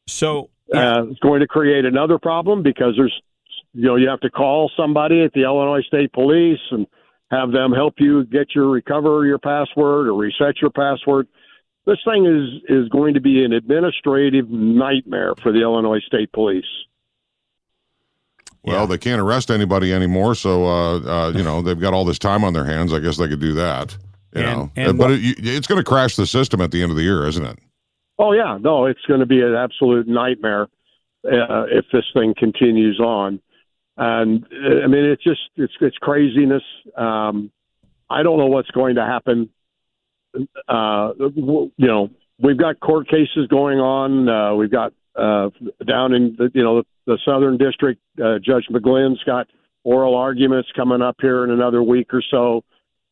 So 0.08 0.50
yeah. 0.67 0.97
uh, 0.97 1.04
it's 1.04 1.19
going 1.19 1.41
to 1.41 1.47
create 1.47 1.86
another 1.86 2.17
problem 2.17 2.63
because 2.63 2.95
there's, 2.97 3.13
you 3.74 3.86
know, 3.86 3.95
you 3.95 4.10
have 4.10 4.19
to 4.21 4.32
call 4.32 4.71
somebody 4.76 5.24
at 5.24 5.34
the 5.34 5.43
Illinois 5.43 5.84
State 5.84 6.12
Police 6.13 6.60
and 6.71 6.88
have 7.30 7.52
them 7.52 7.71
help 7.74 7.93
you 8.00 8.26
get 8.26 8.56
your 8.56 8.71
recover 8.71 9.24
your 9.26 9.38
password 9.38 10.08
or 10.08 10.15
reset 10.15 10.60
your 10.62 10.71
password. 10.71 11.28
This 11.86 12.00
thing 12.06 12.26
is 12.26 12.63
is 12.67 12.89
going 12.89 13.13
to 13.13 13.21
be 13.21 13.45
an 13.45 13.54
administrative 13.54 14.50
nightmare 14.50 15.36
for 15.41 15.52
the 15.52 15.62
Illinois 15.62 16.00
State 16.00 16.32
Police. 16.32 16.65
Well, 18.63 18.82
yeah. 18.82 18.86
they 18.88 18.97
can't 18.97 19.21
arrest 19.21 19.50
anybody 19.50 19.93
anymore, 19.93 20.36
so 20.36 20.65
uh, 20.65 21.00
uh, 21.00 21.32
you 21.36 21.43
know 21.43 21.62
they've 21.62 21.80
got 21.80 21.93
all 21.93 22.06
this 22.06 22.19
time 22.19 22.43
on 22.43 22.54
their 22.54 22.65
hands. 22.65 22.93
I 22.93 23.00
guess 23.00 23.17
they 23.17 23.28
could 23.28 23.39
do 23.39 23.54
that. 23.54 23.95
You 24.34 24.41
and, 24.41 24.58
know, 24.58 24.72
and 24.76 24.98
but 24.98 25.12
it, 25.12 25.38
it's 25.39 25.67
going 25.67 25.80
to 25.80 25.84
crash 25.84 26.15
the 26.15 26.26
system 26.26 26.62
at 26.62 26.72
the 26.72 26.82
end 26.82 26.91
of 26.91 26.98
the 26.98 27.04
year, 27.04 27.28
isn't 27.28 27.46
it? 27.46 27.60
Oh 28.17 28.34
yeah, 28.34 28.58
no, 28.62 28.86
it's 28.86 29.02
going 29.08 29.20
to 29.20 29.26
be 29.26 29.41
an 29.41 29.56
absolute 29.56 30.08
nightmare 30.08 30.67
uh, 31.26 31.65
if 31.70 31.86
this 31.91 32.06
thing 32.13 32.34
continues 32.38 33.00
on. 33.00 33.41
And 33.98 34.46
I 34.52 34.88
mean, 34.88 35.06
it's 35.06 35.24
just 35.24 35.41
it's 35.58 35.74
it's 35.82 35.98
craziness. 35.98 36.63
Um, 36.96 37.52
I 38.10 38.24
don't 38.24 38.38
know 38.38 38.48
what's 38.48 38.72
going 38.72 38.96
to 38.96 39.06
happen. 39.06 39.50
Uh, 40.67 41.12
you 41.17 41.71
know, 41.77 42.10
we've 42.40 42.58
got 42.58 42.79
court 42.79 43.08
cases 43.10 43.48
going 43.50 43.79
on. 43.79 44.29
Uh, 44.29 44.56
we've 44.56 44.71
got 44.71 44.94
uh, 45.15 45.50
down 45.86 46.13
in 46.13 46.36
the, 46.38 46.50
you 46.54 46.63
know 46.63 46.82
the, 46.82 46.86
the 47.06 47.19
Southern 47.25 47.58
District. 47.58 48.00
Uh, 48.23 48.40
Judge 48.40 48.67
McGlynn's 48.71 49.23
got 49.25 49.48
oral 49.84 50.15
arguments 50.15 50.69
coming 50.75 51.02
up 51.02 51.17
here 51.21 51.44
in 51.44 51.50
another 51.50 51.84
week 51.84 52.13
or 52.13 52.23
so 52.32 52.63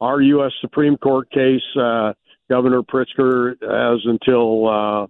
our 0.02 0.22
U.S. 0.22 0.52
Supreme 0.62 0.97
Court 0.97 1.30
case, 1.32 1.62
uh, 1.80 2.14
Governor 2.50 2.82
Pritzker 2.82 3.56
has 3.62 4.02
until 4.06 4.68
uh, 4.68 5.08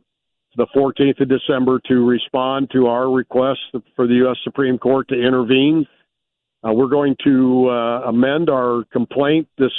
the 0.55 0.67
14th 0.75 1.21
of 1.21 1.29
December 1.29 1.79
to 1.87 2.05
respond 2.05 2.69
to 2.71 2.87
our 2.87 3.09
request 3.09 3.59
for 3.95 4.07
the 4.07 4.15
U.S. 4.15 4.37
Supreme 4.43 4.77
Court 4.77 5.07
to 5.09 5.15
intervene. 5.15 5.85
Uh, 6.67 6.73
we're 6.73 6.87
going 6.87 7.15
to 7.23 7.69
uh, 7.69 8.01
amend 8.07 8.49
our 8.49 8.83
complaint 8.91 9.47
this 9.57 9.71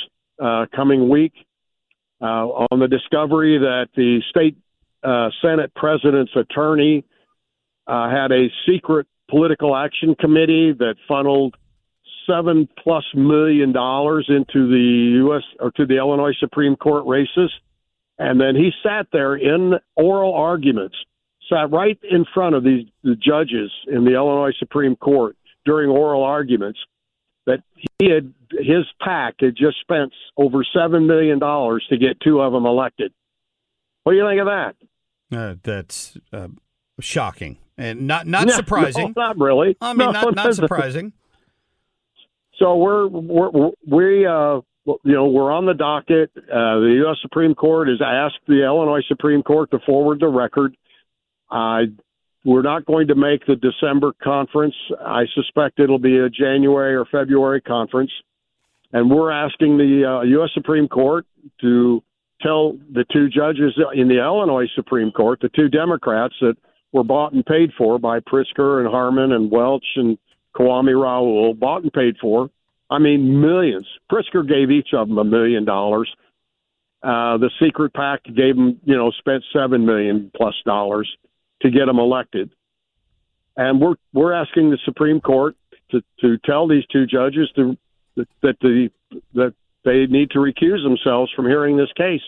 uh, 0.43 0.67
coming 0.75 1.09
week 1.09 1.35
uh, 2.23 2.47
on 2.71 2.79
the 2.79 2.89
discovery 2.89 3.59
that 3.59 3.89
the 3.97 4.23
state 4.31 4.57
Senate 5.43 5.73
president's 5.75 6.33
attorney 6.37 7.05
had 7.87 8.33
a 8.33 8.49
secret 8.67 9.07
political 9.29 9.77
action 9.77 10.15
committee 10.15 10.73
that 10.73 10.97
funneled 11.09 11.57
seven 12.31 12.68
plus 12.83 13.05
million 13.14 13.72
dollars 13.72 14.26
into 14.28 14.68
the 14.68 15.16
U.S. 15.24 15.43
or 15.59 15.70
to 15.72 15.87
the 15.87 15.97
Illinois 15.97 16.35
Supreme 16.39 16.76
Court 16.76 17.05
races, 17.07 17.51
and 18.18 18.41
then 18.41 18.55
he 18.55 18.70
sat 18.83 19.07
there 19.12 19.35
in 19.37 19.74
oral 19.97 20.35
arguments, 20.35 20.97
sat 21.49 21.70
right 21.72 21.99
in 22.09 22.24
front 22.33 22.55
of 22.55 22.62
these 22.64 22.87
the 23.03 23.16
judges 23.16 23.70
in 23.89 24.05
the 24.05 24.14
Illinois 24.14 24.53
Supreme 24.59 24.97
Court 24.97 25.37
during 25.64 25.91
oral 25.91 26.22
arguments 26.22 26.78
that 27.47 27.62
he 27.99 28.11
had 28.11 28.33
his 28.53 28.85
PAC 29.01 29.37
had 29.41 29.57
just 29.57 29.81
spent 29.81 30.12
over 30.37 30.64
seven 30.76 31.07
million 31.07 31.39
dollars 31.39 31.85
to 31.91 31.97
get 31.97 32.20
two 32.20 32.41
of 32.41 32.53
them 32.53 32.66
elected. 32.66 33.12
What 34.05 34.12
do 34.12 34.18
you 34.18 34.26
think 34.28 34.41
of 34.41 34.47
that? 34.47 34.74
Uh, 35.37 35.55
that's 35.62 36.16
uh, 36.33 36.49
shocking 37.01 37.59
and 37.78 38.07
not 38.07 38.26
not 38.26 38.47
No, 38.49 38.53
surprising. 38.55 39.14
no, 39.16 39.22
not 39.22 39.39
really. 39.39 39.76
I 39.81 39.93
mean, 39.93 40.12
No, 40.12 40.12
not 40.12 40.35
not 40.35 40.55
surprising. 40.55 41.12
So 42.61 42.77
we're, 42.77 43.09
we're 43.09 43.71
we 43.91 44.27
uh 44.27 44.61
you 44.87 45.15
know 45.15 45.27
we're 45.27 45.53
on 45.53 45.67
the 45.67 45.75
docket. 45.75 46.31
Uh, 46.37 46.81
the 46.81 47.01
U.S. 47.05 47.17
Supreme 47.23 47.55
Court 47.55 47.89
has 47.89 48.01
asked 48.05 48.41
the 48.47 48.65
Illinois 48.65 49.03
Supreme 49.09 49.43
Court 49.43 49.71
to 49.71 49.79
forward 49.87 50.21
the 50.21 50.29
record. 50.29 50.77
Uh, 51.51 51.81
we're 52.45 52.63
not 52.63 52.87
going 52.87 53.09
to 53.09 53.15
make 53.15 53.47
the 53.47 53.57
December 53.57 54.13
conference. 54.23 54.75
I 55.01 55.25
suspect 55.35 55.79
it'll 55.79 55.99
be 55.99 56.19
a 56.19 56.31
January 56.31 56.95
or 56.95 57.05
February 57.07 57.61
conference, 57.61 58.11
and 58.93 59.11
we're 59.11 59.31
asking 59.31 59.79
the 59.79 60.05
uh, 60.07 60.23
U.S. 60.23 60.51
Supreme 60.55 60.89
Court 60.89 61.27
to 61.61 62.03
tell 62.43 62.73
the 62.93 63.05
two 63.13 63.29
judges 63.29 63.79
in 63.95 64.09
the 64.09 64.19
Illinois 64.19 64.67
Supreme 64.75 65.13
Court, 65.13 65.41
the 65.41 65.51
two 65.51 65.69
Democrats 65.69 66.35
that 66.41 66.57
were 66.93 67.05
bought 67.05 67.33
and 67.33 67.45
paid 67.45 67.71
for 67.77 67.99
by 67.99 68.21
Pritzker 68.21 68.81
and 68.81 68.89
Harmon 68.89 69.33
and 69.33 69.51
Welch 69.51 69.85
and 69.97 70.19
Kwame 70.57 71.01
Raoul, 71.01 71.55
bought 71.55 71.82
and 71.82 71.92
paid 71.92 72.16
for. 72.20 72.51
I 72.90 72.98
mean, 72.98 73.40
millions. 73.40 73.86
Pritzker 74.11 74.46
gave 74.46 74.70
each 74.70 74.88
of 74.92 75.09
them 75.09 75.18
a 75.18 75.24
million 75.24 75.64
dollars. 75.64 76.11
Uh, 77.03 77.38
the 77.38 77.51
secret 77.62 77.94
PAC 77.94 78.24
gave 78.24 78.57
them, 78.57 78.78
you 78.84 78.96
know, 78.96 79.11
spent 79.12 79.42
seven 79.53 79.86
million 79.86 80.30
plus 80.36 80.55
dollars 80.66 81.09
to 81.62 81.70
get 81.70 81.86
them 81.86 81.98
elected. 81.98 82.51
And 83.57 83.80
we're 83.80 83.94
we're 84.12 84.32
asking 84.32 84.70
the 84.70 84.78
Supreme 84.84 85.20
Court 85.20 85.57
to 85.92 86.03
to 86.20 86.38
tell 86.38 86.68
these 86.68 86.84
two 86.92 87.07
judges 87.07 87.51
to 87.57 87.76
that 88.16 88.57
the 88.61 88.90
that 89.34 89.55
they 89.84 90.07
need 90.07 90.30
to 90.32 90.38
recuse 90.38 90.82
themselves 90.82 91.32
from 91.34 91.46
hearing 91.46 91.76
this 91.76 91.92
case. 91.96 92.22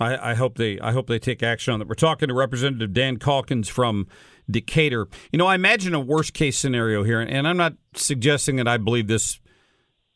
I, 0.00 0.30
I 0.30 0.34
hope 0.34 0.56
they 0.56 0.80
I 0.80 0.92
hope 0.92 1.06
they 1.06 1.18
take 1.18 1.42
action 1.42 1.74
on 1.74 1.82
it. 1.82 1.88
We're 1.88 1.94
talking 1.94 2.28
to 2.28 2.34
Representative 2.34 2.92
Dan 2.92 3.18
Caulkins 3.18 3.68
from 3.68 4.08
Decatur. 4.50 5.08
You 5.30 5.38
know, 5.38 5.46
I 5.46 5.54
imagine 5.54 5.94
a 5.94 6.00
worst 6.00 6.32
case 6.32 6.58
scenario 6.58 7.04
here, 7.04 7.20
and 7.20 7.46
I'm 7.46 7.58
not 7.58 7.74
suggesting 7.94 8.56
that 8.56 8.66
I 8.66 8.78
believe 8.78 9.06
this 9.06 9.40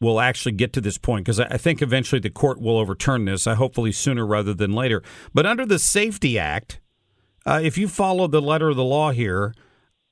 will 0.00 0.20
actually 0.20 0.52
get 0.52 0.72
to 0.72 0.80
this 0.80 0.98
point 0.98 1.24
because 1.24 1.38
I 1.38 1.46
I 1.50 1.58
think 1.58 1.82
eventually 1.82 2.20
the 2.20 2.30
court 2.30 2.60
will 2.60 2.78
overturn 2.78 3.26
this. 3.26 3.46
I 3.46 3.54
hopefully 3.54 3.92
sooner 3.92 4.26
rather 4.26 4.54
than 4.54 4.72
later. 4.72 5.02
But 5.34 5.46
under 5.46 5.66
the 5.66 5.78
SAFE-T 5.78 6.38
Act, 6.38 6.80
uh, 7.46 7.60
if 7.62 7.76
you 7.76 7.86
follow 7.86 8.26
the 8.26 8.42
letter 8.42 8.70
of 8.70 8.76
the 8.76 8.84
law 8.84 9.10
here, 9.10 9.54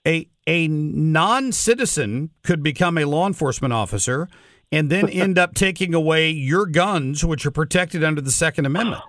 a 0.06 0.28
a 0.46 0.68
non 0.68 1.50
citizen 1.50 2.30
could 2.42 2.62
become 2.62 2.98
a 2.98 3.06
law 3.06 3.26
enforcement 3.26 3.72
officer 3.72 4.28
and 4.70 4.90
then 4.90 5.08
end 5.08 5.38
up 5.38 5.54
taking 5.54 5.94
away 5.94 6.30
your 6.30 6.66
guns, 6.66 7.24
which 7.24 7.46
are 7.46 7.50
protected 7.50 8.04
under 8.04 8.20
the 8.20 8.30
Second 8.30 8.66
Amendment. 8.66 9.02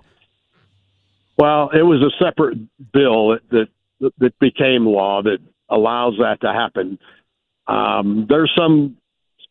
Well, 1.36 1.70
it 1.70 1.82
was 1.82 2.00
a 2.02 2.24
separate 2.24 2.58
bill 2.92 3.38
that 3.50 3.68
that, 4.00 4.12
that 4.18 4.38
became 4.38 4.86
law 4.86 5.22
that 5.22 5.38
allows 5.68 6.14
that 6.18 6.40
to 6.42 6.52
happen. 6.52 6.98
Um, 7.66 8.26
there's 8.28 8.52
some 8.56 8.96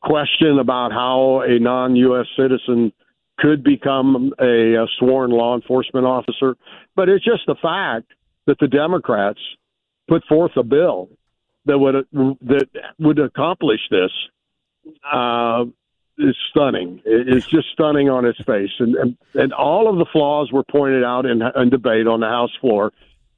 question 0.01 0.59
about 0.59 0.91
how 0.91 1.41
a 1.41 1.59
non-U.S. 1.59 2.27
citizen 2.37 2.91
could 3.39 3.63
become 3.63 4.33
a, 4.39 4.75
a 4.75 4.87
sworn 4.99 5.31
law 5.31 5.55
enforcement 5.55 6.05
officer, 6.05 6.55
but 6.95 7.09
it's 7.09 7.25
just 7.25 7.41
the 7.47 7.55
fact 7.61 8.11
that 8.45 8.57
the 8.59 8.67
Democrats 8.67 9.39
put 10.07 10.23
forth 10.25 10.51
a 10.57 10.63
bill 10.63 11.09
that 11.65 11.77
would 11.77 12.05
that 12.11 12.67
would 12.99 13.19
accomplish 13.19 13.79
this. 13.89 14.11
Uh, 15.11 15.65
is 16.17 16.35
stunning. 16.49 17.01
It's 17.05 17.47
just 17.47 17.67
stunning 17.73 18.09
on 18.09 18.25
its 18.25 18.41
face, 18.43 18.71
and 18.79 18.95
and, 18.95 19.17
and 19.33 19.53
all 19.53 19.89
of 19.89 19.97
the 19.97 20.05
flaws 20.11 20.51
were 20.51 20.63
pointed 20.63 21.03
out 21.03 21.25
in, 21.25 21.41
in 21.55 21.69
debate 21.69 22.07
on 22.07 22.19
the 22.19 22.27
House 22.27 22.51
floor, 22.61 22.91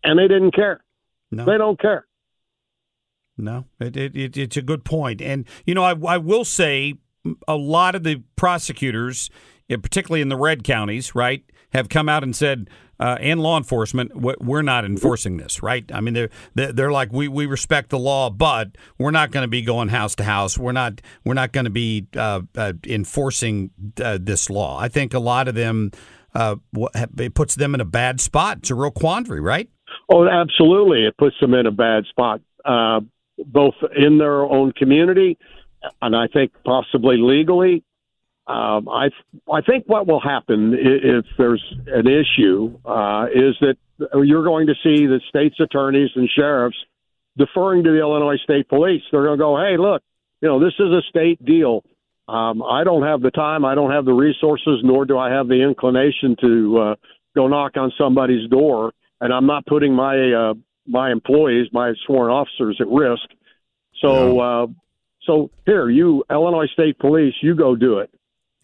and 0.03 0.19
they 0.19 0.27
didn't 0.27 0.53
care. 0.53 0.83
No. 1.31 1.45
They 1.45 1.57
don't 1.57 1.79
care. 1.79 2.05
No, 3.37 3.65
it, 3.79 3.97
it, 3.97 4.15
it, 4.15 4.37
it's 4.37 4.57
a 4.57 4.61
good. 4.61 4.89
And, 5.21 5.45
you 5.65 5.73
know, 5.73 5.83
I, 5.83 5.93
I 6.07 6.17
will 6.17 6.45
say 6.45 6.95
a 7.47 7.55
lot 7.55 7.95
of 7.95 8.03
the 8.03 8.23
prosecutors, 8.35 9.29
eh, 9.69 9.75
particularly 9.75 10.21
in 10.21 10.29
the 10.29 10.37
red 10.37 10.63
counties, 10.63 11.15
right, 11.15 11.43
have 11.73 11.89
come 11.89 12.07
out 12.07 12.23
and 12.23 12.35
said, 12.35 12.69
uh, 12.99 13.17
and 13.19 13.41
law 13.41 13.57
enforcement, 13.57 14.15
"We- 14.15 14.35
we're 14.39 14.61
not 14.61 14.85
enforcing 14.85 15.37
this, 15.37 15.61
right? 15.61 15.83
I 15.93 16.01
mean, 16.01 16.13
they're 16.13 16.29
they're 16.53 16.71
they're 16.71 16.91
like 16.91 17.11
we, 17.11 17.27
we 17.27 17.45
respect 17.45 17.89
the 17.89 17.99
law, 17.99 18.29
but 18.29 18.69
we're 18.97 19.11
not 19.11 19.31
going 19.31 19.43
to 19.43 19.47
be 19.49 19.61
going 19.61 19.89
house 19.89 20.15
to 20.15 20.23
house. 20.23 20.57
We're 20.57 20.71
not 20.71 21.01
we're 21.23 21.33
not 21.33 21.51
going 21.51 21.65
to 21.65 21.71
be 21.71 22.07
uh, 22.15 22.41
uh, 22.55 22.73
enforcing 22.85 23.71
uh, 24.01 24.17
this 24.21 24.49
law. 24.49 24.79
I 24.79 24.87
think 24.87 25.13
a 25.13 25.19
lot 25.19 25.47
of 25.47 25.55
them 25.55 25.91
uh, 26.33 26.55
it 27.17 27.33
puts 27.33 27.55
them 27.55 27.73
in 27.75 27.81
a 27.81 27.85
bad 27.85 28.19
spot. 28.21 28.59
It's 28.59 28.71
a 28.71 28.75
real 28.75 28.91
quandary, 28.91 29.41
right? 29.41 29.69
Oh, 30.09 30.27
absolutely. 30.27 31.05
It 31.05 31.17
puts 31.17 31.35
them 31.39 31.53
in 31.53 31.65
a 31.65 31.71
bad 31.71 32.05
spot, 32.05 32.41
uh, 32.63 32.99
both 33.45 33.75
in 33.95 34.17
their 34.17 34.43
own 34.43 34.71
community 34.73 35.37
and 36.01 36.15
I 36.15 36.27
think 36.27 36.51
possibly 36.63 37.17
legally. 37.17 37.83
Um, 38.47 38.87
I 38.87 39.09
I 39.51 39.61
think 39.61 39.85
what 39.87 40.05
will 40.05 40.21
happen 40.21 40.75
if 40.77 41.25
there's 41.37 41.63
an 41.87 42.07
issue 42.07 42.77
uh, 42.85 43.25
is 43.33 43.55
that 43.61 43.75
you're 44.23 44.43
going 44.43 44.67
to 44.67 44.75
see 44.83 45.07
the 45.07 45.19
state's 45.29 45.59
attorneys 45.59 46.11
and 46.15 46.29
sheriffs 46.29 46.77
deferring 47.37 47.83
to 47.85 47.91
the 47.91 47.99
Illinois 47.99 48.37
State 48.43 48.69
Police. 48.69 49.01
They're 49.11 49.23
going 49.23 49.37
to 49.37 49.43
go, 49.43 49.57
hey, 49.57 49.77
look, 49.77 50.03
you 50.41 50.47
know, 50.47 50.59
this 50.59 50.73
is 50.79 50.87
a 50.87 51.01
state 51.09 51.43
deal. 51.43 51.83
Um, 52.27 52.61
I 52.63 52.83
don't 52.83 53.03
have 53.03 53.21
the 53.21 53.31
time, 53.31 53.65
I 53.65 53.75
don't 53.75 53.91
have 53.91 54.05
the 54.05 54.13
resources, 54.13 54.79
nor 54.83 55.05
do 55.05 55.17
I 55.17 55.31
have 55.31 55.47
the 55.47 55.61
inclination 55.61 56.35
to 56.41 56.77
uh, 56.79 56.95
go 57.35 57.47
knock 57.47 57.77
on 57.77 57.91
somebody's 57.97 58.49
door, 58.49 58.93
and 59.21 59.33
I'm 59.33 59.45
not 59.45 59.65
putting 59.65 59.93
my 59.93 60.31
uh, 60.33 60.53
my 60.87 61.11
employees, 61.11 61.67
my 61.71 61.93
sworn 62.05 62.31
officers, 62.31 62.77
at 62.79 62.87
risk. 62.87 63.27
So, 64.01 64.39
uh, 64.39 64.67
so 65.25 65.49
here, 65.65 65.89
you 65.89 66.23
Illinois 66.29 66.67
State 66.73 66.99
Police, 66.99 67.33
you 67.41 67.55
go 67.55 67.75
do 67.75 67.99
it. 67.99 68.09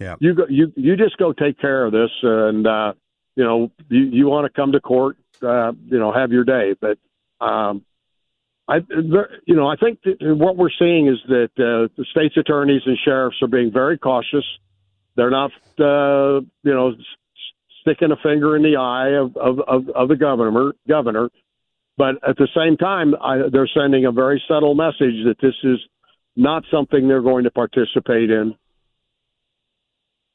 Yeah. 0.02 0.16
You 0.20 0.34
go, 0.34 0.46
you 0.50 0.74
you 0.76 0.98
just 0.98 1.18
go 1.18 1.32
take 1.32 1.60
care 1.60 1.86
of 1.86 1.92
this, 1.92 2.10
and 2.24 2.66
uh, 2.66 2.94
you 3.36 3.44
know 3.44 3.72
you 3.88 4.00
you 4.00 4.26
want 4.26 4.52
to 4.52 4.60
come 4.60 4.72
to 4.72 4.80
court, 4.80 5.18
uh, 5.44 5.74
you 5.86 6.00
know, 6.00 6.12
have 6.12 6.32
your 6.32 6.44
day. 6.44 6.74
But 6.80 6.98
um, 7.40 7.86
I, 8.68 8.78
you 9.46 9.56
know, 9.56 9.68
I 9.68 9.76
think 9.76 10.00
what 10.22 10.58
we're 10.58 10.72
seeing 10.80 11.08
is 11.08 11.20
that 11.28 11.52
uh, 11.58 11.94
the 11.96 12.06
state's 12.10 12.36
attorneys 12.36 12.82
and 12.86 12.98
sheriffs 13.06 13.38
are 13.44 13.48
being 13.48 13.72
very 13.72 14.00
cautious. 14.00 14.46
They're 15.16 15.30
not, 15.30 15.52
uh, 15.80 16.42
you 16.64 16.74
know, 16.74 16.94
sticking 17.82 18.12
a 18.12 18.16
finger 18.24 18.56
in 18.56 18.64
the 18.64 18.78
eye 18.78 19.20
of 19.20 19.38
of, 19.38 19.60
of, 19.68 19.90
of 19.90 20.10
the 20.10 20.16
governor 20.16 20.74
governor. 20.88 21.30
But 21.98 22.16
at 22.28 22.38
the 22.38 22.48
same 22.56 22.78
time, 22.78 23.14
I, 23.22 23.50
they're 23.52 23.70
sending 23.72 24.06
a 24.06 24.12
very 24.12 24.42
subtle 24.48 24.74
message 24.74 25.26
that 25.26 25.36
this 25.42 25.54
is 25.64 25.78
not 26.36 26.64
something 26.72 27.08
they're 27.08 27.22
going 27.22 27.44
to 27.44 27.52
participate 27.52 28.32
in. 28.32 28.56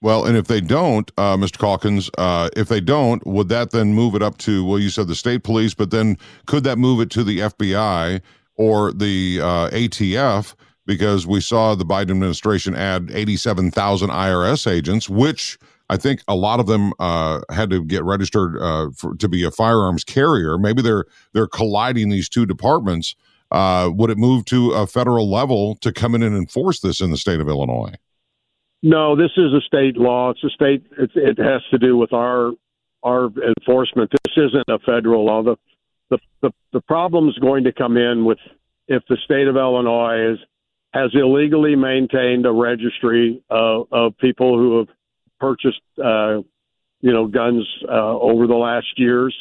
Well, 0.06 0.24
and 0.24 0.36
if 0.36 0.46
they 0.46 0.60
don't, 0.60 1.10
uh, 1.16 1.36
Mr. 1.36 1.58
Caulkins, 1.58 2.10
uh, 2.16 2.48
if 2.56 2.68
they 2.68 2.80
don't, 2.80 3.26
would 3.26 3.48
that 3.48 3.72
then 3.72 3.92
move 3.92 4.14
it 4.14 4.22
up 4.22 4.38
to, 4.38 4.64
well, 4.64 4.78
you 4.78 4.88
said 4.88 5.08
the 5.08 5.16
state 5.16 5.42
police, 5.42 5.74
but 5.74 5.90
then 5.90 6.16
could 6.46 6.62
that 6.62 6.78
move 6.78 7.00
it 7.00 7.10
to 7.10 7.24
the 7.24 7.40
FBI 7.40 8.20
or 8.54 8.92
the 8.92 9.40
uh, 9.42 9.68
ATF? 9.70 10.54
Because 10.86 11.26
we 11.26 11.40
saw 11.40 11.74
the 11.74 11.84
Biden 11.84 12.12
administration 12.12 12.76
add 12.76 13.10
87,000 13.12 14.10
IRS 14.10 14.70
agents, 14.70 15.10
which 15.10 15.58
I 15.90 15.96
think 15.96 16.22
a 16.28 16.36
lot 16.36 16.60
of 16.60 16.68
them 16.68 16.92
uh, 17.00 17.40
had 17.50 17.70
to 17.70 17.82
get 17.82 18.04
registered 18.04 18.62
uh, 18.62 18.90
for, 18.96 19.16
to 19.16 19.28
be 19.28 19.42
a 19.42 19.50
firearms 19.50 20.04
carrier. 20.04 20.56
Maybe 20.56 20.82
they're 20.82 21.06
they're 21.32 21.48
colliding 21.48 22.10
these 22.10 22.28
two 22.28 22.46
departments. 22.46 23.16
Uh, 23.50 23.90
would 23.92 24.10
it 24.10 24.18
move 24.18 24.44
to 24.44 24.70
a 24.70 24.86
federal 24.86 25.28
level 25.28 25.74
to 25.80 25.92
come 25.92 26.14
in 26.14 26.22
and 26.22 26.36
enforce 26.36 26.78
this 26.78 27.00
in 27.00 27.10
the 27.10 27.16
state 27.16 27.40
of 27.40 27.48
Illinois? 27.48 27.96
No, 28.86 29.16
this 29.16 29.32
is 29.36 29.52
a 29.52 29.60
state 29.66 29.96
law. 29.96 30.30
It's 30.30 30.44
a 30.44 30.50
state. 30.50 30.84
It, 30.96 31.10
it 31.16 31.38
has 31.38 31.60
to 31.72 31.78
do 31.78 31.96
with 31.96 32.12
our 32.12 32.52
our 33.02 33.24
enforcement. 33.58 34.12
This 34.12 34.36
isn't 34.36 34.68
a 34.68 34.78
federal 34.78 35.26
law. 35.26 35.42
The 35.42 35.56
the 36.08 36.18
the, 36.40 36.50
the 36.72 36.80
problem 36.82 37.28
is 37.28 37.36
going 37.38 37.64
to 37.64 37.72
come 37.72 37.96
in 37.96 38.24
with 38.24 38.38
if 38.86 39.02
the 39.08 39.16
state 39.24 39.48
of 39.48 39.56
Illinois 39.56 40.34
is 40.34 40.38
has 40.94 41.10
illegally 41.14 41.74
maintained 41.74 42.46
a 42.46 42.52
registry 42.52 43.42
of, 43.50 44.16
people 44.18 44.56
who 44.56 44.78
have 44.78 44.88
purchased, 45.40 45.82
uh, 45.98 46.36
you 47.00 47.12
know, 47.12 47.26
guns 47.26 47.66
uh, 47.88 48.18
over 48.18 48.46
the 48.46 48.54
last 48.54 48.86
years. 48.96 49.34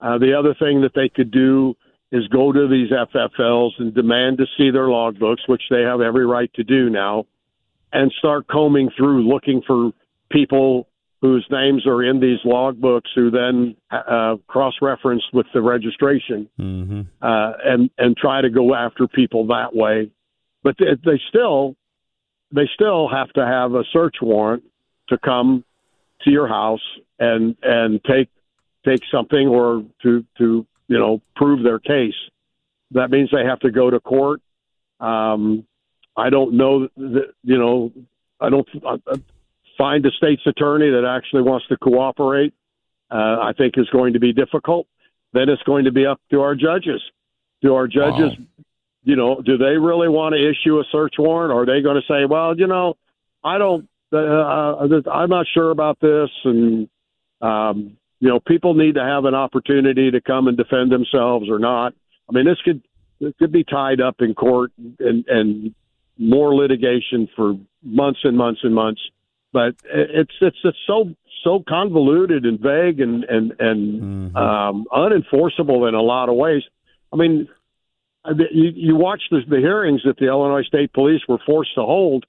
Uh, 0.00 0.18
the 0.18 0.36
other 0.36 0.56
thing 0.58 0.80
that 0.82 0.92
they 0.92 1.08
could 1.08 1.30
do 1.30 1.74
is 2.10 2.26
go 2.28 2.50
to 2.50 2.66
these 2.66 2.90
FFLs 2.90 3.70
and 3.78 3.94
demand 3.94 4.38
to 4.38 4.46
see 4.58 4.72
their 4.72 4.88
logbooks, 4.88 5.46
which 5.46 5.62
they 5.70 5.82
have 5.82 6.00
every 6.00 6.26
right 6.26 6.52
to 6.54 6.64
do 6.64 6.90
now, 6.90 7.24
and 7.92 8.12
start 8.18 8.46
combing 8.48 8.90
through 8.96 9.28
looking 9.28 9.62
for 9.66 9.92
people 10.30 10.88
whose 11.20 11.46
names 11.50 11.86
are 11.86 12.02
in 12.02 12.18
these 12.18 12.40
logbooks 12.44 13.08
who 13.14 13.30
then 13.30 13.76
uh, 13.92 14.36
cross-referenced 14.48 15.26
with 15.32 15.46
the 15.54 15.62
registration 15.62 16.48
Mm-hmm. 16.58 17.02
uh, 17.22 17.52
and 17.64 17.90
and 17.96 18.16
try 18.16 18.40
to 18.40 18.50
go 18.50 18.74
after 18.74 19.06
people 19.06 19.46
that 19.46 19.74
way. 19.74 20.10
But 20.62 20.76
they, 20.78 20.96
they 21.04 21.20
still 21.28 21.76
they 22.52 22.68
still 22.74 23.08
have 23.08 23.32
to 23.34 23.46
have 23.46 23.74
a 23.74 23.84
search 23.92 24.16
warrant 24.20 24.64
to 25.08 25.18
come 25.18 25.64
to 26.22 26.30
your 26.30 26.48
house 26.48 26.82
and 27.18 27.56
and 27.62 28.00
take 28.04 28.28
take 28.84 29.02
something 29.12 29.46
or 29.46 29.84
to 30.02 30.24
to 30.38 30.66
you 30.88 30.98
know 30.98 31.22
prove 31.36 31.62
their 31.62 31.78
case. 31.78 32.14
That 32.92 33.10
means 33.10 33.30
they 33.30 33.44
have 33.44 33.60
to 33.60 33.70
go 33.70 33.90
to 33.90 34.00
court. 34.00 34.40
Um, 35.00 35.66
I 36.16 36.30
don't 36.30 36.54
know 36.54 36.88
that 36.96 37.32
you 37.42 37.58
know 37.58 37.92
I 38.40 38.50
don't 38.50 38.68
find 39.78 40.04
a 40.04 40.10
state's 40.10 40.46
attorney 40.46 40.90
that 40.90 41.04
actually 41.04 41.42
wants 41.42 41.66
to 41.68 41.76
cooperate. 41.76 42.54
Uh, 43.10 43.38
I 43.42 43.52
think 43.56 43.74
is 43.76 43.88
going 43.90 44.14
to 44.14 44.20
be 44.20 44.32
difficult. 44.32 44.86
Then 45.34 45.50
it's 45.50 45.62
going 45.64 45.84
to 45.84 45.92
be 45.92 46.06
up 46.06 46.20
to 46.30 46.40
our 46.40 46.54
judges. 46.54 47.02
Do 47.60 47.74
our 47.74 47.86
judges, 47.86 48.32
you 49.04 49.16
know, 49.16 49.40
do 49.40 49.58
they 49.58 49.76
really 49.76 50.08
want 50.08 50.34
to 50.34 50.50
issue 50.50 50.78
a 50.78 50.84
search 50.90 51.14
warrant, 51.18 51.52
or 51.52 51.62
are 51.62 51.66
they 51.66 51.82
going 51.82 52.00
to 52.00 52.06
say, 52.08 52.24
well, 52.24 52.58
you 52.58 52.66
know, 52.66 52.94
I 53.44 53.58
don't, 53.58 53.88
uh, 54.12 54.16
uh, 54.16 55.10
I'm 55.12 55.28
not 55.28 55.46
sure 55.52 55.70
about 55.70 56.00
this, 56.00 56.30
and 56.44 56.88
um, 57.40 57.96
you 58.20 58.28
know, 58.28 58.40
people 58.40 58.74
need 58.74 58.94
to 58.94 59.02
have 59.02 59.24
an 59.24 59.34
opportunity 59.34 60.10
to 60.10 60.20
come 60.20 60.48
and 60.48 60.56
defend 60.56 60.92
themselves 60.92 61.50
or 61.50 61.58
not. 61.58 61.94
I 62.28 62.32
mean, 62.32 62.46
this 62.46 62.58
could 62.64 62.82
this 63.20 63.32
could 63.38 63.52
be 63.52 63.64
tied 63.64 64.00
up 64.00 64.16
in 64.20 64.34
court 64.34 64.72
and 65.00 65.24
and 65.26 65.74
more 66.18 66.54
litigation 66.54 67.28
for 67.34 67.54
months 67.82 68.20
and 68.24 68.36
months 68.36 68.60
and 68.62 68.74
months. 68.74 69.00
But 69.52 69.74
it's 69.84 70.32
it's 70.40 70.56
it's 70.64 70.78
so 70.86 71.14
so 71.44 71.62
convoluted 71.68 72.44
and 72.44 72.58
vague 72.58 73.00
and 73.00 73.24
and 73.24 73.52
and 73.58 74.36
um, 74.36 74.86
unenforceable 74.90 75.88
in 75.88 75.94
a 75.94 76.02
lot 76.02 76.28
of 76.28 76.36
ways. 76.36 76.62
I 77.12 77.16
mean, 77.16 77.48
you, 78.26 78.72
you 78.74 78.96
watch 78.96 79.22
the, 79.30 79.40
the 79.46 79.58
hearings 79.58 80.02
that 80.04 80.16
the 80.16 80.28
Illinois 80.28 80.62
State 80.62 80.92
Police 80.92 81.20
were 81.28 81.38
forced 81.44 81.74
to 81.74 81.82
hold, 81.82 82.24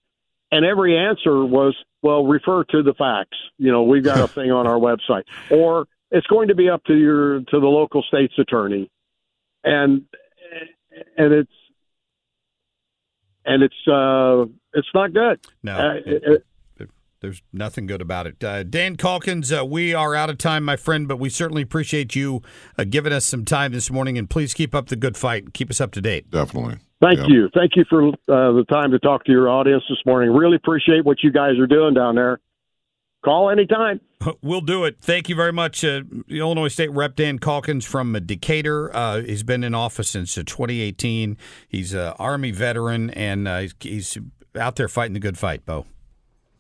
and 0.52 0.66
every 0.66 0.98
answer 0.98 1.46
was, 1.46 1.76
"Well, 2.02 2.26
refer 2.26 2.64
to 2.66 2.84
the 2.84 2.94
facts." 2.94 3.38
You 3.58 3.72
know, 3.72 3.84
we've 3.84 4.04
got 4.04 4.20
a 4.20 4.28
thing 4.28 4.52
on 4.52 4.68
our 4.68 4.80
website, 4.80 5.24
or 5.50 5.86
it's 6.12 6.28
going 6.28 6.50
to 6.50 6.56
be 6.56 6.70
up 6.70 6.84
to 6.86 6.96
your 6.96 7.40
to 7.40 7.60
the 7.60 7.68
local 7.68 8.04
state's 8.04 8.38
attorney, 8.38 8.90
and 9.64 10.04
and 11.18 11.34
it's 11.34 11.52
and 13.46 13.64
it's 13.64 13.88
uh 13.88 14.46
it's 14.74 14.88
not 14.94 15.14
good. 15.14 15.40
No, 15.64 15.76
Uh, 15.78 15.94
it- 16.06 16.24
it- 16.26 16.46
There's 17.22 17.42
nothing 17.54 17.86
good 17.88 18.02
about 18.02 18.28
it. 18.28 18.44
Uh, 18.44 18.64
Dan 18.64 18.98
Caulkins, 18.98 19.58
uh, 19.58 19.66
we 19.66 19.94
are 19.94 20.14
out 20.14 20.30
of 20.30 20.38
time, 20.38 20.66
my 20.66 20.76
friend, 20.76 21.08
but 21.08 21.20
we 21.20 21.30
certainly 21.30 21.62
appreciate 21.62 22.18
you 22.18 22.42
uh, 22.78 22.84
giving 22.84 23.14
us 23.14 23.26
some 23.26 23.46
time 23.46 23.72
this 23.72 23.90
morning, 23.90 24.18
and 24.18 24.30
please 24.30 24.54
keep 24.54 24.76
up 24.76 24.88
the 24.88 24.98
good 24.98 25.16
fight. 25.16 25.54
Keep 25.54 25.70
us 25.70 25.80
up 25.80 25.92
to 25.94 26.02
date. 26.02 26.30
Definitely. 26.30 26.80
Thank 27.02 27.20
Yep. 27.20 27.30
you. 27.30 27.50
Thank 27.56 27.78
you 27.78 27.86
for 27.90 28.10
uh, 28.10 28.12
the 28.52 28.66
time 28.70 28.92
to 28.92 29.00
talk 29.00 29.24
to 29.24 29.32
your 29.32 29.48
audience 29.48 29.86
this 29.88 30.00
morning. 30.06 30.32
Really 30.34 30.58
appreciate 30.58 31.06
what 31.06 31.24
you 31.24 31.32
guys 31.32 31.58
are 31.60 31.68
doing 31.68 31.94
down 31.94 32.16
there. 32.16 32.42
Call 33.24 33.50
anytime. 33.50 34.00
We'll 34.42 34.62
do 34.62 34.86
it. 34.86 35.00
Thank 35.02 35.28
you 35.28 35.36
very 35.36 35.52
much. 35.52 35.84
Uh, 35.84 36.04
Illinois 36.30 36.70
State 36.70 36.92
Rep 36.92 37.18
Dan 37.18 37.40
Caulkins 37.40 37.84
from 37.84 38.16
uh, 38.16 38.20
Decatur. 38.20 38.90
Uh, 38.96 39.20
he's 39.20 39.44
been 39.44 39.66
in 39.66 39.76
office 39.76 40.08
since 40.10 40.38
uh, 40.38 40.44
2018. 40.46 41.36
He's 41.68 41.94
an 41.94 42.14
Army 42.20 42.52
veteran, 42.52 43.10
and 43.10 43.50
uh, 43.50 43.60
he's, 43.60 43.76
he's 43.82 44.18
out 44.58 44.78
there 44.78 44.88
fighting 44.88 45.14
the 45.14 45.20
good 45.20 45.38
fight, 45.38 45.66
Bo. 45.66 45.86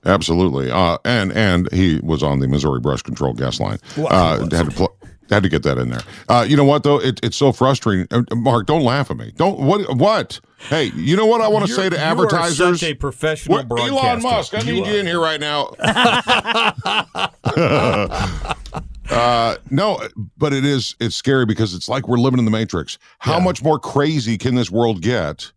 Absolutely. 0.05 0.69
Uh, 0.69 0.97
and 1.05 1.31
and 1.31 1.71
he 1.71 2.01
was 2.03 2.21
on 2.21 2.39
the 2.39 2.47
Missouri 2.49 2.81
Brush 2.81 3.01
Control 3.01 3.31
Gas 3.33 3.61
line. 3.61 3.79
Uh, 3.97 4.39
had 4.39 4.49
to 4.49 4.71
pl- 4.71 4.97
had 5.29 5.43
to 5.43 5.49
get 5.49 5.63
that 5.63 5.77
in 5.77 5.89
there. 5.89 6.01
Uh, 6.29 6.45
you 6.47 6.55
know 6.57 6.63
what 6.65 6.83
though? 6.83 6.99
It, 6.99 7.19
it's 7.23 7.37
so 7.37 7.51
frustrating. 7.51 8.07
Uh, 8.11 8.23
Marc, 8.35 8.67
don't 8.67 8.83
laugh 8.83 9.09
at 9.11 9.17
me. 9.17 9.31
Don't 9.35 9.59
what 9.59 9.95
what? 9.97 10.39
Hey, 10.69 10.91
you 10.95 11.15
know 11.17 11.25
what 11.25 11.41
I 11.41 11.47
want 11.47 11.65
to 11.65 11.71
say 11.73 11.89
to 11.89 11.95
you 11.95 12.01
are 12.01 12.05
advertisers? 12.05 12.79
such 12.79 12.89
a 12.89 12.93
professional 12.93 13.57
What- 13.57 13.67
broadcaster. 13.67 13.93
Elon 14.05 14.21
Musk, 14.21 14.53
I 14.53 14.59
You 14.61 14.73
need 14.73 14.87
are. 14.87 14.91
you 14.93 14.99
in 14.99 15.07
here 15.07 15.19
right 15.19 15.39
now. 15.39 15.73
uh, 19.09 19.55
no, 19.69 19.99
but 20.37 20.53
it 20.53 20.65
is 20.65 20.95
it's 20.99 21.15
scary 21.15 21.45
because 21.45 21.73
it's 21.73 21.89
like 21.89 22.07
we're 22.07 22.17
living 22.17 22.39
in 22.39 22.45
the 22.45 22.51
matrix. 22.51 22.97
How 23.19 23.39
much 23.39 23.63
more 23.63 23.79
crazy 23.79 24.37
can 24.37 24.55
this 24.55 24.71
world 24.71 25.01
get? 25.01 25.51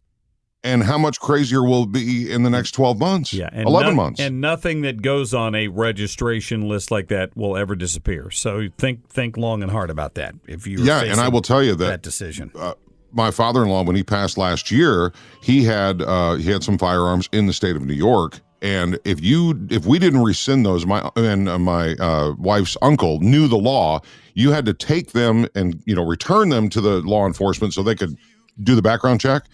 And 0.64 0.82
how 0.82 0.98
much 0.98 1.20
crazier 1.20 1.62
will 1.62 1.86
be 1.86 2.30
in 2.30 2.42
the 2.42 2.50
next 2.50 2.72
12 2.72 2.98
months? 2.98 3.32
Yeah, 3.32 3.48
And 3.52 3.68
11 3.68 3.92
no- 3.94 4.02
months. 4.02 4.20
And 4.20 4.40
nothing 4.40 4.82
that 4.82 5.00
goes 5.00 5.32
on 5.32 5.54
a 5.54 5.68
registration 5.68 6.68
list 6.68 6.90
like 6.90 7.06
that 7.08 7.36
will 7.36 7.56
ever 7.56 7.76
disappear. 7.76 8.30
So 8.32 8.68
think 8.76 9.08
think 9.08 9.36
long 9.36 9.62
and 9.62 9.70
hard 9.70 9.90
about 9.90 10.14
that. 10.14 10.34
If 10.48 10.66
you 10.66 10.78
yeah, 10.82 11.04
and 11.04 11.20
I 11.20 11.28
will 11.28 11.42
tell 11.42 11.62
you 11.62 11.76
that, 11.76 11.86
that 11.86 12.02
decision. 12.02 12.50
Uh, 12.54 12.74
my 13.12 13.30
father-in-law, 13.30 13.84
when 13.84 13.96
he 13.96 14.02
passed 14.02 14.36
last 14.36 14.70
year, 14.70 15.12
he 15.40 15.64
had 15.64 16.02
uh, 16.02 16.34
he 16.34 16.50
had 16.50 16.64
some 16.64 16.78
firearms 16.78 17.28
in 17.32 17.46
the 17.46 17.52
state 17.52 17.76
of 17.76 17.82
New 17.82 17.94
York. 17.94 18.40
And 18.62 18.98
if 19.04 19.22
you 19.22 19.66
if 19.70 19.86
we 19.86 19.98
didn't 19.98 20.22
rescind 20.22 20.66
those, 20.66 20.84
my 20.84 21.08
and 21.14 21.48
uh, 21.48 21.58
my 21.58 21.94
uh, 21.94 22.32
wife's 22.38 22.76
uncle 22.82 23.20
knew 23.20 23.46
the 23.46 23.56
law. 23.58 24.00
You 24.34 24.50
had 24.50 24.66
to 24.66 24.74
take 24.74 25.12
them 25.12 25.46
and 25.54 25.80
you 25.86 25.94
know 25.94 26.04
return 26.04 26.48
them 26.48 26.68
to 26.70 26.80
the 26.80 27.00
law 27.02 27.26
enforcement 27.26 27.72
so 27.72 27.82
they 27.82 27.94
could 27.94 28.16
do 28.62 28.74
the 28.74 28.82
background 28.82 29.20
check. 29.20 29.44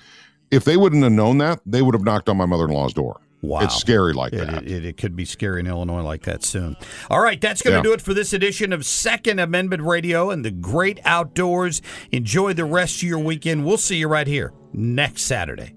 If 0.52 0.64
they 0.64 0.76
wouldn't 0.76 1.02
have 1.02 1.12
known 1.12 1.38
that, 1.38 1.60
they 1.66 1.82
would 1.82 1.94
have 1.94 2.04
knocked 2.04 2.28
on 2.28 2.36
my 2.36 2.46
mother-in-law's 2.46 2.92
door. 2.94 3.20
Wow. 3.40 3.60
It's 3.62 3.74
scary 3.74 4.12
like 4.12 4.32
It, 4.32 4.46
that. 4.46 4.62
it, 4.68 4.84
it 4.84 4.96
could 4.98 5.16
be 5.16 5.24
scary 5.24 5.58
in 5.58 5.66
Illinois 5.66 6.02
like 6.02 6.22
that 6.24 6.44
soon. 6.44 6.76
All 7.10 7.20
right, 7.20 7.40
that's 7.40 7.60
going 7.60 7.72
to 7.72 7.78
Yeah. 7.78 7.82
do 7.82 7.92
it 7.92 8.00
for 8.00 8.14
this 8.14 8.32
edition 8.32 8.72
of 8.72 8.86
Second 8.86 9.40
Amendment 9.40 9.82
Radio 9.82 10.30
and 10.30 10.44
the 10.44 10.52
great 10.52 11.00
outdoors. 11.04 11.82
Enjoy 12.12 12.52
the 12.52 12.64
rest 12.64 12.98
of 12.98 13.02
your 13.08 13.18
weekend. 13.18 13.64
We'll 13.64 13.78
see 13.78 13.96
you 13.96 14.06
right 14.06 14.28
here 14.28 14.52
next 14.72 15.22
Saturday. 15.22 15.74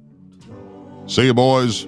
See 1.07 1.25
you, 1.25 1.33
boys. 1.33 1.87